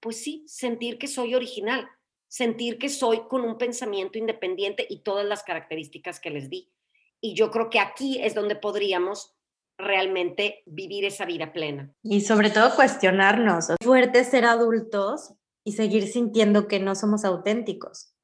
pues 0.00 0.22
sí, 0.22 0.44
sentir 0.46 0.96
que 0.96 1.08
soy 1.08 1.34
original, 1.34 1.86
sentir 2.26 2.78
que 2.78 2.88
soy 2.88 3.20
con 3.28 3.42
un 3.42 3.58
pensamiento 3.58 4.16
independiente 4.16 4.86
y 4.88 5.00
todas 5.00 5.26
las 5.26 5.42
características 5.42 6.20
que 6.20 6.30
les 6.30 6.48
di. 6.48 6.72
Y 7.20 7.34
yo 7.34 7.50
creo 7.50 7.68
que 7.68 7.80
aquí 7.80 8.18
es 8.22 8.34
donde 8.34 8.56
podríamos 8.56 9.36
realmente 9.76 10.62
vivir 10.64 11.04
esa 11.04 11.26
vida 11.26 11.52
plena. 11.52 11.92
Y 12.02 12.22
sobre 12.22 12.48
todo 12.48 12.74
cuestionarnos. 12.74 13.66
Fuerte 13.82 14.24
ser 14.24 14.46
adultos 14.46 15.34
y 15.68 15.72
seguir 15.72 16.08
sintiendo 16.08 16.66
que 16.66 16.80
no 16.80 16.94
somos 16.94 17.26
auténticos. 17.26 18.14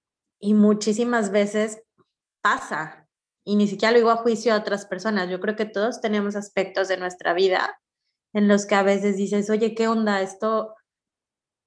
Y 0.40 0.54
muchísimas 0.54 1.30
veces 1.30 1.82
pasa, 2.42 3.06
y 3.44 3.56
ni 3.56 3.68
siquiera 3.68 3.92
lo 3.92 3.98
digo 3.98 4.10
a 4.10 4.16
juicio 4.16 4.54
a 4.54 4.56
otras 4.56 4.86
personas, 4.86 5.28
yo 5.28 5.40
creo 5.40 5.54
que 5.54 5.66
todos 5.66 6.00
tenemos 6.00 6.36
aspectos 6.36 6.88
de 6.88 6.96
nuestra 6.96 7.34
vida 7.34 7.78
en 8.32 8.48
los 8.48 8.64
que 8.64 8.76
a 8.76 8.82
veces 8.82 9.18
dices, 9.18 9.50
oye, 9.50 9.74
¿qué 9.74 9.88
onda? 9.88 10.22
Esto 10.22 10.74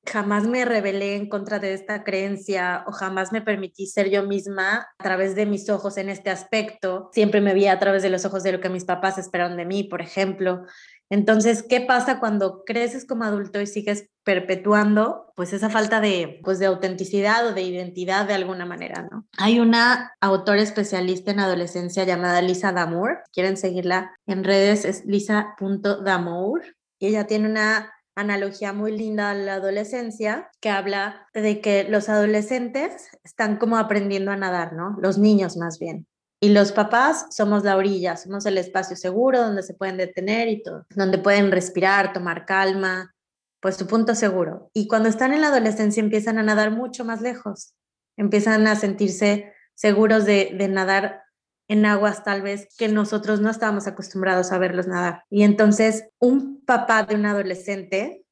jamás 0.09 0.47
me 0.47 0.65
rebelé 0.65 1.15
en 1.15 1.29
contra 1.29 1.59
de 1.59 1.73
esta 1.73 2.03
creencia 2.03 2.83
o 2.87 2.91
jamás 2.91 3.31
me 3.31 3.41
permití 3.41 3.87
ser 3.87 4.09
yo 4.09 4.23
misma 4.23 4.87
a 4.97 5.03
través 5.03 5.35
de 5.35 5.45
mis 5.45 5.69
ojos 5.69 5.97
en 5.97 6.09
este 6.09 6.29
aspecto. 6.29 7.09
Siempre 7.13 7.41
me 7.41 7.53
vi 7.53 7.67
a 7.67 7.79
través 7.79 8.03
de 8.03 8.09
los 8.09 8.25
ojos 8.25 8.43
de 8.43 8.53
lo 8.53 8.61
que 8.61 8.69
mis 8.69 8.85
papás 8.85 9.17
esperaron 9.17 9.57
de 9.57 9.65
mí, 9.65 9.83
por 9.83 10.01
ejemplo. 10.01 10.63
Entonces, 11.09 11.63
¿qué 11.63 11.81
pasa 11.81 12.19
cuando 12.19 12.63
creces 12.65 13.05
como 13.05 13.23
adulto 13.23 13.61
y 13.61 13.67
sigues 13.67 14.09
perpetuando 14.23 15.31
pues 15.35 15.53
esa 15.53 15.69
falta 15.69 16.01
de, 16.01 16.41
pues, 16.43 16.59
de 16.59 16.65
autenticidad 16.65 17.47
o 17.47 17.53
de 17.53 17.61
identidad 17.61 18.27
de 18.27 18.33
alguna 18.33 18.65
manera, 18.65 19.07
¿no? 19.09 19.25
Hay 19.37 19.59
una 19.59 20.13
autora 20.19 20.61
especialista 20.61 21.31
en 21.31 21.39
adolescencia 21.39 22.03
llamada 22.03 22.41
Lisa 22.41 22.71
Damour, 22.71 23.19
quieren 23.31 23.55
seguirla 23.55 24.15
en 24.25 24.43
redes, 24.43 24.83
es 24.83 25.05
lisa.damour, 25.05 26.63
y 26.99 27.07
ella 27.07 27.27
tiene 27.27 27.47
una 27.47 27.93
analogía 28.17 28.73
muy 28.73 28.97
linda 28.97 29.29
a 29.29 29.35
la 29.35 29.53
adolescencia 29.53 30.49
que 30.59 30.69
habla 30.69 31.27
de 31.33 31.61
que 31.61 31.85
los 31.87 32.09
adolescentes 32.09 33.09
están 33.23 33.57
como 33.57 33.77
aprendiendo 33.77 34.31
a 34.31 34.35
nadar, 34.35 34.73
¿no? 34.73 34.97
Los 34.99 35.19
niños 35.19 35.55
más 35.55 35.77
bien. 35.77 36.07
Y 36.41 36.49
los 36.49 36.71
papás 36.71 37.27
somos 37.29 37.63
la 37.63 37.77
orilla, 37.77 38.17
somos 38.17 38.45
el 38.47 38.57
espacio 38.57 38.95
seguro 38.95 39.41
donde 39.41 39.63
se 39.63 39.75
pueden 39.75 39.97
detener 39.97 40.47
y 40.49 40.63
todo, 40.63 40.85
donde 40.95 41.19
pueden 41.19 41.51
respirar, 41.51 42.11
tomar 42.11 42.45
calma, 42.45 43.15
pues 43.59 43.77
su 43.77 43.87
punto 43.87 44.15
seguro. 44.15 44.71
Y 44.73 44.87
cuando 44.87 45.09
están 45.09 45.33
en 45.33 45.41
la 45.41 45.47
adolescencia 45.47 46.01
empiezan 46.01 46.39
a 46.39 46.43
nadar 46.43 46.71
mucho 46.71 47.05
más 47.05 47.21
lejos, 47.21 47.75
empiezan 48.17 48.65
a 48.67 48.75
sentirse 48.75 49.53
seguros 49.75 50.25
de, 50.25 50.55
nadar 50.69 51.21
en 51.67 51.85
aguas 51.85 52.23
tal 52.23 52.41
vez 52.41 52.67
que 52.77 52.87
nosotros 52.87 53.41
no 53.41 53.49
estábamos 53.49 53.87
acostumbrados 53.87 54.51
a 54.51 54.57
verlos 54.57 54.87
nadar. 54.87 55.23
Y 55.29 55.43
entonces 55.43 56.09
un 56.19 56.63
papá 56.65 57.03
de 57.03 57.15
un 57.15 57.25
adolescente, 57.25 58.23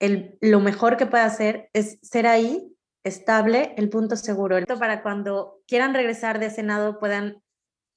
el, 0.00 0.38
lo 0.40 0.60
mejor 0.60 0.96
que 0.96 1.06
puede 1.06 1.24
hacer 1.24 1.70
es 1.72 1.98
ser 2.02 2.26
ahí 2.26 2.70
estable, 3.04 3.74
el 3.76 3.90
punto 3.90 4.16
seguro, 4.16 4.56
para 4.78 5.02
cuando 5.02 5.60
quieran 5.66 5.94
regresar 5.94 6.38
de 6.38 6.46
ese 6.46 6.62
nado 6.62 6.98
puedan 6.98 7.42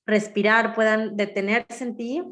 respirar, 0.05 0.75
puedan 0.75 1.15
detenerse 1.15 1.83
en 1.83 1.95
ti 1.95 2.23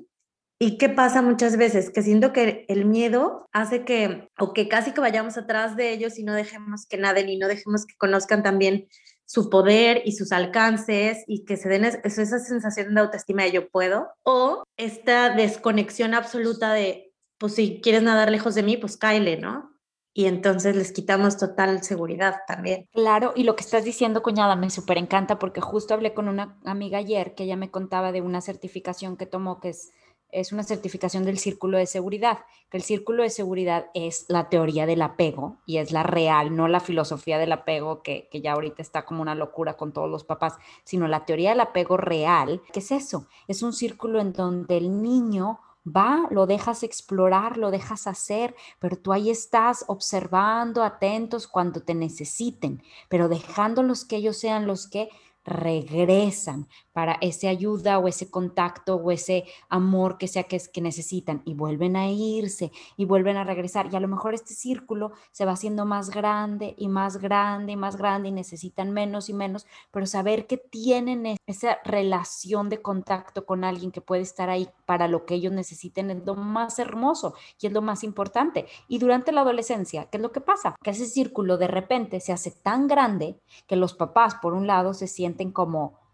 ¿Y 0.57 0.77
qué 0.77 0.87
pasa 0.87 1.21
muchas 1.21 1.57
veces? 1.57 1.89
Que 1.89 2.01
siento 2.01 2.31
que 2.31 2.65
el 2.69 2.85
miedo 2.85 3.49
hace 3.51 3.83
que, 3.83 4.29
o 4.39 4.53
que 4.53 4.69
casi 4.69 4.93
que 4.93 5.01
vayamos 5.01 5.37
atrás 5.37 5.75
de 5.75 5.91
ellos 5.91 6.17
y 6.17 6.23
no 6.23 6.33
dejemos 6.33 6.85
que 6.87 6.97
naden 6.97 7.27
y 7.27 7.37
no 7.37 7.49
dejemos 7.49 7.85
que 7.85 7.95
conozcan 7.97 8.41
también 8.41 8.87
su 9.25 9.49
poder 9.49 10.01
y 10.05 10.13
sus 10.13 10.31
alcances 10.31 11.23
y 11.27 11.45
que 11.45 11.57
se 11.57 11.69
den 11.69 11.85
esa 11.85 12.39
sensación 12.39 12.93
de 12.93 13.01
autoestima 13.01 13.43
de 13.43 13.51
yo 13.51 13.69
puedo, 13.69 14.09
o 14.23 14.63
esta 14.77 15.31
desconexión 15.31 16.13
absoluta 16.13 16.73
de, 16.73 17.13
pues 17.37 17.55
si 17.55 17.81
quieres 17.81 18.03
nadar 18.03 18.31
lejos 18.31 18.55
de 18.55 18.63
mí, 18.63 18.77
pues 18.77 18.97
cáele, 18.97 19.37
¿no? 19.37 19.71
Y 20.17 20.27
entonces 20.27 20.77
les 20.77 20.93
quitamos 20.93 21.37
total 21.37 21.83
seguridad 21.83 22.37
también. 22.47 22.87
Claro, 22.93 23.33
y 23.35 23.43
lo 23.43 23.57
que 23.57 23.63
estás 23.63 23.83
diciendo, 23.83 24.23
cuñada, 24.23 24.55
me 24.55 24.69
súper 24.69 24.97
encanta 24.97 25.39
porque 25.39 25.59
justo 25.59 25.93
hablé 25.93 26.13
con 26.13 26.29
una 26.29 26.57
amiga 26.63 26.99
ayer 26.99 27.35
que 27.35 27.43
ella 27.43 27.57
me 27.57 27.69
contaba 27.69 28.13
de 28.13 28.21
una 28.21 28.39
certificación 28.39 29.17
que 29.17 29.25
tomó 29.25 29.59
que 29.59 29.69
es 29.69 29.91
es 30.31 30.51
una 30.51 30.63
certificación 30.63 31.23
del 31.23 31.37
círculo 31.37 31.77
de 31.77 31.85
seguridad, 31.85 32.39
que 32.69 32.77
el 32.77 32.83
círculo 32.83 33.23
de 33.23 33.29
seguridad 33.29 33.87
es 33.93 34.25
la 34.27 34.49
teoría 34.49 34.85
del 34.85 35.01
apego 35.01 35.57
y 35.65 35.77
es 35.77 35.91
la 35.91 36.03
real, 36.03 36.55
no 36.55 36.67
la 36.67 36.79
filosofía 36.79 37.37
del 37.37 37.51
apego 37.51 38.03
que, 38.03 38.27
que, 38.31 38.41
ya 38.41 38.53
ahorita 38.53 38.81
está 38.81 39.05
como 39.05 39.21
una 39.21 39.35
locura 39.35 39.77
con 39.77 39.93
todos 39.93 40.09
los 40.09 40.23
papás, 40.23 40.55
sino 40.83 41.07
la 41.07 41.25
teoría 41.25 41.51
del 41.51 41.61
apego 41.61 41.97
real. 41.97 42.61
¿Qué 42.73 42.79
es 42.79 42.91
eso? 42.91 43.27
Es 43.47 43.63
un 43.63 43.73
círculo 43.73 44.19
en 44.19 44.33
donde 44.33 44.77
el 44.77 45.01
niño 45.01 45.59
va, 45.85 46.27
lo 46.31 46.45
dejas 46.45 46.83
explorar, 46.83 47.57
lo 47.57 47.71
dejas 47.71 48.07
hacer, 48.07 48.55
pero 48.79 48.97
tú 48.97 49.13
ahí 49.13 49.29
estás 49.29 49.85
observando, 49.87 50.83
atentos 50.83 51.47
cuando 51.47 51.81
te 51.81 51.93
necesiten, 51.93 52.81
pero 53.09 53.29
dejándolos 53.29 54.05
que 54.05 54.17
ellos 54.17 54.37
sean 54.37 54.67
los 54.67 54.87
que 54.87 55.09
regresan 55.43 56.67
para 56.95 57.17
ese 57.19 57.49
ayuda 57.49 57.99
o 57.99 58.07
ese 58.07 58.31
contacto 58.31 58.95
o 58.95 59.11
ese 59.11 59.43
amor 59.67 60.17
que 60.17 60.29
sea 60.29 60.43
que, 60.43 60.57
que 60.71 60.79
necesitan 60.79 61.41
y 61.43 61.53
vuelven 61.53 61.97
a 61.97 62.07
irse 62.09 62.71
y 62.95 63.03
vuelven 63.03 63.35
a 63.35 63.43
regresar. 63.43 63.89
Y 63.91 63.97
a 63.97 63.99
lo 63.99 64.07
mejor 64.07 64.33
este 64.33 64.53
círculo 64.53 65.11
se 65.33 65.43
va 65.43 65.51
haciendo 65.51 65.85
más 65.85 66.09
grande 66.09 66.73
y 66.77 66.87
más 66.87 67.17
grande 67.17 67.73
y 67.73 67.75
más 67.75 67.97
grande 67.97 68.29
y 68.29 68.31
necesitan 68.31 68.91
menos 68.91 69.27
y 69.27 69.33
menos, 69.33 69.67
pero 69.91 70.05
saber 70.05 70.47
que 70.47 70.55
tienen 70.55 71.25
e, 71.25 71.37
esa 71.47 71.79
relación 71.83 72.69
de 72.69 72.81
contacto 72.81 73.45
con 73.45 73.65
alguien 73.65 73.91
que 73.91 73.99
puede 73.99 74.21
estar 74.21 74.49
ahí 74.49 74.69
para 74.85 75.09
lo 75.09 75.25
que 75.25 75.33
ellos 75.33 75.51
necesiten 75.51 76.11
es 76.11 76.25
lo 76.25 76.35
más 76.35 76.79
hermoso 76.79 77.33
y 77.59 77.67
es 77.67 77.73
lo 77.73 77.81
más 77.81 78.05
importante. 78.05 78.67
Y 78.87 78.99
durante 78.99 79.33
la 79.33 79.41
adolescencia, 79.41 80.05
¿qué 80.05 80.15
es 80.15 80.23
lo 80.23 80.31
que 80.31 80.39
pasa? 80.39 80.77
Que 80.81 80.91
ese 80.91 81.07
círculo 81.07 81.57
de 81.57 81.67
repente 81.67 82.21
se 82.21 82.31
hace 82.31 82.51
tan 82.51 82.87
grande 82.87 83.37
que 83.67 83.75
los 83.75 83.93
papás, 83.93 84.35
por 84.35 84.53
un 84.53 84.65
lado, 84.65 84.93
se 84.93 85.07
sienten 85.07 85.51
como. 85.51 86.04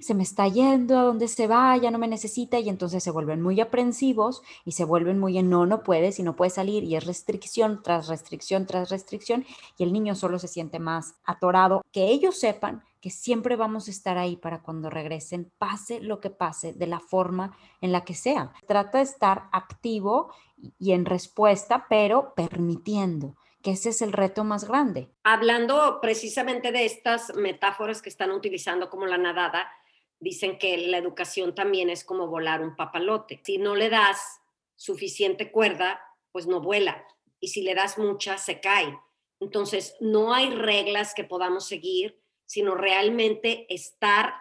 Se 0.00 0.14
me 0.14 0.22
está 0.22 0.48
yendo 0.48 0.98
a 0.98 1.02
donde 1.02 1.28
se 1.28 1.46
va, 1.46 1.76
ya 1.76 1.90
no 1.90 1.98
me 1.98 2.08
necesita. 2.08 2.58
Y 2.58 2.68
entonces 2.68 3.02
se 3.02 3.10
vuelven 3.10 3.42
muy 3.42 3.60
aprensivos 3.60 4.42
y 4.64 4.72
se 4.72 4.84
vuelven 4.84 5.18
muy 5.18 5.38
en 5.38 5.50
no, 5.50 5.66
no 5.66 5.82
puedes 5.82 6.18
y 6.18 6.22
no 6.22 6.36
puedes 6.36 6.54
salir. 6.54 6.84
Y 6.84 6.96
es 6.96 7.06
restricción 7.06 7.82
tras 7.82 8.08
restricción 8.08 8.66
tras 8.66 8.90
restricción. 8.90 9.44
Y 9.76 9.84
el 9.84 9.92
niño 9.92 10.14
solo 10.14 10.38
se 10.38 10.48
siente 10.48 10.78
más 10.78 11.14
atorado. 11.24 11.82
Que 11.92 12.08
ellos 12.08 12.38
sepan 12.38 12.82
que 13.00 13.10
siempre 13.10 13.56
vamos 13.56 13.88
a 13.88 13.90
estar 13.90 14.18
ahí 14.18 14.36
para 14.36 14.62
cuando 14.62 14.90
regresen, 14.90 15.52
pase 15.58 16.00
lo 16.00 16.20
que 16.20 16.30
pase, 16.30 16.72
de 16.72 16.86
la 16.86 17.00
forma 17.00 17.56
en 17.80 17.92
la 17.92 18.04
que 18.04 18.14
sea. 18.14 18.52
Trata 18.66 18.98
de 18.98 19.04
estar 19.04 19.48
activo 19.52 20.32
y 20.78 20.92
en 20.92 21.04
respuesta, 21.04 21.86
pero 21.88 22.34
permitiendo 22.34 23.36
que 23.68 23.72
ese 23.74 23.90
es 23.90 24.02
el 24.02 24.12
reto 24.12 24.44
más 24.44 24.66
grande. 24.66 25.08
Hablando 25.24 25.98
precisamente 26.00 26.72
de 26.72 26.86
estas 26.86 27.34
metáforas 27.34 28.00
que 28.00 28.08
están 28.08 28.30
utilizando 28.30 28.88
como 28.88 29.06
la 29.06 29.18
nadada, 29.18 29.70
dicen 30.20 30.58
que 30.58 30.78
la 30.78 30.98
educación 30.98 31.54
también 31.54 31.90
es 31.90 32.04
como 32.04 32.28
volar 32.28 32.62
un 32.62 32.76
papalote. 32.76 33.40
Si 33.44 33.58
no 33.58 33.74
le 33.74 33.90
das 33.90 34.40
suficiente 34.76 35.50
cuerda, 35.52 36.00
pues 36.32 36.46
no 36.46 36.60
vuela. 36.60 37.04
Y 37.40 37.48
si 37.48 37.62
le 37.62 37.74
das 37.74 37.98
mucha, 37.98 38.38
se 38.38 38.60
cae. 38.60 38.98
Entonces, 39.40 39.96
no 40.00 40.32
hay 40.32 40.50
reglas 40.50 41.14
que 41.14 41.24
podamos 41.24 41.68
seguir, 41.68 42.18
sino 42.46 42.74
realmente 42.74 43.66
estar 43.72 44.34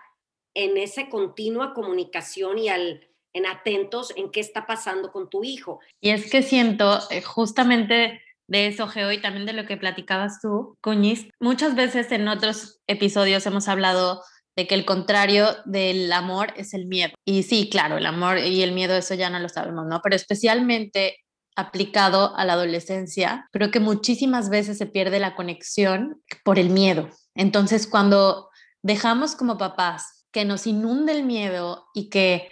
en 0.53 0.77
esa 0.77 1.09
continua 1.09 1.73
comunicación 1.73 2.57
y 2.57 2.69
al, 2.69 3.07
en 3.33 3.45
atentos 3.45 4.13
en 4.15 4.31
qué 4.31 4.39
está 4.39 4.65
pasando 4.65 5.11
con 5.11 5.29
tu 5.29 5.43
hijo. 5.43 5.79
Y 6.01 6.09
es 6.09 6.31
que 6.31 6.41
siento 6.41 6.99
eh, 7.11 7.21
justamente 7.21 8.21
de 8.47 8.67
eso, 8.67 8.87
Geo, 8.87 9.11
y 9.11 9.21
también 9.21 9.45
de 9.45 9.53
lo 9.53 9.65
que 9.65 9.77
platicabas 9.77 10.39
tú, 10.41 10.77
Cuñiz. 10.81 11.29
Muchas 11.39 11.75
veces 11.75 12.11
en 12.11 12.27
otros 12.27 12.79
episodios 12.87 13.45
hemos 13.45 13.67
hablado 13.67 14.23
de 14.55 14.67
que 14.67 14.75
el 14.75 14.85
contrario 14.85 15.55
del 15.65 16.11
amor 16.11 16.53
es 16.57 16.73
el 16.73 16.87
miedo. 16.87 17.13
Y 17.25 17.43
sí, 17.43 17.69
claro, 17.69 17.97
el 17.97 18.05
amor 18.05 18.39
y 18.39 18.63
el 18.63 18.71
miedo, 18.71 18.95
eso 18.95 19.13
ya 19.13 19.29
no 19.29 19.39
lo 19.39 19.49
sabemos, 19.49 19.85
¿no? 19.85 20.01
Pero 20.01 20.15
especialmente 20.15 21.17
aplicado 21.55 22.35
a 22.37 22.45
la 22.45 22.53
adolescencia, 22.53 23.47
creo 23.51 23.71
que 23.71 23.79
muchísimas 23.79 24.49
veces 24.49 24.77
se 24.77 24.85
pierde 24.85 25.19
la 25.19 25.35
conexión 25.35 26.21
por 26.43 26.57
el 26.57 26.69
miedo. 26.69 27.09
Entonces, 27.35 27.87
cuando 27.87 28.49
dejamos 28.81 29.35
como 29.35 29.57
papás 29.57 30.25
que 30.31 30.45
nos 30.45 30.67
inunde 30.67 31.13
el 31.13 31.23
miedo 31.23 31.87
y 31.93 32.09
que 32.09 32.49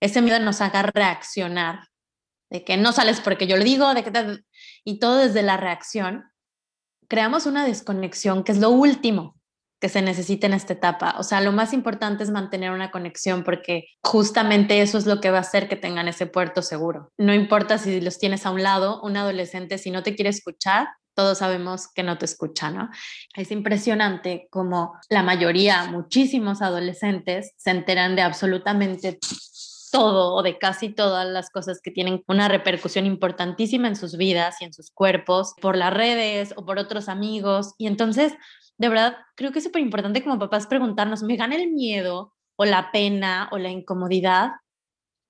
ese 0.00 0.22
miedo 0.22 0.38
nos 0.40 0.60
haga 0.60 0.82
reaccionar, 0.82 1.88
de 2.50 2.64
que 2.64 2.76
no 2.76 2.92
sales 2.92 3.20
porque 3.20 3.46
yo 3.46 3.56
lo 3.56 3.64
digo, 3.64 3.94
de 3.94 4.02
que 4.02 4.10
y 4.84 4.98
todo 4.98 5.16
desde 5.18 5.42
la 5.42 5.56
reacción, 5.56 6.24
creamos 7.08 7.46
una 7.46 7.64
desconexión 7.64 8.44
que 8.44 8.52
es 8.52 8.58
lo 8.58 8.70
último 8.70 9.40
que 9.80 9.88
se 9.88 10.02
necesita 10.02 10.46
en 10.46 10.52
esta 10.52 10.74
etapa. 10.74 11.14
O 11.18 11.22
sea, 11.22 11.40
lo 11.40 11.52
más 11.52 11.72
importante 11.72 12.22
es 12.22 12.30
mantener 12.30 12.70
una 12.70 12.90
conexión 12.90 13.44
porque 13.44 13.86
justamente 14.02 14.82
eso 14.82 14.98
es 14.98 15.06
lo 15.06 15.20
que 15.20 15.30
va 15.30 15.38
a 15.38 15.40
hacer 15.40 15.68
que 15.68 15.76
tengan 15.76 16.06
ese 16.06 16.26
puerto 16.26 16.60
seguro. 16.60 17.10
No 17.18 17.32
importa 17.32 17.78
si 17.78 18.00
los 18.00 18.18
tienes 18.18 18.44
a 18.44 18.50
un 18.50 18.62
lado, 18.62 19.00
un 19.02 19.16
adolescente, 19.16 19.78
si 19.78 19.90
no 19.90 20.02
te 20.02 20.14
quiere 20.14 20.28
escuchar, 20.28 20.88
todos 21.14 21.38
sabemos 21.38 21.88
que 21.92 22.02
no 22.02 22.18
te 22.18 22.26
escucha. 22.26 22.90
Es 23.34 23.50
impresionante 23.50 24.48
como 24.50 24.94
la 25.08 25.22
mayoría, 25.22 25.84
muchísimos 25.86 26.62
adolescentes 26.62 27.52
se 27.56 27.70
enteran 27.70 28.16
de 28.16 28.22
absolutamente 28.22 29.18
todo 29.90 30.34
o 30.34 30.42
de 30.42 30.58
casi 30.58 30.88
todas 30.88 31.26
las 31.26 31.50
cosas 31.50 31.80
que 31.82 31.90
tienen 31.90 32.22
una 32.28 32.48
repercusión 32.48 33.06
importantísima 33.06 33.88
en 33.88 33.96
sus 33.96 34.16
vidas 34.16 34.56
y 34.60 34.64
en 34.64 34.72
sus 34.72 34.90
cuerpos, 34.90 35.54
por 35.60 35.76
las 35.76 35.92
redes 35.92 36.54
o 36.56 36.64
por 36.64 36.78
otros 36.78 37.08
amigos. 37.08 37.74
Y 37.78 37.86
entonces, 37.86 38.34
de 38.78 38.88
verdad, 38.88 39.16
creo 39.36 39.52
que 39.52 39.58
es 39.58 39.64
súper 39.64 39.82
importante 39.82 40.22
como 40.22 40.38
papás 40.38 40.66
preguntarnos, 40.66 41.22
¿me 41.22 41.36
gana 41.36 41.56
el 41.56 41.70
miedo 41.70 42.34
o 42.56 42.64
la 42.64 42.90
pena 42.92 43.48
o 43.52 43.58
la 43.58 43.70
incomodidad 43.70 44.52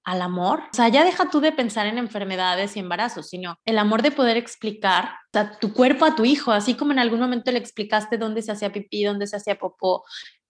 al 0.05 0.23
amor? 0.23 0.61
O 0.73 0.75
sea, 0.75 0.89
ya 0.89 1.05
deja 1.05 1.31
tú 1.31 1.41
de 1.41 1.53
pensar 1.53 1.87
en 1.87 1.99
enfermedades 1.99 2.77
y 2.77 2.81
embarazos, 2.81 3.29
sino 3.29 3.57
el 3.65 3.79
amor 3.79 4.03
de 4.03 4.11
poder 4.11 4.37
explicar 4.37 5.17
a 5.33 5.59
tu 5.59 5.73
cuerpo 5.73 6.05
a 6.05 6.15
tu 6.15 6.25
hijo, 6.25 6.53
así 6.53 6.75
como 6.75 6.93
en 6.93 6.99
algún 6.99 7.21
momento 7.21 7.51
le 7.51 7.59
explicaste 7.59 8.19
dónde 8.19 8.43
se 8.43 8.53
hacía 8.53 8.73
pipí, 8.73 9.05
dónde 9.05 9.27
se 9.27 9.37
hacía 9.37 9.59
popó, 9.59 10.05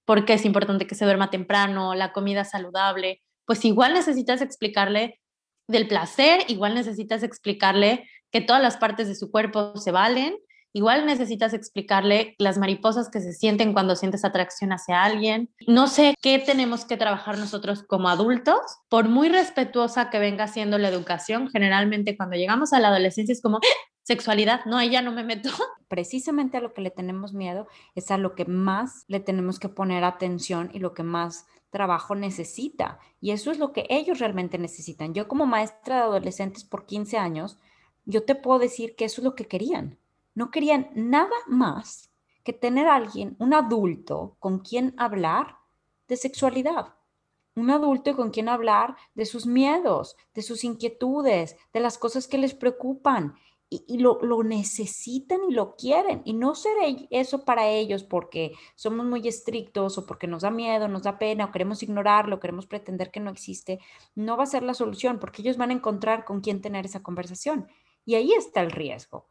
por 0.04 0.24
qué 0.24 0.34
es 0.34 0.44
importante 0.44 0.86
que 0.86 0.94
se 0.94 1.04
duerma 1.04 1.30
temprano, 1.30 1.94
la 1.94 2.12
comida 2.12 2.44
saludable 2.44 3.22
pues 3.50 3.64
igual 3.64 3.94
necesitas 3.94 4.42
explicarle 4.42 5.20
del 5.66 5.88
placer, 5.88 6.44
igual 6.46 6.72
necesitas 6.72 7.24
explicarle 7.24 8.08
que 8.30 8.40
todas 8.40 8.62
las 8.62 8.76
partes 8.76 9.08
de 9.08 9.16
su 9.16 9.32
cuerpo 9.32 9.76
se 9.76 9.90
valen, 9.90 10.36
igual 10.72 11.04
necesitas 11.04 11.52
explicarle 11.52 12.36
las 12.38 12.58
mariposas 12.58 13.10
que 13.10 13.20
se 13.20 13.32
sienten 13.32 13.72
cuando 13.72 13.96
sientes 13.96 14.24
atracción 14.24 14.70
hacia 14.70 15.02
alguien. 15.02 15.50
No 15.66 15.88
sé 15.88 16.14
qué 16.22 16.38
tenemos 16.38 16.84
que 16.84 16.96
trabajar 16.96 17.38
nosotros 17.38 17.82
como 17.82 18.08
adultos, 18.08 18.60
por 18.88 19.08
muy 19.08 19.28
respetuosa 19.28 20.10
que 20.10 20.20
venga 20.20 20.46
siendo 20.46 20.78
la 20.78 20.88
educación, 20.88 21.50
generalmente 21.50 22.16
cuando 22.16 22.36
llegamos 22.36 22.72
a 22.72 22.78
la 22.78 22.86
adolescencia 22.86 23.32
es 23.32 23.42
como, 23.42 23.56
¡Ah! 23.56 23.90
sexualidad, 24.04 24.64
no, 24.64 24.80
ya 24.82 25.02
no 25.02 25.10
me 25.10 25.24
meto. 25.24 25.50
Precisamente 25.88 26.56
a 26.56 26.60
lo 26.60 26.72
que 26.72 26.82
le 26.82 26.90
tenemos 26.90 27.32
miedo 27.32 27.66
es 27.96 28.12
a 28.12 28.16
lo 28.16 28.36
que 28.36 28.44
más 28.44 29.04
le 29.08 29.18
tenemos 29.18 29.58
que 29.58 29.68
poner 29.68 30.04
atención 30.04 30.70
y 30.72 30.78
lo 30.78 30.94
que 30.94 31.02
más 31.02 31.46
trabajo 31.70 32.14
necesita. 32.14 32.98
Y 33.20 33.30
eso 33.30 33.50
es 33.50 33.58
lo 33.58 33.72
que 33.72 33.86
ellos 33.88 34.18
realmente 34.18 34.58
necesitan. 34.58 35.14
Yo 35.14 35.28
como 35.28 35.46
maestra 35.46 35.96
de 35.96 36.02
adolescentes 36.02 36.64
por 36.64 36.86
15 36.86 37.16
años, 37.16 37.58
yo 38.04 38.24
te 38.24 38.34
puedo 38.34 38.58
decir 38.58 38.96
que 38.96 39.04
eso 39.04 39.20
es 39.20 39.24
lo 39.24 39.34
que 39.34 39.46
querían. 39.46 39.98
No 40.34 40.50
querían 40.50 40.90
nada 40.94 41.36
más 41.46 42.10
que 42.44 42.52
tener 42.52 42.86
a 42.86 42.96
alguien, 42.96 43.36
un 43.38 43.54
adulto 43.54 44.36
con 44.38 44.60
quien 44.60 44.94
hablar 44.96 45.58
de 46.08 46.16
sexualidad. 46.16 46.94
Un 47.54 47.70
adulto 47.70 48.16
con 48.16 48.30
quien 48.30 48.48
hablar 48.48 48.96
de 49.14 49.26
sus 49.26 49.46
miedos, 49.46 50.16
de 50.34 50.42
sus 50.42 50.64
inquietudes, 50.64 51.56
de 51.72 51.80
las 51.80 51.98
cosas 51.98 52.26
que 52.26 52.38
les 52.38 52.54
preocupan 52.54 53.34
y, 53.70 53.98
lo, 53.98 54.18
necesitan 54.42 55.38
y 55.48 55.54
lo 55.54 55.76
quieren. 55.76 56.22
Y 56.24 56.32
no 56.34 56.56
será 56.56 56.86
eso 57.10 57.44
para 57.44 57.68
ellos 57.68 58.02
porque 58.02 58.52
somos 58.74 59.06
muy 59.06 59.26
estrictos 59.28 59.96
o 59.96 60.06
porque 60.06 60.26
nos 60.26 60.42
da 60.42 60.50
miedo, 60.50 60.88
nos 60.88 61.04
da 61.04 61.18
pena 61.18 61.46
o 61.46 61.52
queremos 61.52 61.82
ignorarlo, 61.84 62.40
queremos 62.40 62.66
pretender 62.66 63.12
que 63.12 63.20
no 63.20 63.30
existe. 63.30 63.78
No 64.16 64.36
va 64.36 64.42
a 64.42 64.46
ser 64.46 64.64
la 64.64 64.74
solución 64.74 65.20
porque 65.20 65.42
ellos 65.42 65.56
van 65.56 65.70
a 65.70 65.74
encontrar 65.74 66.24
con 66.24 66.40
quién 66.40 66.60
tener 66.60 66.84
esa 66.84 67.02
conversación. 67.02 67.68
Y 68.04 68.16
ahí 68.16 68.32
está 68.32 68.60
el 68.60 68.72
riesgo, 68.72 69.28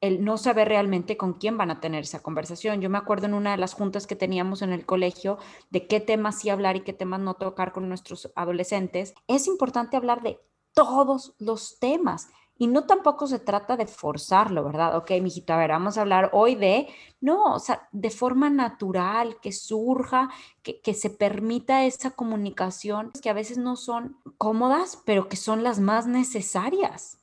el 0.00 0.24
no 0.24 0.38
saber 0.38 0.68
realmente 0.68 1.18
con 1.18 1.34
quién 1.34 1.58
van 1.58 1.70
a 1.70 1.80
tener 1.80 2.04
esa 2.04 2.22
conversación. 2.22 2.80
Yo 2.80 2.88
me 2.88 2.98
acuerdo 2.98 3.26
en 3.26 3.34
una 3.34 3.50
de 3.50 3.58
las 3.58 3.74
juntas 3.74 4.06
que 4.06 4.16
teníamos 4.16 4.62
en 4.62 4.72
el 4.72 4.86
colegio 4.86 5.36
de 5.68 5.86
qué 5.86 6.00
temas 6.00 6.38
sí 6.38 6.48
hablar 6.48 6.76
y 6.76 6.80
qué 6.80 6.94
temas 6.94 7.20
no 7.20 7.34
tocar 7.34 7.72
con 7.72 7.88
nuestros 7.88 8.32
adolescentes. 8.36 9.12
Es 9.26 9.46
importante 9.46 9.98
hablar 9.98 10.22
de 10.22 10.40
todos 10.72 11.34
los 11.38 11.78
temas. 11.78 12.28
Y 12.62 12.68
no 12.68 12.86
tampoco 12.86 13.26
se 13.26 13.40
trata 13.40 13.76
de 13.76 13.88
forzarlo, 13.88 14.62
¿verdad? 14.62 14.96
Ok, 14.96 15.10
mijito, 15.20 15.52
a 15.52 15.56
ver, 15.56 15.70
vamos 15.70 15.98
a 15.98 16.02
hablar 16.02 16.30
hoy 16.32 16.54
de, 16.54 16.86
no, 17.20 17.54
o 17.54 17.58
sea, 17.58 17.88
de 17.90 18.08
forma 18.08 18.50
natural, 18.50 19.40
que 19.42 19.50
surja, 19.50 20.30
que, 20.62 20.80
que 20.80 20.94
se 20.94 21.10
permita 21.10 21.84
esa 21.84 22.12
comunicación, 22.12 23.10
que 23.20 23.30
a 23.30 23.32
veces 23.32 23.58
no 23.58 23.74
son 23.74 24.16
cómodas, 24.38 25.02
pero 25.04 25.28
que 25.28 25.34
son 25.34 25.64
las 25.64 25.80
más 25.80 26.06
necesarias. 26.06 27.18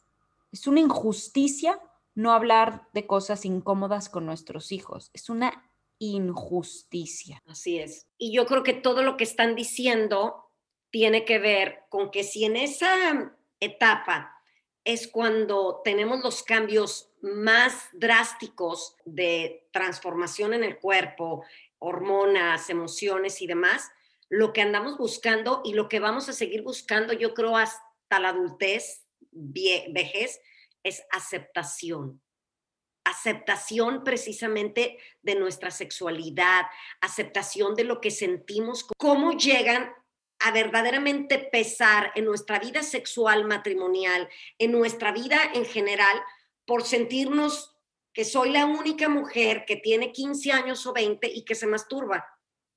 Es 0.51 0.67
una 0.67 0.81
injusticia 0.81 1.79
no 2.15 2.33
hablar 2.33 2.89
de 2.91 3.07
cosas 3.07 3.45
incómodas 3.45 4.09
con 4.09 4.25
nuestros 4.25 4.73
hijos. 4.73 5.09
Es 5.13 5.29
una 5.29 5.71
injusticia. 5.99 7.41
Así 7.47 7.79
es. 7.79 8.09
Y 8.17 8.33
yo 8.33 8.45
creo 8.45 8.63
que 8.63 8.73
todo 8.73 9.03
lo 9.03 9.15
que 9.15 9.23
están 9.23 9.55
diciendo 9.55 10.51
tiene 10.89 11.23
que 11.23 11.39
ver 11.39 11.85
con 11.87 12.11
que 12.11 12.25
si 12.25 12.43
en 12.43 12.57
esa 12.57 13.33
etapa 13.61 14.35
es 14.93 15.07
cuando 15.07 15.81
tenemos 15.83 16.23
los 16.23 16.41
cambios 16.41 17.11
más 17.21 17.89
drásticos 17.93 18.95
de 19.05 19.67
transformación 19.71 20.55
en 20.55 20.63
el 20.63 20.79
cuerpo, 20.79 21.45
hormonas, 21.77 22.71
emociones 22.71 23.39
y 23.43 23.47
demás, 23.47 23.91
lo 24.29 24.51
que 24.51 24.61
andamos 24.61 24.97
buscando 24.97 25.61
y 25.63 25.73
lo 25.73 25.89
que 25.89 25.99
vamos 25.99 26.27
a 26.27 26.33
seguir 26.33 26.63
buscando, 26.63 27.13
yo 27.13 27.35
creo, 27.35 27.55
hasta 27.55 28.19
la 28.19 28.29
adultez, 28.29 29.05
vejez, 29.31 30.41
es 30.81 31.03
aceptación. 31.11 32.19
Aceptación 33.03 34.03
precisamente 34.03 34.97
de 35.21 35.35
nuestra 35.35 35.69
sexualidad, 35.69 36.65
aceptación 36.99 37.75
de 37.75 37.83
lo 37.83 38.01
que 38.01 38.09
sentimos, 38.09 38.87
cómo 38.97 39.33
llegan 39.33 39.93
a 40.39 40.51
verdaderamente 40.51 41.37
pesar 41.37 42.11
en 42.15 42.25
nuestra 42.25 42.59
vida 42.59 42.81
sexual 42.83 43.45
matrimonial, 43.45 44.29
en 44.57 44.71
nuestra 44.71 45.11
vida 45.11 45.37
en 45.53 45.65
general, 45.65 46.21
por 46.65 46.83
sentirnos 46.83 47.75
que 48.13 48.25
soy 48.25 48.51
la 48.51 48.65
única 48.65 49.09
mujer 49.09 49.65
que 49.65 49.75
tiene 49.75 50.11
15 50.11 50.51
años 50.51 50.85
o 50.85 50.93
20 50.93 51.27
y 51.27 51.43
que 51.43 51.55
se 51.55 51.67
masturba, 51.67 52.25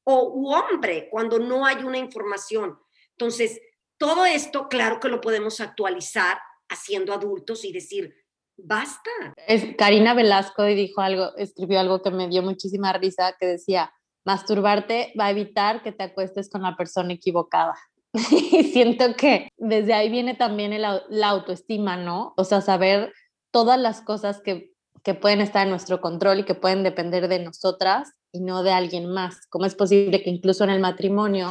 o 0.04 0.54
hombre 0.54 1.08
cuando 1.10 1.38
no 1.38 1.64
hay 1.64 1.84
una 1.84 1.98
información. 1.98 2.78
Entonces, 3.12 3.60
todo 3.98 4.26
esto, 4.26 4.68
claro 4.68 4.98
que 4.98 5.08
lo 5.08 5.20
podemos 5.20 5.60
actualizar 5.60 6.38
haciendo 6.68 7.12
adultos 7.12 7.64
y 7.64 7.72
decir, 7.72 8.14
basta. 8.56 9.10
Es, 9.46 9.64
Karina 9.76 10.14
Velasco 10.14 10.64
dijo 10.64 11.00
algo, 11.00 11.36
escribió 11.36 11.78
algo 11.80 12.02
que 12.02 12.10
me 12.10 12.28
dio 12.28 12.42
muchísima 12.42 12.92
risa, 12.92 13.36
que 13.38 13.46
decía, 13.46 13.92
masturbarte 14.24 15.12
va 15.18 15.26
a 15.26 15.30
evitar 15.30 15.82
que 15.82 15.92
te 15.92 16.04
acuestes 16.04 16.50
con 16.50 16.62
la 16.62 16.76
persona 16.76 17.12
equivocada. 17.12 17.74
y 18.30 18.64
siento 18.64 19.14
que 19.16 19.48
desde 19.56 19.94
ahí 19.94 20.10
viene 20.10 20.34
también 20.34 20.80
la 20.80 21.28
autoestima, 21.28 21.96
¿no? 21.96 22.34
O 22.36 22.44
sea, 22.44 22.60
saber 22.60 23.12
todas 23.50 23.78
las 23.78 24.00
cosas 24.00 24.40
que, 24.42 24.72
que 25.02 25.14
pueden 25.14 25.40
estar 25.40 25.64
en 25.64 25.70
nuestro 25.70 26.00
control 26.00 26.40
y 26.40 26.44
que 26.44 26.54
pueden 26.54 26.82
depender 26.82 27.28
de 27.28 27.38
nosotras 27.38 28.12
y 28.32 28.40
no 28.40 28.62
de 28.62 28.72
alguien 28.72 29.06
más. 29.06 29.46
¿Cómo 29.48 29.66
es 29.66 29.74
posible 29.74 30.22
que 30.22 30.30
incluso 30.30 30.64
en 30.64 30.70
el 30.70 30.80
matrimonio 30.80 31.50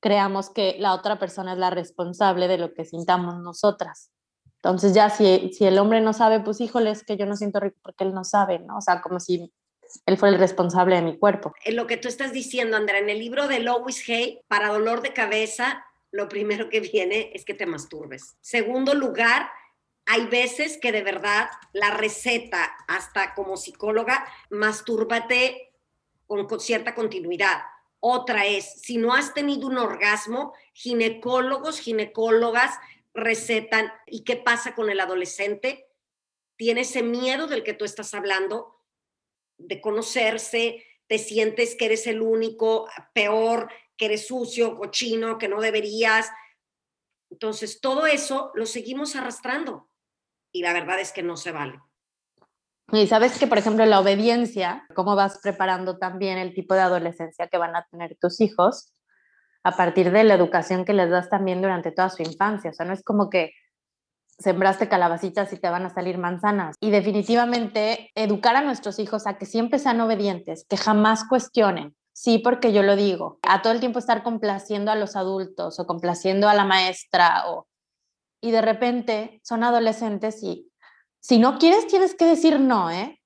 creamos 0.00 0.50
que 0.50 0.76
la 0.78 0.94
otra 0.94 1.18
persona 1.18 1.52
es 1.52 1.58
la 1.58 1.70
responsable 1.70 2.48
de 2.48 2.58
lo 2.58 2.74
que 2.74 2.84
sintamos 2.84 3.38
nosotras? 3.40 4.10
Entonces 4.62 4.94
ya 4.94 5.10
si, 5.10 5.52
si 5.52 5.66
el 5.66 5.78
hombre 5.78 6.00
no 6.00 6.12
sabe, 6.12 6.40
pues 6.40 6.60
híjole, 6.60 6.90
es 6.90 7.04
que 7.04 7.16
yo 7.16 7.26
no 7.26 7.36
siento 7.36 7.60
rico 7.60 7.76
porque 7.82 8.04
él 8.04 8.14
no 8.14 8.24
sabe, 8.24 8.58
¿no? 8.60 8.78
O 8.78 8.80
sea, 8.80 9.02
como 9.02 9.20
si 9.20 9.52
él 10.06 10.18
fue 10.18 10.28
el 10.28 10.38
responsable 10.38 10.96
de 10.96 11.02
mi 11.02 11.18
cuerpo. 11.18 11.54
En 11.64 11.76
lo 11.76 11.86
que 11.86 11.96
tú 11.96 12.08
estás 12.08 12.32
diciendo, 12.32 12.76
Andrea, 12.76 13.00
en 13.00 13.10
el 13.10 13.18
libro 13.18 13.48
de 13.48 13.60
Lois 13.60 14.08
Hay, 14.08 14.40
para 14.48 14.68
dolor 14.68 15.02
de 15.02 15.12
cabeza, 15.12 15.84
lo 16.10 16.28
primero 16.28 16.68
que 16.68 16.80
viene 16.80 17.30
es 17.34 17.44
que 17.44 17.54
te 17.54 17.66
masturbes. 17.66 18.36
Segundo 18.40 18.94
lugar, 18.94 19.50
hay 20.06 20.26
veces 20.26 20.78
que 20.78 20.92
de 20.92 21.02
verdad 21.02 21.48
la 21.72 21.90
receta, 21.90 22.76
hasta 22.86 23.34
como 23.34 23.56
psicóloga, 23.56 24.26
mastúrbate 24.50 25.72
con, 26.26 26.46
con 26.46 26.60
cierta 26.60 26.94
continuidad. 26.94 27.62
Otra 28.00 28.44
es, 28.44 28.82
si 28.82 28.98
no 28.98 29.14
has 29.14 29.32
tenido 29.32 29.66
un 29.66 29.78
orgasmo, 29.78 30.52
ginecólogos, 30.74 31.80
ginecólogas 31.80 32.78
recetan. 33.14 33.90
¿Y 34.06 34.24
qué 34.24 34.36
pasa 34.36 34.74
con 34.74 34.90
el 34.90 35.00
adolescente? 35.00 35.88
Tiene 36.56 36.82
ese 36.82 37.02
miedo 37.02 37.46
del 37.46 37.62
que 37.64 37.72
tú 37.72 37.84
estás 37.84 38.12
hablando, 38.12 38.73
de 39.58 39.80
conocerse, 39.80 40.84
te 41.06 41.18
sientes 41.18 41.76
que 41.76 41.86
eres 41.86 42.06
el 42.06 42.22
único, 42.22 42.88
peor, 43.12 43.70
que 43.96 44.06
eres 44.06 44.26
sucio, 44.26 44.76
cochino, 44.76 45.38
que 45.38 45.48
no 45.48 45.60
deberías. 45.60 46.30
Entonces, 47.30 47.80
todo 47.80 48.06
eso 48.06 48.50
lo 48.54 48.66
seguimos 48.66 49.16
arrastrando 49.16 49.90
y 50.52 50.62
la 50.62 50.72
verdad 50.72 51.00
es 51.00 51.12
que 51.12 51.22
no 51.22 51.36
se 51.36 51.52
vale. 51.52 51.80
Y 52.92 53.06
sabes 53.06 53.38
que, 53.38 53.46
por 53.46 53.58
ejemplo, 53.58 53.84
la 53.86 54.00
obediencia, 54.00 54.86
cómo 54.94 55.16
vas 55.16 55.38
preparando 55.42 55.98
también 55.98 56.38
el 56.38 56.54
tipo 56.54 56.74
de 56.74 56.80
adolescencia 56.80 57.48
que 57.48 57.58
van 57.58 57.74
a 57.74 57.86
tener 57.90 58.16
tus 58.20 58.40
hijos 58.40 58.92
a 59.64 59.76
partir 59.76 60.12
de 60.12 60.24
la 60.24 60.34
educación 60.34 60.84
que 60.84 60.92
les 60.92 61.10
das 61.10 61.30
también 61.30 61.62
durante 61.62 61.90
toda 61.90 62.10
su 62.10 62.22
infancia. 62.22 62.70
O 62.70 62.74
sea, 62.74 62.84
no 62.84 62.92
es 62.92 63.02
como 63.02 63.30
que 63.30 63.52
sembraste 64.38 64.88
calabacitas 64.88 65.52
y 65.52 65.58
te 65.58 65.70
van 65.70 65.86
a 65.86 65.94
salir 65.94 66.18
manzanas. 66.18 66.76
Y 66.80 66.90
definitivamente 66.90 68.10
educar 68.14 68.56
a 68.56 68.62
nuestros 68.62 68.98
hijos 68.98 69.26
a 69.26 69.38
que 69.38 69.46
siempre 69.46 69.78
sean 69.78 70.00
obedientes, 70.00 70.66
que 70.68 70.76
jamás 70.76 71.24
cuestionen. 71.28 71.94
Sí, 72.12 72.38
porque 72.38 72.72
yo 72.72 72.82
lo 72.82 72.94
digo, 72.94 73.38
a 73.42 73.60
todo 73.62 73.72
el 73.72 73.80
tiempo 73.80 73.98
estar 73.98 74.22
complaciendo 74.22 74.92
a 74.92 74.94
los 74.96 75.16
adultos 75.16 75.80
o 75.80 75.86
complaciendo 75.86 76.48
a 76.48 76.54
la 76.54 76.64
maestra 76.64 77.44
o 77.48 77.66
y 78.40 78.50
de 78.50 78.60
repente 78.60 79.40
son 79.42 79.64
adolescentes 79.64 80.42
y 80.42 80.70
si 81.18 81.38
no 81.38 81.58
quieres 81.58 81.86
tienes 81.86 82.14
que 82.14 82.26
decir 82.26 82.60
no, 82.60 82.90
¿eh? 82.90 83.20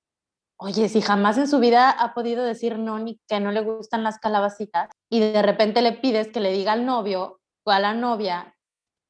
Oye, 0.57 0.87
si 0.87 1.01
jamás 1.01 1.37
en 1.37 1.47
su 1.47 1.59
vida 1.59 1.89
ha 1.89 2.13
podido 2.13 2.43
decir 2.43 2.79
no 2.79 2.99
ni 2.99 3.19
que 3.27 3.41
no 3.41 3.51
le 3.51 3.61
gustan 3.61 4.03
las 4.03 4.17
calabacitas 4.17 4.89
y 5.09 5.19
de 5.19 5.41
repente 5.41 5.81
le 5.81 5.91
pides 5.91 6.29
que 6.29 6.39
le 6.39 6.53
diga 6.53 6.71
al 6.71 6.85
novio 6.85 7.41
o 7.65 7.71
a 7.71 7.79
la 7.79 7.93
novia 7.93 8.55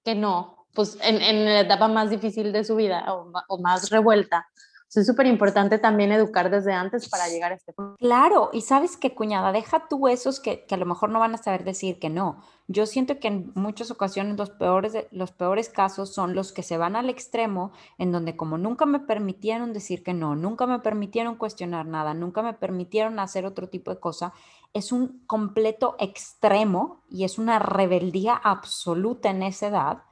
que 0.04 0.16
no, 0.16 0.59
pues 0.74 0.98
en, 1.02 1.22
en 1.22 1.46
la 1.46 1.62
etapa 1.62 1.88
más 1.88 2.10
difícil 2.10 2.52
de 2.52 2.64
su 2.64 2.76
vida 2.76 3.06
o, 3.14 3.58
más 3.60 3.90
revuelta. 3.90 4.48
es 4.94 5.06
súper 5.06 5.28
importante 5.28 5.78
también 5.78 6.12
educar 6.12 6.50
desde 6.50 6.74
antes 6.74 7.10
para 7.10 7.28
llegar 7.28 7.52
a 7.52 7.56
este 7.56 7.74
punto. 7.74 7.96
Claro, 7.98 8.50
y 8.54 8.62
sabes 8.62 8.98
que 8.98 9.14
cuñada, 9.14 9.52
deja 9.52 9.88
tú 9.90 10.08
esos 10.08 10.40
que, 10.40 10.66
que, 10.66 10.76
a 10.76 10.78
lo 10.78 10.86
mejor 10.86 11.10
no 11.10 11.20
van 11.20 11.36
a 11.36 11.38
saber 11.38 11.64
decir 11.64 12.00
que 12.00 12.10
no. 12.10 12.42
Yo 12.68 12.86
siento 12.86 13.20
que 13.20 13.30
en 13.30 13.52
muchas 13.56 13.90
ocasiones 13.92 14.38
los 14.38 14.52
peores, 14.52 14.94
los 15.12 15.32
peores 15.32 15.70
casos 15.70 16.14
son 16.14 16.36
los 16.36 16.52
que 16.52 16.64
se 16.64 16.78
van 16.78 16.96
al 16.96 17.10
extremo, 17.10 17.72
en 17.98 18.12
donde 18.12 18.36
como 18.36 18.58
nunca 18.58 18.86
me 18.86 19.00
permitieron 19.00 19.74
decir 19.74 20.04
que 20.04 20.14
no, 20.14 20.36
nunca 20.36 20.68
me 20.68 20.80
permitieron 20.80 21.36
cuestionar 21.36 21.88
nada, 21.88 22.14
nunca 22.14 22.44
me 22.44 22.54
permitieron 22.54 23.20
hacer 23.20 23.46
otro 23.46 23.70
tipo 23.70 23.92
de 23.92 24.00
cosa, 24.00 24.34
es 24.74 24.92
un 24.92 25.24
completo 25.26 25.96
extremo 26.00 27.02
y 27.10 27.24
es 27.24 27.40
una 27.40 27.58
rebeldía 27.58 28.36
absoluta 28.36 29.32
en 29.32 29.42
esa 29.42 29.68
edad 29.68 30.04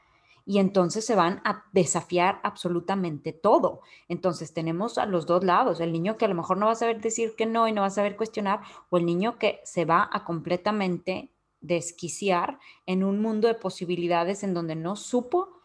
y 0.48 0.60
entonces 0.60 1.06
se 1.06 1.14
van 1.14 1.42
a 1.44 1.66
desafiar 1.74 2.40
absolutamente 2.42 3.34
todo. 3.34 3.82
Entonces 4.08 4.54
tenemos 4.54 4.98
a 4.98 5.06
los 5.06 5.26
dos 5.26 5.44
lados, 5.44 5.82
el 5.82 5.92
niño 5.92 6.18
que 6.18 6.24
a 6.24 6.30
lo 6.30 6.36
mejor 6.36 6.58
no 6.58 6.68
va 6.68 6.72
a 6.72 6.76
saber 6.76 7.02
decir 7.02 7.36
que 7.36 7.46
no 7.46 7.68
y 7.68 7.74
no 7.74 7.82
va 7.82 7.88
a 7.88 7.92
saber 7.92 8.16
cuestionar, 8.16 8.62
o 8.90 8.98
el 8.98 9.06
niño 9.06 9.38
que 9.38 9.60
se 9.66 9.84
va 9.84 10.10
a 10.12 10.24
completamente 10.24 11.30
desquiciar 11.60 12.60
en 12.86 13.04
un 13.04 13.22
mundo 13.22 13.50
de 13.50 13.56
posibilidades 13.56 14.42
en 14.42 14.54
donde 14.54 14.76
no 14.76 14.96
supo 14.96 15.62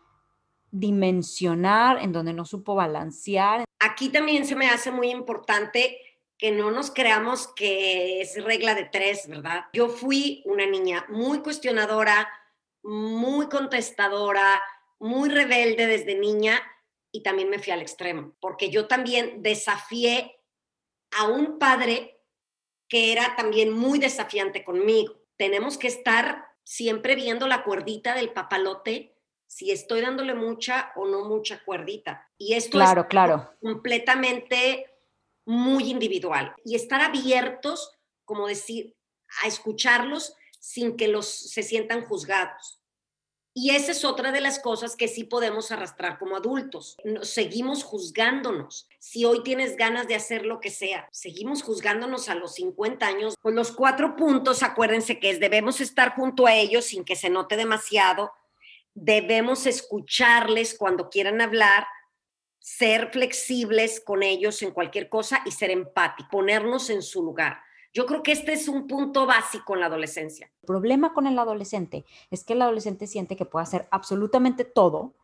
dimensionar, 0.72 2.02
en 2.02 2.12
donde 2.12 2.32
no 2.32 2.44
supo 2.44 2.74
balancear. 2.74 3.64
Aquí 3.78 4.08
también 4.08 4.44
se 4.46 4.56
me 4.56 4.68
hace 4.68 4.90
muy 4.90 5.10
importante 5.10 5.96
que 6.36 6.50
no 6.50 6.72
nos 6.72 6.90
creamos 6.90 7.46
que 7.46 8.20
es 8.20 8.42
regla 8.42 8.74
de 8.74 8.86
tres, 8.86 9.28
¿verdad? 9.28 9.66
Yo 9.74 9.88
fui 9.88 10.42
una 10.44 10.66
niña 10.66 11.06
muy 11.08 11.38
cuestionadora, 11.38 12.26
muy 12.82 13.48
contestadora, 13.48 14.62
muy 14.98 15.28
rebelde 15.28 15.86
desde 15.86 16.14
niña 16.14 16.60
y 17.10 17.22
también 17.22 17.50
me 17.50 17.58
fui 17.58 17.72
al 17.72 17.82
extremo, 17.82 18.34
porque 18.40 18.70
yo 18.70 18.88
también 18.88 19.42
desafié 19.42 20.40
a 21.10 21.26
un 21.26 21.58
padre 21.58 22.20
que 22.88 23.12
era 23.12 23.36
también 23.36 23.72
muy 23.72 23.98
desafiante 23.98 24.64
conmigo. 24.64 25.14
Tenemos 25.36 25.78
que 25.78 25.88
estar 25.88 26.46
siempre 26.64 27.14
viendo 27.14 27.46
la 27.46 27.64
cuerdita 27.64 28.14
del 28.14 28.32
papalote, 28.32 29.16
si 29.46 29.70
estoy 29.70 30.00
dándole 30.00 30.34
mucha 30.34 30.92
o 30.96 31.06
no 31.06 31.24
mucha 31.24 31.62
cuerdita. 31.64 32.30
Y 32.38 32.54
esto 32.54 32.78
claro, 32.78 33.02
es 33.02 33.06
claro. 33.08 33.52
completamente 33.60 34.86
muy 35.44 35.90
individual. 35.90 36.54
Y 36.64 36.74
estar 36.74 37.02
abiertos, 37.02 37.98
como 38.24 38.46
decir, 38.46 38.96
a 39.42 39.46
escucharlos 39.46 40.34
sin 40.62 40.96
que 40.96 41.08
los 41.08 41.26
se 41.26 41.64
sientan 41.64 42.04
juzgados. 42.04 42.80
Y 43.52 43.70
esa 43.70 43.90
es 43.90 44.04
otra 44.04 44.30
de 44.30 44.40
las 44.40 44.60
cosas 44.60 44.94
que 44.94 45.08
sí 45.08 45.24
podemos 45.24 45.72
arrastrar 45.72 46.18
como 46.20 46.36
adultos. 46.36 46.96
seguimos 47.22 47.82
juzgándonos. 47.82 48.88
Si 49.00 49.24
hoy 49.24 49.42
tienes 49.42 49.76
ganas 49.76 50.06
de 50.06 50.14
hacer 50.14 50.46
lo 50.46 50.60
que 50.60 50.70
sea, 50.70 51.08
seguimos 51.10 51.64
juzgándonos 51.64 52.28
a 52.28 52.36
los 52.36 52.54
50 52.54 53.04
años. 53.04 53.34
Pues 53.42 53.54
los 53.56 53.72
cuatro 53.72 54.14
puntos, 54.14 54.62
acuérdense 54.62 55.18
que 55.18 55.30
es 55.30 55.40
debemos 55.40 55.80
estar 55.80 56.14
junto 56.14 56.46
a 56.46 56.54
ellos 56.54 56.86
sin 56.86 57.04
que 57.04 57.16
se 57.16 57.28
note 57.28 57.56
demasiado. 57.56 58.30
debemos 58.94 59.66
escucharles 59.66 60.76
cuando 60.78 61.08
quieran 61.10 61.40
hablar, 61.40 61.86
ser 62.60 63.10
flexibles 63.10 64.00
con 64.00 64.22
ellos 64.22 64.62
en 64.62 64.70
cualquier 64.70 65.08
cosa 65.08 65.42
y 65.44 65.50
ser 65.50 65.70
empáticos, 65.70 66.30
ponernos 66.30 66.88
en 66.88 67.02
su 67.02 67.22
lugar. 67.22 67.58
Yo 67.92 68.06
creo 68.06 68.22
que 68.22 68.32
este 68.32 68.52
es 68.54 68.68
un 68.68 68.86
punto 68.86 69.26
básico 69.26 69.74
en 69.74 69.80
la 69.80 69.86
adolescencia. 69.86 70.50
El 70.62 70.66
problema 70.66 71.12
con 71.12 71.26
el 71.26 71.38
adolescente 71.38 72.06
es 72.30 72.44
que 72.44 72.54
el 72.54 72.62
adolescente 72.62 73.06
siente 73.06 73.36
que 73.36 73.44
puede 73.44 73.64
hacer 73.64 73.86
absolutamente 73.90 74.64
todo 74.64 75.14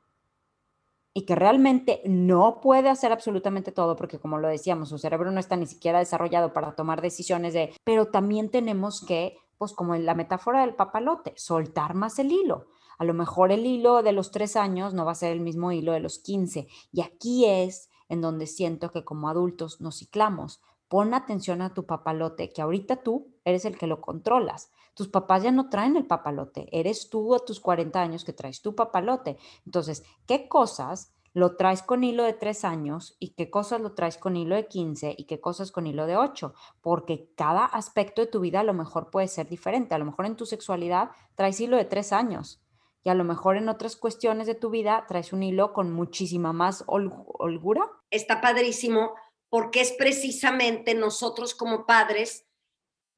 y 1.15 1.23
que 1.23 1.35
realmente 1.35 2.03
no 2.05 2.61
puede 2.61 2.91
hacer 2.91 3.11
absolutamente 3.11 3.73
todo 3.73 3.97
porque 3.97 4.19
como 4.19 4.39
lo 4.39 4.49
decíamos, 4.49 4.91
su 4.91 4.99
cerebro 4.99 5.31
no 5.31 5.41
está 5.41 5.57
ni 5.57 5.67
siquiera 5.67 5.99
desarrollado 5.99 6.53
para 6.53 6.77
tomar 6.77 7.01
decisiones 7.01 7.55
de, 7.55 7.75
pero 7.85 8.07
también 8.07 8.51
tenemos 8.51 9.05
que, 9.05 9.39
pues 9.57 9.73
como 9.73 9.95
en 9.95 10.05
la 10.05 10.15
metáfora 10.15 10.61
del 10.61 10.75
papalote, 10.75 11.33
soltar 11.37 11.95
más 11.95 12.19
el 12.19 12.31
hilo. 12.31 12.69
A 12.99 13.05
lo 13.05 13.15
mejor 13.15 13.51
el 13.51 13.65
hilo 13.65 14.03
de 14.03 14.13
los 14.13 14.31
tres 14.31 14.57
años 14.57 14.93
no 14.93 15.05
va 15.05 15.13
a 15.13 15.17
ser 15.17 15.33
el 15.33 15.41
mismo 15.41 15.73
hilo 15.73 15.93
de 15.93 16.01
los 16.01 16.19
15. 16.19 16.69
Y 16.93 17.01
aquí 17.01 17.47
es 17.47 17.89
en 18.09 18.21
donde 18.21 18.47
siento 18.47 18.91
que 18.91 19.05
como 19.05 19.29
adultos 19.29 19.81
nos 19.81 19.99
ciclamos. 19.99 20.61
Pon 20.89 21.13
atención 21.13 21.61
a 21.61 21.75
tu 21.75 21.85
papalote, 21.85 22.51
que 22.53 22.63
ahorita 22.63 22.97
tú 22.97 23.35
eres 23.45 23.65
el 23.65 23.77
que 23.77 23.87
lo 23.87 24.01
controlas. 24.01 24.71
Tus 24.95 25.09
papás 25.09 25.43
ya 25.43 25.53
no 25.53 25.69
traen 25.69 25.97
el 25.97 26.07
papalote, 26.07 26.69
eres 26.73 27.11
tú 27.11 27.35
a 27.35 27.45
tus 27.45 27.61
40 27.61 28.01
años 28.01 28.25
que 28.25 28.33
traes 28.33 28.63
tu 28.63 28.75
papalote. 28.75 29.37
Entonces, 29.67 30.03
¿qué 30.27 30.49
cosas 30.49 31.15
lo 31.35 31.57
traes 31.57 31.83
con 31.83 32.05
hilo 32.05 32.25
de 32.25 32.33
tres 32.33 32.65
años 32.65 33.17
y 33.21 33.35
qué 33.35 33.51
cosas 33.51 33.81
lo 33.81 33.93
traes 33.93 34.17
con 34.17 34.37
hilo 34.37 34.57
de 34.57 34.67
15 34.67 35.15
y 35.17 35.25
qué 35.27 35.41
cosas 35.41 35.71
con 35.71 35.87
hilo 35.87 36.07
de 36.07 36.17
8? 36.17 36.55
Porque 36.81 37.31
cada 37.37 37.65
aspecto 37.65 38.23
de 38.23 38.27
tu 38.27 38.41
vida 38.41 38.61
a 38.61 38.65
lo 38.65 38.75
mejor 38.75 39.11
puede 39.11 39.29
ser 39.29 39.49
diferente. 39.49 39.95
A 39.95 39.99
lo 39.99 40.07
mejor 40.07 40.27
en 40.27 40.37
tu 40.37 40.47
sexualidad 40.47 41.11
traes 41.35 41.61
hilo 41.61 41.77
de 41.77 41.85
tres 41.85 42.13
años 42.13 42.63
y 43.05 43.11
a 43.11 43.15
lo 43.15 43.25
mejor 43.25 43.57
en 43.57 43.69
otras 43.69 43.97
cuestiones 43.97 44.47
de 44.47 44.55
tu 44.55 44.71
vida 44.71 45.05
traes 45.07 45.33
un 45.33 45.43
hilo 45.43 45.73
con 45.73 45.93
muchísima 45.93 46.53
más 46.53 46.83
holgura. 46.87 47.91
Está 48.11 48.41
padrísimo 48.41 49.13
porque 49.51 49.81
es 49.81 49.93
precisamente 49.93 50.95
nosotros 50.95 51.55
como 51.55 51.87
padres 51.87 52.47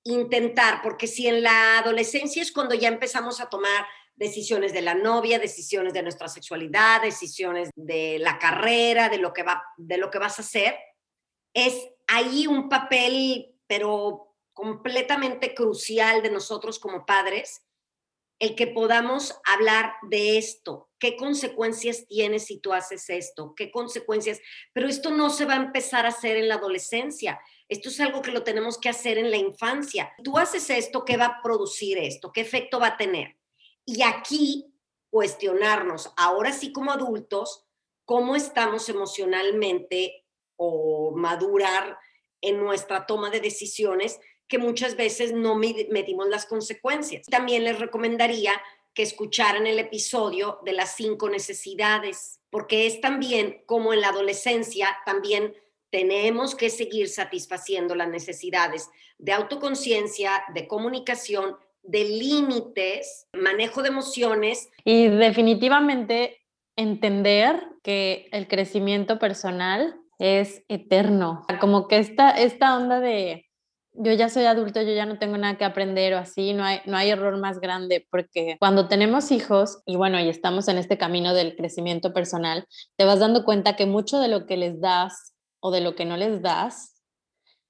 intentar, 0.04 0.80
porque 0.82 1.06
si 1.06 1.26
en 1.26 1.42
la 1.42 1.78
adolescencia 1.78 2.42
es 2.42 2.52
cuando 2.52 2.74
ya 2.74 2.88
empezamos 2.88 3.40
a 3.40 3.48
tomar 3.48 3.86
decisiones 4.16 4.72
de 4.72 4.82
la 4.82 4.94
novia, 4.94 5.38
decisiones 5.38 5.92
de 5.92 6.02
nuestra 6.02 6.28
sexualidad, 6.28 7.02
decisiones 7.02 7.70
de 7.74 8.18
la 8.18 8.38
carrera, 8.38 9.08
de 9.08 9.18
lo 9.18 9.32
que 9.32 9.42
va 9.42 9.62
de 9.76 9.96
lo 9.98 10.10
que 10.10 10.18
vas 10.18 10.38
a 10.38 10.42
hacer, 10.42 10.78
es 11.54 11.88
ahí 12.06 12.46
un 12.46 12.68
papel 12.68 13.54
pero 13.66 14.34
completamente 14.52 15.54
crucial 15.54 16.22
de 16.22 16.30
nosotros 16.30 16.78
como 16.78 17.06
padres 17.06 17.62
el 18.40 18.56
que 18.56 18.66
podamos 18.66 19.38
hablar 19.44 19.92
de 20.08 20.38
esto, 20.38 20.88
qué 20.98 21.16
consecuencias 21.16 22.06
tiene 22.08 22.38
si 22.40 22.58
tú 22.58 22.72
haces 22.72 23.08
esto, 23.10 23.54
qué 23.54 23.70
consecuencias, 23.70 24.40
pero 24.72 24.88
esto 24.88 25.10
no 25.10 25.28
se 25.28 25.44
va 25.44 25.52
a 25.52 25.62
empezar 25.62 26.06
a 26.06 26.08
hacer 26.08 26.38
en 26.38 26.48
la 26.48 26.54
adolescencia, 26.54 27.38
esto 27.68 27.90
es 27.90 28.00
algo 28.00 28.22
que 28.22 28.32
lo 28.32 28.42
tenemos 28.42 28.78
que 28.78 28.88
hacer 28.88 29.18
en 29.18 29.30
la 29.30 29.36
infancia. 29.36 30.12
Tú 30.24 30.38
haces 30.38 30.70
esto, 30.70 31.04
¿qué 31.04 31.16
va 31.16 31.26
a 31.26 31.42
producir 31.42 31.98
esto? 31.98 32.32
¿Qué 32.32 32.40
efecto 32.40 32.80
va 32.80 32.88
a 32.88 32.96
tener? 32.96 33.36
Y 33.84 34.02
aquí 34.02 34.74
cuestionarnos, 35.10 36.10
ahora 36.16 36.52
sí 36.52 36.72
como 36.72 36.90
adultos, 36.90 37.66
cómo 38.06 38.34
estamos 38.34 38.88
emocionalmente 38.88 40.26
o 40.56 41.12
madurar 41.14 41.98
en 42.40 42.58
nuestra 42.58 43.06
toma 43.06 43.30
de 43.30 43.40
decisiones 43.40 44.18
que 44.50 44.58
muchas 44.58 44.96
veces 44.96 45.32
no 45.32 45.54
medimos 45.54 46.28
las 46.28 46.44
consecuencias. 46.44 47.24
También 47.26 47.64
les 47.64 47.78
recomendaría 47.78 48.52
que 48.92 49.02
escucharan 49.02 49.66
el 49.68 49.78
episodio 49.78 50.58
de 50.64 50.72
las 50.72 50.96
cinco 50.96 51.30
necesidades, 51.30 52.40
porque 52.50 52.86
es 52.86 53.00
también 53.00 53.62
como 53.64 53.92
en 53.92 54.00
la 54.00 54.08
adolescencia, 54.08 54.88
también 55.06 55.54
tenemos 55.90 56.56
que 56.56 56.68
seguir 56.68 57.08
satisfaciendo 57.08 57.94
las 57.94 58.08
necesidades 58.08 58.90
de 59.18 59.32
autoconciencia, 59.32 60.42
de 60.52 60.66
comunicación, 60.66 61.56
de 61.82 62.04
límites, 62.04 63.28
manejo 63.32 63.82
de 63.82 63.88
emociones. 63.88 64.68
Y 64.84 65.06
definitivamente 65.08 66.38
entender 66.76 67.68
que 67.84 68.28
el 68.32 68.48
crecimiento 68.48 69.20
personal 69.20 70.00
es 70.18 70.64
eterno. 70.68 71.44
Como 71.60 71.86
que 71.86 71.98
esta, 71.98 72.30
esta 72.30 72.76
onda 72.76 72.98
de 73.00 73.49
yo 73.92 74.12
ya 74.12 74.28
soy 74.28 74.44
adulto, 74.44 74.80
yo 74.82 74.92
ya 74.92 75.06
no 75.06 75.18
tengo 75.18 75.36
nada 75.36 75.56
que 75.58 75.64
aprender 75.64 76.14
o 76.14 76.18
así, 76.18 76.52
no 76.52 76.64
hay, 76.64 76.80
no 76.86 76.96
hay 76.96 77.10
error 77.10 77.38
más 77.38 77.60
grande 77.60 78.06
porque 78.10 78.56
cuando 78.58 78.88
tenemos 78.88 79.30
hijos 79.30 79.82
y 79.86 79.96
bueno, 79.96 80.20
y 80.20 80.28
estamos 80.28 80.68
en 80.68 80.78
este 80.78 80.98
camino 80.98 81.34
del 81.34 81.56
crecimiento 81.56 82.12
personal, 82.12 82.66
te 82.96 83.04
vas 83.04 83.18
dando 83.20 83.44
cuenta 83.44 83.76
que 83.76 83.86
mucho 83.86 84.18
de 84.20 84.28
lo 84.28 84.46
que 84.46 84.56
les 84.56 84.80
das 84.80 85.34
o 85.60 85.70
de 85.70 85.80
lo 85.80 85.94
que 85.94 86.04
no 86.04 86.16
les 86.16 86.40
das 86.40 86.99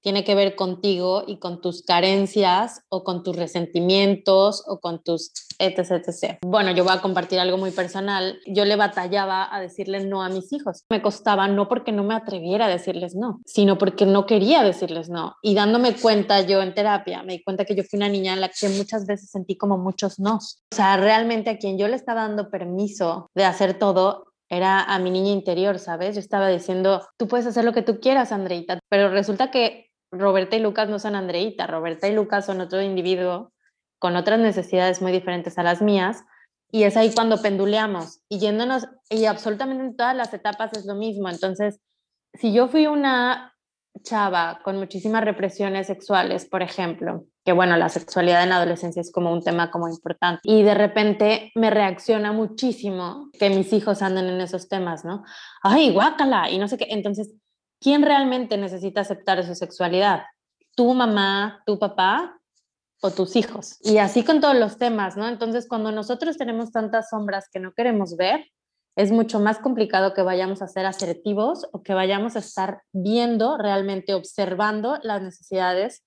tiene 0.01 0.23
que 0.23 0.35
ver 0.35 0.55
contigo 0.55 1.23
y 1.25 1.37
con 1.37 1.61
tus 1.61 1.83
carencias 1.83 2.81
o 2.89 3.03
con 3.03 3.23
tus 3.23 3.35
resentimientos 3.35 4.63
o 4.67 4.79
con 4.79 5.03
tus 5.03 5.31
etc, 5.61 5.91
etc. 5.91 6.37
Bueno, 6.43 6.71
yo 6.71 6.83
voy 6.83 6.93
a 6.93 7.01
compartir 7.01 7.39
algo 7.39 7.57
muy 7.57 7.71
personal. 7.71 8.39
Yo 8.47 8.65
le 8.65 8.75
batallaba 8.75 9.53
a 9.53 9.61
decirles 9.61 10.05
no 10.05 10.23
a 10.23 10.29
mis 10.29 10.51
hijos. 10.53 10.85
Me 10.89 11.01
costaba 11.01 11.47
no 11.47 11.67
porque 11.67 11.91
no 11.91 12.03
me 12.03 12.15
atreviera 12.15 12.65
a 12.65 12.69
decirles 12.69 13.15
no, 13.15 13.41
sino 13.45 13.77
porque 13.77 14.05
no 14.05 14.25
quería 14.25 14.63
decirles 14.63 15.09
no. 15.09 15.35
Y 15.41 15.53
dándome 15.53 15.95
cuenta 15.95 16.41
yo 16.41 16.61
en 16.61 16.73
terapia, 16.73 17.23
me 17.23 17.33
di 17.33 17.43
cuenta 17.43 17.65
que 17.65 17.75
yo 17.75 17.83
fui 17.83 17.97
una 17.97 18.09
niña 18.09 18.33
en 18.33 18.41
la 18.41 18.49
que 18.49 18.69
muchas 18.69 19.05
veces 19.05 19.29
sentí 19.29 19.55
como 19.55 19.77
muchos 19.77 20.19
no. 20.19 20.37
O 20.37 20.75
sea, 20.75 20.97
realmente 20.97 21.49
a 21.51 21.57
quien 21.57 21.77
yo 21.77 21.87
le 21.87 21.95
estaba 21.95 22.21
dando 22.21 22.49
permiso 22.49 23.29
de 23.35 23.45
hacer 23.45 23.77
todo 23.77 24.25
era 24.49 24.83
a 24.83 24.99
mi 24.99 25.11
niña 25.11 25.31
interior, 25.31 25.79
¿sabes? 25.79 26.15
Yo 26.15 26.19
estaba 26.19 26.49
diciendo, 26.49 27.07
tú 27.17 27.27
puedes 27.27 27.47
hacer 27.47 27.63
lo 27.63 27.71
que 27.71 27.83
tú 27.83 28.01
quieras, 28.01 28.33
Andreita, 28.33 28.79
pero 28.89 29.09
resulta 29.09 29.49
que 29.49 29.90
Roberta 30.11 30.55
y 30.55 30.59
Lucas 30.59 30.89
no 30.89 30.99
son 30.99 31.15
Andreita, 31.15 31.67
Roberta 31.67 32.07
y 32.07 32.13
Lucas 32.13 32.45
son 32.45 32.61
otro 32.61 32.81
individuo 32.81 33.51
con 33.99 34.15
otras 34.15 34.39
necesidades 34.39 35.01
muy 35.01 35.11
diferentes 35.11 35.57
a 35.57 35.63
las 35.63 35.81
mías. 35.81 36.23
Y 36.71 36.83
es 36.83 36.95
ahí 36.95 37.13
cuando 37.13 37.41
penduleamos 37.41 38.21
y 38.29 38.39
yéndonos, 38.39 38.87
y 39.09 39.25
absolutamente 39.25 39.83
en 39.83 39.95
todas 39.95 40.15
las 40.15 40.33
etapas 40.33 40.71
es 40.73 40.85
lo 40.85 40.95
mismo. 40.95 41.29
Entonces, 41.29 41.81
si 42.33 42.53
yo 42.53 42.67
fui 42.67 42.87
una 42.87 43.53
chava 44.03 44.61
con 44.63 44.77
muchísimas 44.77 45.23
represiones 45.23 45.87
sexuales, 45.87 46.45
por 46.45 46.61
ejemplo, 46.61 47.25
que 47.43 47.51
bueno, 47.51 47.75
la 47.75 47.89
sexualidad 47.89 48.43
en 48.43 48.49
la 48.49 48.57
adolescencia 48.57 49.01
es 49.01 49.11
como 49.11 49.33
un 49.33 49.43
tema 49.43 49.69
como 49.69 49.89
importante, 49.89 50.39
y 50.43 50.63
de 50.63 50.73
repente 50.73 51.51
me 51.55 51.69
reacciona 51.69 52.31
muchísimo 52.31 53.29
que 53.37 53.49
mis 53.49 53.73
hijos 53.73 54.01
anden 54.01 54.29
en 54.29 54.41
esos 54.41 54.69
temas, 54.69 55.03
¿no? 55.03 55.23
Ay, 55.61 55.91
guácala, 55.91 56.49
y 56.49 56.57
no 56.57 56.67
sé 56.67 56.77
qué. 56.77 56.87
Entonces, 56.89 57.33
¿quién 57.81 58.03
realmente 58.03 58.57
necesita 58.57 59.01
aceptar 59.01 59.43
su 59.45 59.55
sexualidad? 59.55 60.23
¿Tu 60.75 60.93
mamá, 60.93 61.63
tu 61.65 61.77
papá 61.79 62.39
o 63.01 63.11
tus 63.11 63.35
hijos? 63.35 63.77
Y 63.81 63.97
así 63.97 64.23
con 64.23 64.39
todos 64.39 64.55
los 64.55 64.77
temas, 64.77 65.17
¿no? 65.17 65.27
Entonces, 65.27 65.67
cuando 65.67 65.91
nosotros 65.91 66.37
tenemos 66.37 66.71
tantas 66.71 67.09
sombras 67.09 67.49
que 67.51 67.59
no 67.59 67.73
queremos 67.73 68.15
ver, 68.15 68.45
es 68.95 69.11
mucho 69.11 69.39
más 69.39 69.57
complicado 69.57 70.13
que 70.13 70.21
vayamos 70.21 70.61
a 70.61 70.67
ser 70.67 70.85
asertivos 70.85 71.67
o 71.71 71.81
que 71.81 71.93
vayamos 71.93 72.35
a 72.35 72.39
estar 72.39 72.83
viendo, 72.93 73.57
realmente 73.57 74.13
observando 74.13 74.99
las 75.01 75.21
necesidades 75.21 76.03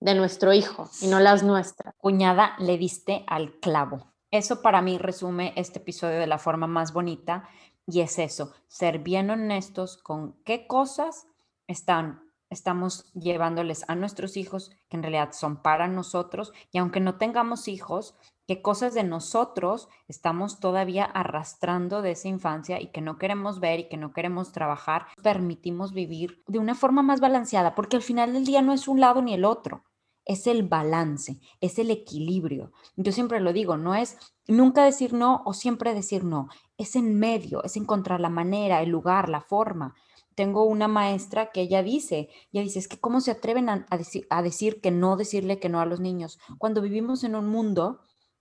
de 0.00 0.14
nuestro 0.14 0.52
hijo 0.52 0.90
y 1.00 1.08
no 1.08 1.20
las 1.20 1.42
nuestras. 1.42 1.94
Cuñada, 1.96 2.54
le 2.58 2.78
diste 2.78 3.24
al 3.26 3.58
clavo. 3.58 4.14
Eso 4.30 4.62
para 4.62 4.82
mí 4.82 4.98
resume 4.98 5.52
este 5.56 5.78
episodio 5.78 6.18
de 6.18 6.26
la 6.26 6.38
forma 6.38 6.66
más 6.66 6.92
bonita 6.92 7.48
y 7.86 8.00
es 8.00 8.18
eso, 8.18 8.52
ser 8.66 8.98
bien 9.00 9.30
honestos 9.30 9.98
con 9.98 10.34
qué 10.44 10.66
cosas 10.66 11.26
están, 11.66 12.22
estamos 12.50 13.12
llevándoles 13.14 13.84
a 13.88 13.94
nuestros 13.94 14.36
hijos, 14.36 14.70
que 14.88 14.96
en 14.96 15.02
realidad 15.02 15.32
son 15.32 15.62
para 15.62 15.88
nosotros, 15.88 16.52
y 16.72 16.78
aunque 16.78 17.00
no 17.00 17.16
tengamos 17.16 17.68
hijos, 17.68 18.14
qué 18.46 18.62
cosas 18.62 18.94
de 18.94 19.04
nosotros 19.04 19.88
estamos 20.08 20.60
todavía 20.60 21.04
arrastrando 21.04 22.02
de 22.02 22.12
esa 22.12 22.28
infancia 22.28 22.80
y 22.80 22.88
que 22.88 23.00
no 23.00 23.18
queremos 23.18 23.60
ver 23.60 23.80
y 23.80 23.88
que 23.88 23.96
no 23.96 24.12
queremos 24.12 24.52
trabajar, 24.52 25.06
permitimos 25.22 25.92
vivir 25.92 26.42
de 26.46 26.58
una 26.58 26.74
forma 26.74 27.02
más 27.02 27.20
balanceada, 27.20 27.74
porque 27.74 27.96
al 27.96 28.02
final 28.02 28.32
del 28.32 28.44
día 28.44 28.62
no 28.62 28.72
es 28.72 28.88
un 28.88 29.00
lado 29.00 29.22
ni 29.22 29.34
el 29.34 29.44
otro 29.44 29.84
es 30.24 30.46
el 30.46 30.62
balance, 30.62 31.38
es 31.60 31.78
el 31.78 31.90
equilibrio. 31.90 32.72
Yo 32.96 33.12
siempre 33.12 33.40
lo 33.40 33.52
digo, 33.52 33.76
no 33.76 33.94
es 33.94 34.16
nunca 34.46 34.84
decir 34.84 35.12
no 35.12 35.42
o 35.44 35.52
siempre 35.52 35.94
decir 35.94 36.24
no, 36.24 36.48
es 36.78 36.96
en 36.96 37.18
medio, 37.18 37.62
es 37.64 37.76
encontrar 37.76 38.20
la 38.20 38.30
manera, 38.30 38.82
el 38.82 38.90
lugar, 38.90 39.28
la 39.28 39.40
forma. 39.40 39.94
Tengo 40.34 40.64
una 40.64 40.88
maestra 40.88 41.52
que 41.52 41.60
ella 41.60 41.82
dice, 41.82 42.28
ella 42.52 42.62
dice, 42.62 42.80
es 42.80 42.88
que 42.88 42.98
cómo 42.98 43.20
se 43.20 43.30
atreven 43.30 43.68
a, 43.68 43.86
decir, 43.96 44.26
a 44.30 44.42
decir 44.42 44.80
que 44.80 44.90
no, 44.90 45.16
decirle 45.16 45.60
que 45.60 45.68
no 45.68 45.80
a 45.80 45.86
los 45.86 46.00
niños, 46.00 46.38
cuando 46.58 46.80
vivimos 46.80 47.22
en 47.22 47.36
un 47.36 47.48
mundo 47.48 48.00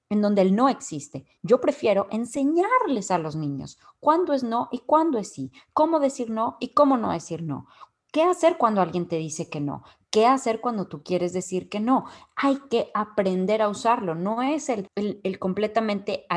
en 0.09 0.21
donde 0.21 0.41
el 0.41 0.55
no 0.55 0.69
existe. 0.69 1.25
Yo 1.41 1.59
prefiero 1.61 2.07
enseñarles 2.11 3.09
a 3.11 3.17
los 3.17 3.35
niños 3.35 3.79
cuándo 3.99 4.33
es 4.33 4.43
no 4.43 4.69
y 4.71 4.79
cuándo 4.79 5.17
es 5.17 5.33
sí, 5.33 5.51
cómo 5.73 5.99
decir 5.99 6.29
no 6.29 6.57
y 6.59 6.73
cómo 6.73 6.97
no 6.97 7.11
decir 7.11 7.43
no. 7.43 7.67
¿Qué 8.11 8.21
hacer 8.21 8.57
cuando 8.59 8.81
alguien 8.81 9.07
te 9.07 9.17
dice 9.17 9.49
que 9.49 9.59
no? 9.59 9.83
¿Qué 10.11 10.27
hacer 10.27 10.61
cuando 10.61 10.87
tú 10.87 11.01
quieres 11.01 11.33
decir 11.33 11.67
que 11.67 11.79
no? 11.79 12.05
Hay 12.35 12.59
que 12.69 12.91
aprender 12.93 13.63
a 13.63 13.69
usarlo. 13.69 14.13
No 14.13 14.43
es 14.43 14.69
el, 14.69 14.87
el, 14.95 15.39
completamente 15.39 16.27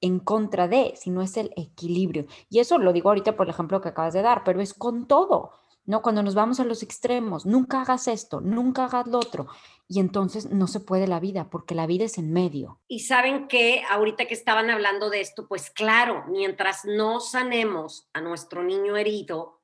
en 0.00 0.18
contra 0.18 0.68
de, 0.68 0.94
sino 0.96 1.22
es 1.22 1.36
el 1.36 1.52
equilibrio. 1.56 2.26
Y 2.48 2.60
eso 2.60 2.78
lo 2.78 2.92
digo 2.92 3.10
ahorita 3.10 3.36
por 3.36 3.46
el 3.46 3.52
ejemplo 3.52 3.80
que 3.80 3.88
acabas 3.88 4.14
de 4.14 4.22
dar, 4.22 4.44
pero 4.44 4.60
es 4.60 4.74
con 4.74 5.06
todo. 5.06 5.52
¿no? 5.86 6.02
Cuando 6.02 6.22
nos 6.22 6.34
vamos 6.34 6.60
a 6.60 6.64
los 6.64 6.82
extremos, 6.82 7.46
nunca 7.46 7.82
hagas 7.82 8.06
esto, 8.08 8.40
nunca 8.40 8.84
hagas 8.84 9.06
lo 9.06 9.18
otro. 9.18 9.48
Y 9.88 9.98
entonces 9.98 10.50
no 10.50 10.66
se 10.68 10.80
puede 10.80 11.08
la 11.08 11.18
vida, 11.18 11.50
porque 11.50 11.74
la 11.74 11.86
vida 11.86 12.04
es 12.04 12.16
en 12.16 12.32
medio. 12.32 12.80
Y 12.86 13.00
saben 13.00 13.48
que 13.48 13.82
ahorita 13.90 14.26
que 14.26 14.34
estaban 14.34 14.70
hablando 14.70 15.10
de 15.10 15.20
esto, 15.20 15.48
pues 15.48 15.70
claro, 15.70 16.24
mientras 16.28 16.84
no 16.84 17.18
sanemos 17.18 18.08
a 18.12 18.20
nuestro 18.20 18.62
niño 18.62 18.96
herido, 18.96 19.62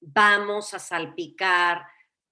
vamos 0.00 0.74
a 0.74 0.78
salpicar 0.80 1.86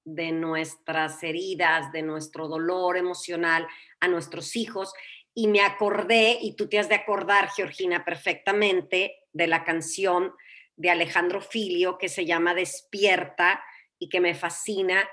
de 0.04 0.32
nuestras 0.32 1.22
heridas, 1.22 1.92
de 1.92 2.02
nuestro 2.02 2.48
dolor 2.48 2.96
emocional 2.96 3.66
a 4.00 4.08
nuestros 4.08 4.56
hijos. 4.56 4.92
Y 5.38 5.48
me 5.48 5.60
acordé, 5.60 6.38
y 6.40 6.56
tú 6.56 6.66
te 6.66 6.78
has 6.78 6.88
de 6.88 6.94
acordar, 6.94 7.50
Georgina, 7.50 8.06
perfectamente, 8.06 9.16
de 9.34 9.46
la 9.46 9.64
canción 9.64 10.32
de 10.76 10.88
Alejandro 10.88 11.42
Filio 11.42 11.98
que 11.98 12.08
se 12.08 12.24
llama 12.24 12.54
Despierta 12.54 13.62
y 13.98 14.08
que 14.08 14.20
me 14.20 14.34
fascina. 14.34 15.06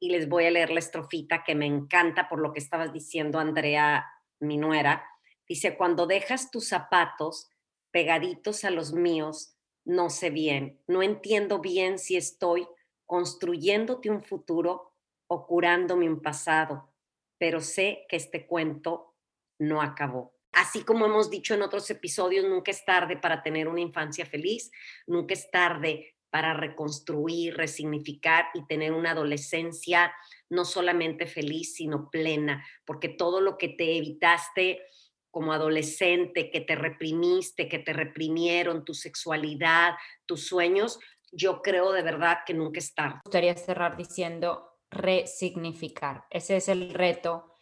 Y 0.00 0.08
les 0.08 0.30
voy 0.30 0.46
a 0.46 0.50
leer 0.50 0.70
la 0.70 0.78
estrofita 0.78 1.44
que 1.44 1.54
me 1.54 1.66
encanta 1.66 2.26
por 2.26 2.40
lo 2.40 2.54
que 2.54 2.58
estabas 2.58 2.90
diciendo, 2.90 3.38
Andrea, 3.38 4.06
mi 4.40 4.56
nuera. 4.56 5.06
Dice, 5.46 5.76
cuando 5.76 6.06
dejas 6.06 6.50
tus 6.50 6.68
zapatos 6.68 7.50
pegaditos 7.90 8.64
a 8.64 8.70
los 8.70 8.94
míos, 8.94 9.58
no 9.84 10.08
sé 10.08 10.30
bien, 10.30 10.80
no 10.86 11.02
entiendo 11.02 11.58
bien 11.58 11.98
si 11.98 12.16
estoy 12.16 12.66
construyéndote 13.04 14.08
un 14.08 14.22
futuro 14.22 14.94
o 15.26 15.46
curándome 15.46 16.08
un 16.08 16.22
pasado, 16.22 16.94
pero 17.36 17.60
sé 17.60 18.06
que 18.08 18.16
este 18.16 18.46
cuento 18.46 19.15
no 19.58 19.82
acabó. 19.82 20.34
Así 20.52 20.84
como 20.84 21.04
hemos 21.04 21.30
dicho 21.30 21.54
en 21.54 21.62
otros 21.62 21.90
episodios, 21.90 22.46
nunca 22.46 22.70
es 22.70 22.84
tarde 22.84 23.16
para 23.16 23.42
tener 23.42 23.68
una 23.68 23.80
infancia 23.80 24.24
feliz, 24.24 24.70
nunca 25.06 25.34
es 25.34 25.50
tarde 25.50 26.14
para 26.30 26.54
reconstruir, 26.54 27.56
resignificar 27.56 28.46
y 28.54 28.66
tener 28.66 28.92
una 28.92 29.10
adolescencia 29.12 30.12
no 30.48 30.64
solamente 30.64 31.26
feliz, 31.26 31.74
sino 31.74 32.10
plena, 32.10 32.64
porque 32.84 33.08
todo 33.08 33.40
lo 33.40 33.58
que 33.58 33.68
te 33.68 33.96
evitaste 33.96 34.82
como 35.30 35.52
adolescente, 35.52 36.50
que 36.50 36.62
te 36.62 36.74
reprimiste, 36.74 37.68
que 37.68 37.78
te 37.78 37.92
reprimieron, 37.92 38.84
tu 38.84 38.94
sexualidad, 38.94 39.94
tus 40.24 40.46
sueños, 40.46 40.98
yo 41.32 41.60
creo 41.60 41.92
de 41.92 42.02
verdad 42.02 42.38
que 42.46 42.54
nunca 42.54 42.78
es 42.78 42.94
tarde. 42.94 43.16
Me 43.16 43.20
gustaría 43.26 43.54
cerrar 43.54 43.96
diciendo 43.96 44.78
resignificar. 44.90 46.24
Ese 46.30 46.56
es 46.56 46.68
el 46.68 46.94
reto 46.94 47.55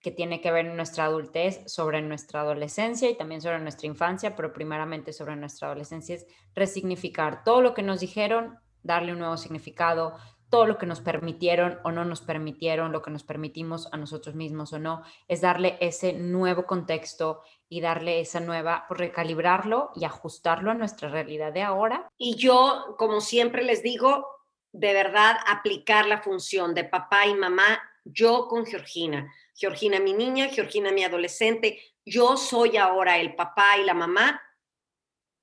que 0.00 0.10
tiene 0.10 0.40
que 0.40 0.50
ver 0.50 0.66
en 0.66 0.76
nuestra 0.76 1.04
adultez, 1.04 1.62
sobre 1.66 2.00
nuestra 2.00 2.40
adolescencia 2.40 3.10
y 3.10 3.16
también 3.16 3.42
sobre 3.42 3.60
nuestra 3.60 3.86
infancia, 3.86 4.34
pero 4.34 4.52
primeramente 4.52 5.12
sobre 5.12 5.36
nuestra 5.36 5.68
adolescencia, 5.68 6.14
es 6.14 6.26
resignificar 6.54 7.44
todo 7.44 7.60
lo 7.60 7.74
que 7.74 7.82
nos 7.82 8.00
dijeron, 8.00 8.58
darle 8.82 9.12
un 9.12 9.18
nuevo 9.18 9.36
significado, 9.36 10.16
todo 10.48 10.66
lo 10.66 10.78
que 10.78 10.86
nos 10.86 11.00
permitieron 11.00 11.78
o 11.84 11.92
no 11.92 12.04
nos 12.04 12.22
permitieron, 12.22 12.92
lo 12.92 13.02
que 13.02 13.10
nos 13.10 13.22
permitimos 13.22 13.88
a 13.92 13.96
nosotros 13.96 14.34
mismos 14.34 14.72
o 14.72 14.78
no, 14.78 15.02
es 15.28 15.40
darle 15.40 15.78
ese 15.80 16.12
nuevo 16.12 16.66
contexto 16.66 17.42
y 17.68 17.80
darle 17.80 18.20
esa 18.20 18.40
nueva, 18.40 18.86
recalibrarlo 18.90 19.90
y 19.94 20.04
ajustarlo 20.04 20.72
a 20.72 20.74
nuestra 20.74 21.08
realidad 21.08 21.52
de 21.52 21.62
ahora. 21.62 22.10
Y 22.18 22.34
yo, 22.34 22.96
como 22.98 23.20
siempre 23.20 23.62
les 23.62 23.82
digo, 23.82 24.26
de 24.72 24.92
verdad 24.92 25.36
aplicar 25.46 26.06
la 26.06 26.20
función 26.20 26.74
de 26.74 26.84
papá 26.84 27.26
y 27.26 27.34
mamá, 27.34 27.80
yo 28.04 28.48
con 28.48 28.66
Georgina 28.66 29.32
Georgina 29.60 30.00
mi 30.00 30.14
niña, 30.14 30.48
Georgina 30.48 30.90
mi 30.90 31.04
adolescente, 31.04 31.78
yo 32.06 32.38
soy 32.38 32.78
ahora 32.78 33.18
el 33.18 33.34
papá 33.34 33.76
y 33.76 33.84
la 33.84 33.92
mamá 33.92 34.40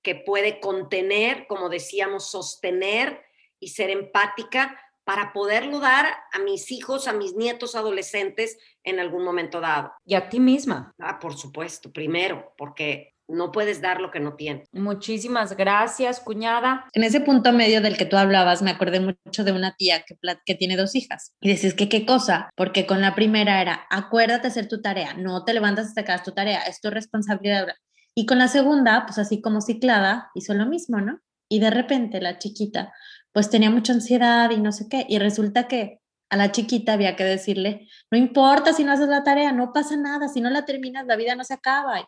que 0.02 0.16
puede 0.16 0.60
contener, 0.60 1.46
como 1.46 1.70
decíamos, 1.70 2.32
sostener 2.32 3.24
y 3.60 3.70
ser 3.70 3.92
empática 3.92 4.82
para 5.04 5.34
poderlo 5.34 5.80
dar 5.80 6.08
a 6.34 6.40
mis 6.40 6.72
hijos, 6.72 7.08
a 7.08 7.14
mis 7.14 7.36
nietos 7.36 7.76
adolescentes 7.76 8.58
en 8.84 9.00
algún 9.00 9.24
momento 9.24 9.62
dado. 9.62 9.94
Y 10.04 10.16
a 10.16 10.30
ti 10.30 10.40
misma. 10.40 10.94
Ah, 10.98 11.20
por 11.20 11.38
supuesto, 11.38 11.94
primero, 11.94 12.54
porque 12.58 13.17
no 13.28 13.52
puedes 13.52 13.82
dar 13.82 14.00
lo 14.00 14.12
que 14.12 14.20
no 14.20 14.36
tienes. 14.36 14.70
Muchísimas 14.72 15.56
gracias, 15.56 16.20
cuñada. 16.20 16.86
En 16.94 17.04
ese 17.04 17.20
punto 17.20 17.52
medio 17.52 17.82
del 17.82 17.98
que 17.98 18.06
tú 18.06 18.18
hablabas, 18.18 18.62
me 18.62 18.72
acordé 18.72 19.00
mucho 19.00 19.44
de 19.44 19.52
una 19.52 19.76
tía 19.76 20.04
que, 20.04 20.16
que 20.46 20.56
tiene 20.56 20.78
dos 20.78 20.96
hijas. 20.96 21.34
Y 21.42 21.54
decís 21.54 21.74
que 21.74 21.90
qué 21.90 22.06
cosa, 22.06 22.50
porque 22.56 22.86
con 22.86 23.02
la 23.02 23.16
primera 23.16 23.62
era, 23.62 23.86
acuérdate 23.90 24.48
hacer 24.48 24.68
tu 24.68 24.82
tarea, 24.82 25.14
no 25.14 25.44
te 25.44 25.54
levantas 25.54 25.88
hasta 25.88 26.04
que 26.04 26.12
hagas 26.12 26.24
tu 26.24 26.32
tarea, 26.32 26.62
es 26.62 26.80
tu 26.82 26.90
responsabilidad. 26.90 27.68
Y 28.16 28.26
con 28.26 28.40
la 28.40 28.48
segunda, 28.48 29.06
pues 29.06 29.18
así 29.20 29.42
como 29.42 29.62
ciclada, 29.62 30.32
hizo 30.34 30.54
lo 30.54 30.66
mismo, 30.66 31.02
¿no? 31.02 31.20
Y 31.50 31.60
de 31.60 31.70
repente 31.70 32.20
la 32.20 32.40
chiquita, 32.40 32.94
pues 33.32 33.50
tenía 33.50 33.70
mucha 33.70 33.94
ansiedad 33.94 34.50
y 34.50 34.58
no 34.58 34.72
sé 34.72 34.88
qué. 34.90 35.06
Y 35.08 35.20
resulta 35.20 35.68
que 35.68 36.00
a 36.30 36.38
la 36.38 36.52
chiquita 36.52 36.94
había 36.94 37.16
que 37.16 37.24
decirle, 37.24 37.88
no 38.12 38.18
importa 38.18 38.74
si 38.74 38.84
no 38.84 38.92
haces 38.92 39.08
la 39.08 39.24
tarea, 39.24 39.52
no 39.52 39.72
pasa 39.72 39.96
nada, 39.96 40.28
si 40.28 40.42
no 40.42 40.50
la 40.50 40.66
terminas, 40.66 41.06
la 41.06 41.16
vida 41.16 41.36
no 41.36 41.44
se 41.44 41.54
acaba 41.54 42.02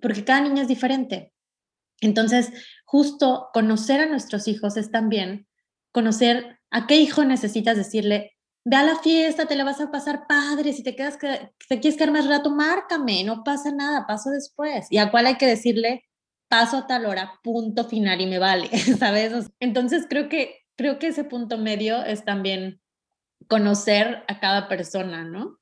porque 0.00 0.24
cada 0.24 0.40
niño 0.40 0.62
es 0.62 0.68
diferente. 0.68 1.32
Entonces, 2.00 2.50
justo 2.84 3.48
conocer 3.52 4.00
a 4.00 4.06
nuestros 4.06 4.48
hijos 4.48 4.76
es 4.76 4.90
también 4.90 5.46
conocer 5.92 6.58
a 6.70 6.86
qué 6.86 6.96
hijo 6.96 7.24
necesitas 7.24 7.76
decirle, 7.76 8.36
ve 8.64 8.76
a 8.76 8.84
la 8.84 8.96
fiesta, 8.96 9.46
te 9.46 9.56
la 9.56 9.64
vas 9.64 9.80
a 9.80 9.90
pasar 9.90 10.26
padre, 10.28 10.72
si 10.72 10.82
te 10.82 10.94
quedas 10.94 11.16
que 11.16 11.52
te 11.68 11.80
quieres 11.80 11.98
quedar 11.98 12.12
más 12.12 12.26
rato, 12.26 12.50
márcame, 12.50 13.24
no 13.24 13.42
pasa 13.44 13.72
nada, 13.72 14.06
paso 14.06 14.30
después. 14.30 14.86
Y 14.90 14.98
a 14.98 15.10
cuál 15.10 15.26
hay 15.26 15.36
que 15.36 15.46
decirle, 15.46 16.04
paso 16.48 16.78
a 16.78 16.86
tal 16.86 17.06
hora, 17.06 17.38
punto 17.42 17.84
final 17.84 18.20
y 18.20 18.26
me 18.26 18.38
vale, 18.38 18.68
¿sabes? 18.98 19.50
Entonces 19.60 20.06
creo 20.08 20.28
que 20.28 20.60
creo 20.76 20.98
que 20.98 21.08
ese 21.08 21.24
punto 21.24 21.58
medio 21.58 22.02
es 22.04 22.24
también 22.24 22.80
conocer 23.48 24.24
a 24.28 24.40
cada 24.40 24.66
persona, 24.66 25.24
¿no? 25.24 25.59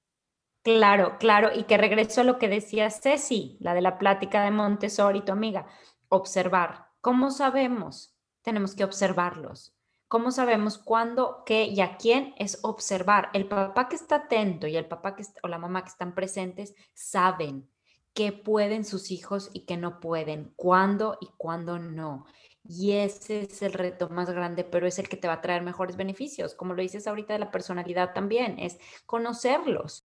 Claro, 0.63 1.17
claro, 1.19 1.51
y 1.55 1.65
que 1.65 1.79
regreso 1.79 2.21
a 2.21 2.25
lo 2.25 2.39
que 2.39 2.49
decía 2.49 2.91
Ceci, 2.91 3.57
la 3.61 3.75
de 3.75 3.81
la 3.81 3.97
plática 3.99 4.43
de 4.43 4.51
Montessori, 4.51 5.23
tu 5.25 5.33
amiga, 5.33 5.67
observar. 6.09 6.89
¿Cómo 7.01 7.31
sabemos? 7.31 8.15
Tenemos 8.43 8.75
que 8.75 8.85
observarlos. 8.85 9.75
¿Cómo 10.09 10.31
sabemos 10.31 10.79
cuándo, 10.79 11.43
qué 11.47 11.65
y 11.65 11.81
a 11.81 11.97
quién 11.97 12.35
es 12.39 12.59
observar? 12.63 13.31
El 13.35 13.47
papá 13.49 13.89
que 13.89 13.97
está 13.97 14.17
atento 14.17 14.67
y 14.67 14.77
el 14.77 14.87
papá 14.87 15.15
que 15.17 15.25
o 15.43 15.49
la 15.49 15.59
mamá 15.59 15.83
que 15.83 15.91
están 15.91 16.15
presentes 16.15 16.75
saben 16.95 17.69
qué 18.15 18.33
pueden 18.33 18.85
sus 18.85 19.11
hijos 19.11 19.51
y 19.53 19.61
qué 19.67 19.77
no 19.77 20.01
pueden, 20.01 20.53
cuándo 20.57 21.19
y 21.21 21.29
cuándo 21.37 21.79
no. 21.79 22.27
Y 22.65 22.93
ese 22.93 23.43
es 23.43 23.63
el 23.63 23.73
reto 23.73 24.09
más 24.11 24.31
grande, 24.31 24.65
pero 24.65 24.87
es 24.87 24.99
el 24.99 25.09
que 25.09 25.17
te 25.17 25.29
va 25.29 25.35
a 25.35 25.41
traer 25.41 25.63
mejores 25.63 25.97
beneficios. 25.97 26.55
Como 26.55 26.75
lo 26.75 26.83
dices 26.83 27.07
ahorita 27.07 27.33
de 27.35 27.39
la 27.39 27.51
personalidad 27.51 28.13
también, 28.15 28.59
es 28.59 28.79
conocerlos. 29.07 30.08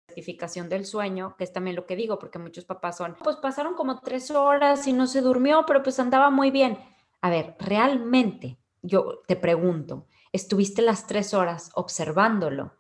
Del 0.68 0.86
sueño, 0.86 1.36
que 1.38 1.44
es 1.44 1.54
también 1.54 1.76
lo 1.76 1.86
que 1.86 1.96
digo, 1.96 2.18
porque 2.18 2.40
muchos 2.40 2.66
papás 2.66 2.98
son, 2.98 3.16
pues 3.24 3.36
pasaron 3.36 3.76
como 3.76 4.00
tres 4.00 4.32
horas 4.32 4.88
y 4.88 4.94
no 4.94 5.06
se 5.06 5.22
durmió, 5.22 5.64
pero 5.68 5.84
pues 5.84 6.00
andaba 6.00 6.30
muy 6.30 6.50
bien. 6.50 6.80
A 7.22 7.30
ver, 7.30 7.56
realmente, 7.60 8.58
yo 8.82 9.22
te 9.28 9.36
pregunto, 9.36 10.08
¿estuviste 10.32 10.82
las 10.82 11.06
tres 11.06 11.34
horas 11.34 11.72
observándolo? 11.76 12.74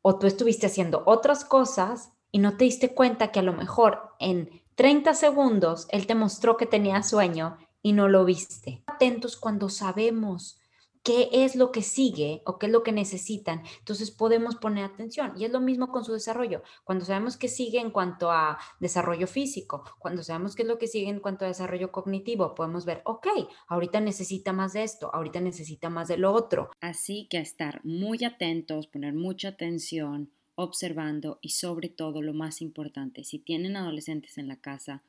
¿O 0.00 0.18
tú 0.18 0.26
estuviste 0.26 0.66
haciendo 0.66 1.04
otras 1.06 1.44
cosas 1.44 2.12
y 2.32 2.38
no 2.38 2.56
te 2.56 2.64
diste 2.64 2.94
cuenta 2.94 3.30
que 3.30 3.38
a 3.38 3.44
lo 3.44 3.52
mejor 3.52 4.14
en 4.18 4.62
30 4.74 5.14
segundos 5.14 5.86
él 5.90 6.06
te 6.06 6.14
mostró 6.14 6.56
que 6.56 6.66
tenía 6.66 7.02
sueño 7.02 7.58
y 7.82 7.92
no 7.92 8.08
lo 8.08 8.24
viste. 8.24 8.82
Atentos 8.86 9.36
cuando 9.36 9.68
sabemos 9.68 10.58
qué 11.02 11.28
es 11.32 11.56
lo 11.56 11.72
que 11.72 11.82
sigue 11.82 12.42
o 12.44 12.58
qué 12.58 12.66
es 12.66 12.72
lo 12.72 12.82
que 12.82 12.92
necesitan. 12.92 13.62
Entonces 13.78 14.10
podemos 14.10 14.56
poner 14.56 14.84
atención. 14.84 15.32
Y 15.36 15.44
es 15.44 15.50
lo 15.50 15.60
mismo 15.60 15.88
con 15.88 16.04
su 16.04 16.12
desarrollo. 16.12 16.62
Cuando 16.84 17.04
sabemos 17.04 17.36
qué 17.36 17.48
sigue 17.48 17.80
en 17.80 17.90
cuanto 17.90 18.30
a 18.30 18.58
desarrollo 18.80 19.26
físico, 19.26 19.84
cuando 19.98 20.22
sabemos 20.22 20.54
qué 20.54 20.62
es 20.62 20.68
lo 20.68 20.78
que 20.78 20.86
sigue 20.86 21.08
en 21.08 21.20
cuanto 21.20 21.44
a 21.44 21.48
desarrollo 21.48 21.90
cognitivo, 21.90 22.54
podemos 22.54 22.84
ver, 22.84 23.02
ok, 23.04 23.26
ahorita 23.68 24.00
necesita 24.00 24.52
más 24.52 24.72
de 24.74 24.84
esto, 24.84 25.10
ahorita 25.12 25.40
necesita 25.40 25.90
más 25.90 26.08
de 26.08 26.18
lo 26.18 26.32
otro. 26.32 26.70
Así 26.80 27.26
que 27.28 27.38
estar 27.38 27.84
muy 27.84 28.24
atentos, 28.24 28.86
poner 28.86 29.14
mucha 29.14 29.48
atención, 29.48 30.30
observando 30.54 31.38
y 31.40 31.50
sobre 31.50 31.88
todo 31.88 32.22
lo 32.22 32.34
más 32.34 32.60
importante, 32.60 33.24
si 33.24 33.38
tienen 33.38 33.76
adolescentes 33.76 34.38
en 34.38 34.48
la 34.48 34.56
casa, 34.56 35.02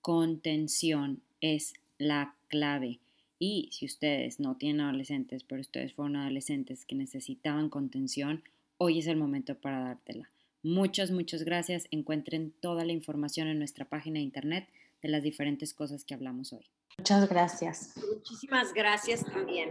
contención 0.00 1.22
es 1.40 1.74
la 1.98 2.34
clave. 2.48 3.00
Y 3.38 3.68
si 3.72 3.86
ustedes 3.86 4.40
no 4.40 4.56
tienen 4.56 4.80
adolescentes, 4.80 5.44
pero 5.44 5.60
ustedes 5.60 5.92
fueron 5.92 6.16
adolescentes 6.16 6.84
que 6.84 6.94
necesitaban 6.94 7.68
contención, 7.68 8.42
hoy 8.78 8.98
es 8.98 9.06
el 9.06 9.16
momento 9.16 9.54
para 9.54 9.80
dártela. 9.80 10.30
Muchas, 10.62 11.10
muchas 11.10 11.44
gracias. 11.44 11.86
Encuentren 11.90 12.52
toda 12.60 12.84
la 12.84 12.92
información 12.92 13.48
en 13.48 13.58
nuestra 13.58 13.84
página 13.84 14.18
de 14.18 14.24
internet 14.24 14.68
de 15.02 15.08
las 15.08 15.22
diferentes 15.22 15.74
cosas 15.74 16.04
que 16.04 16.14
hablamos 16.14 16.52
hoy. 16.52 16.66
Muchas 16.98 17.28
gracias. 17.28 17.94
Muchísimas 18.14 18.72
gracias 18.72 19.24
también. 19.24 19.70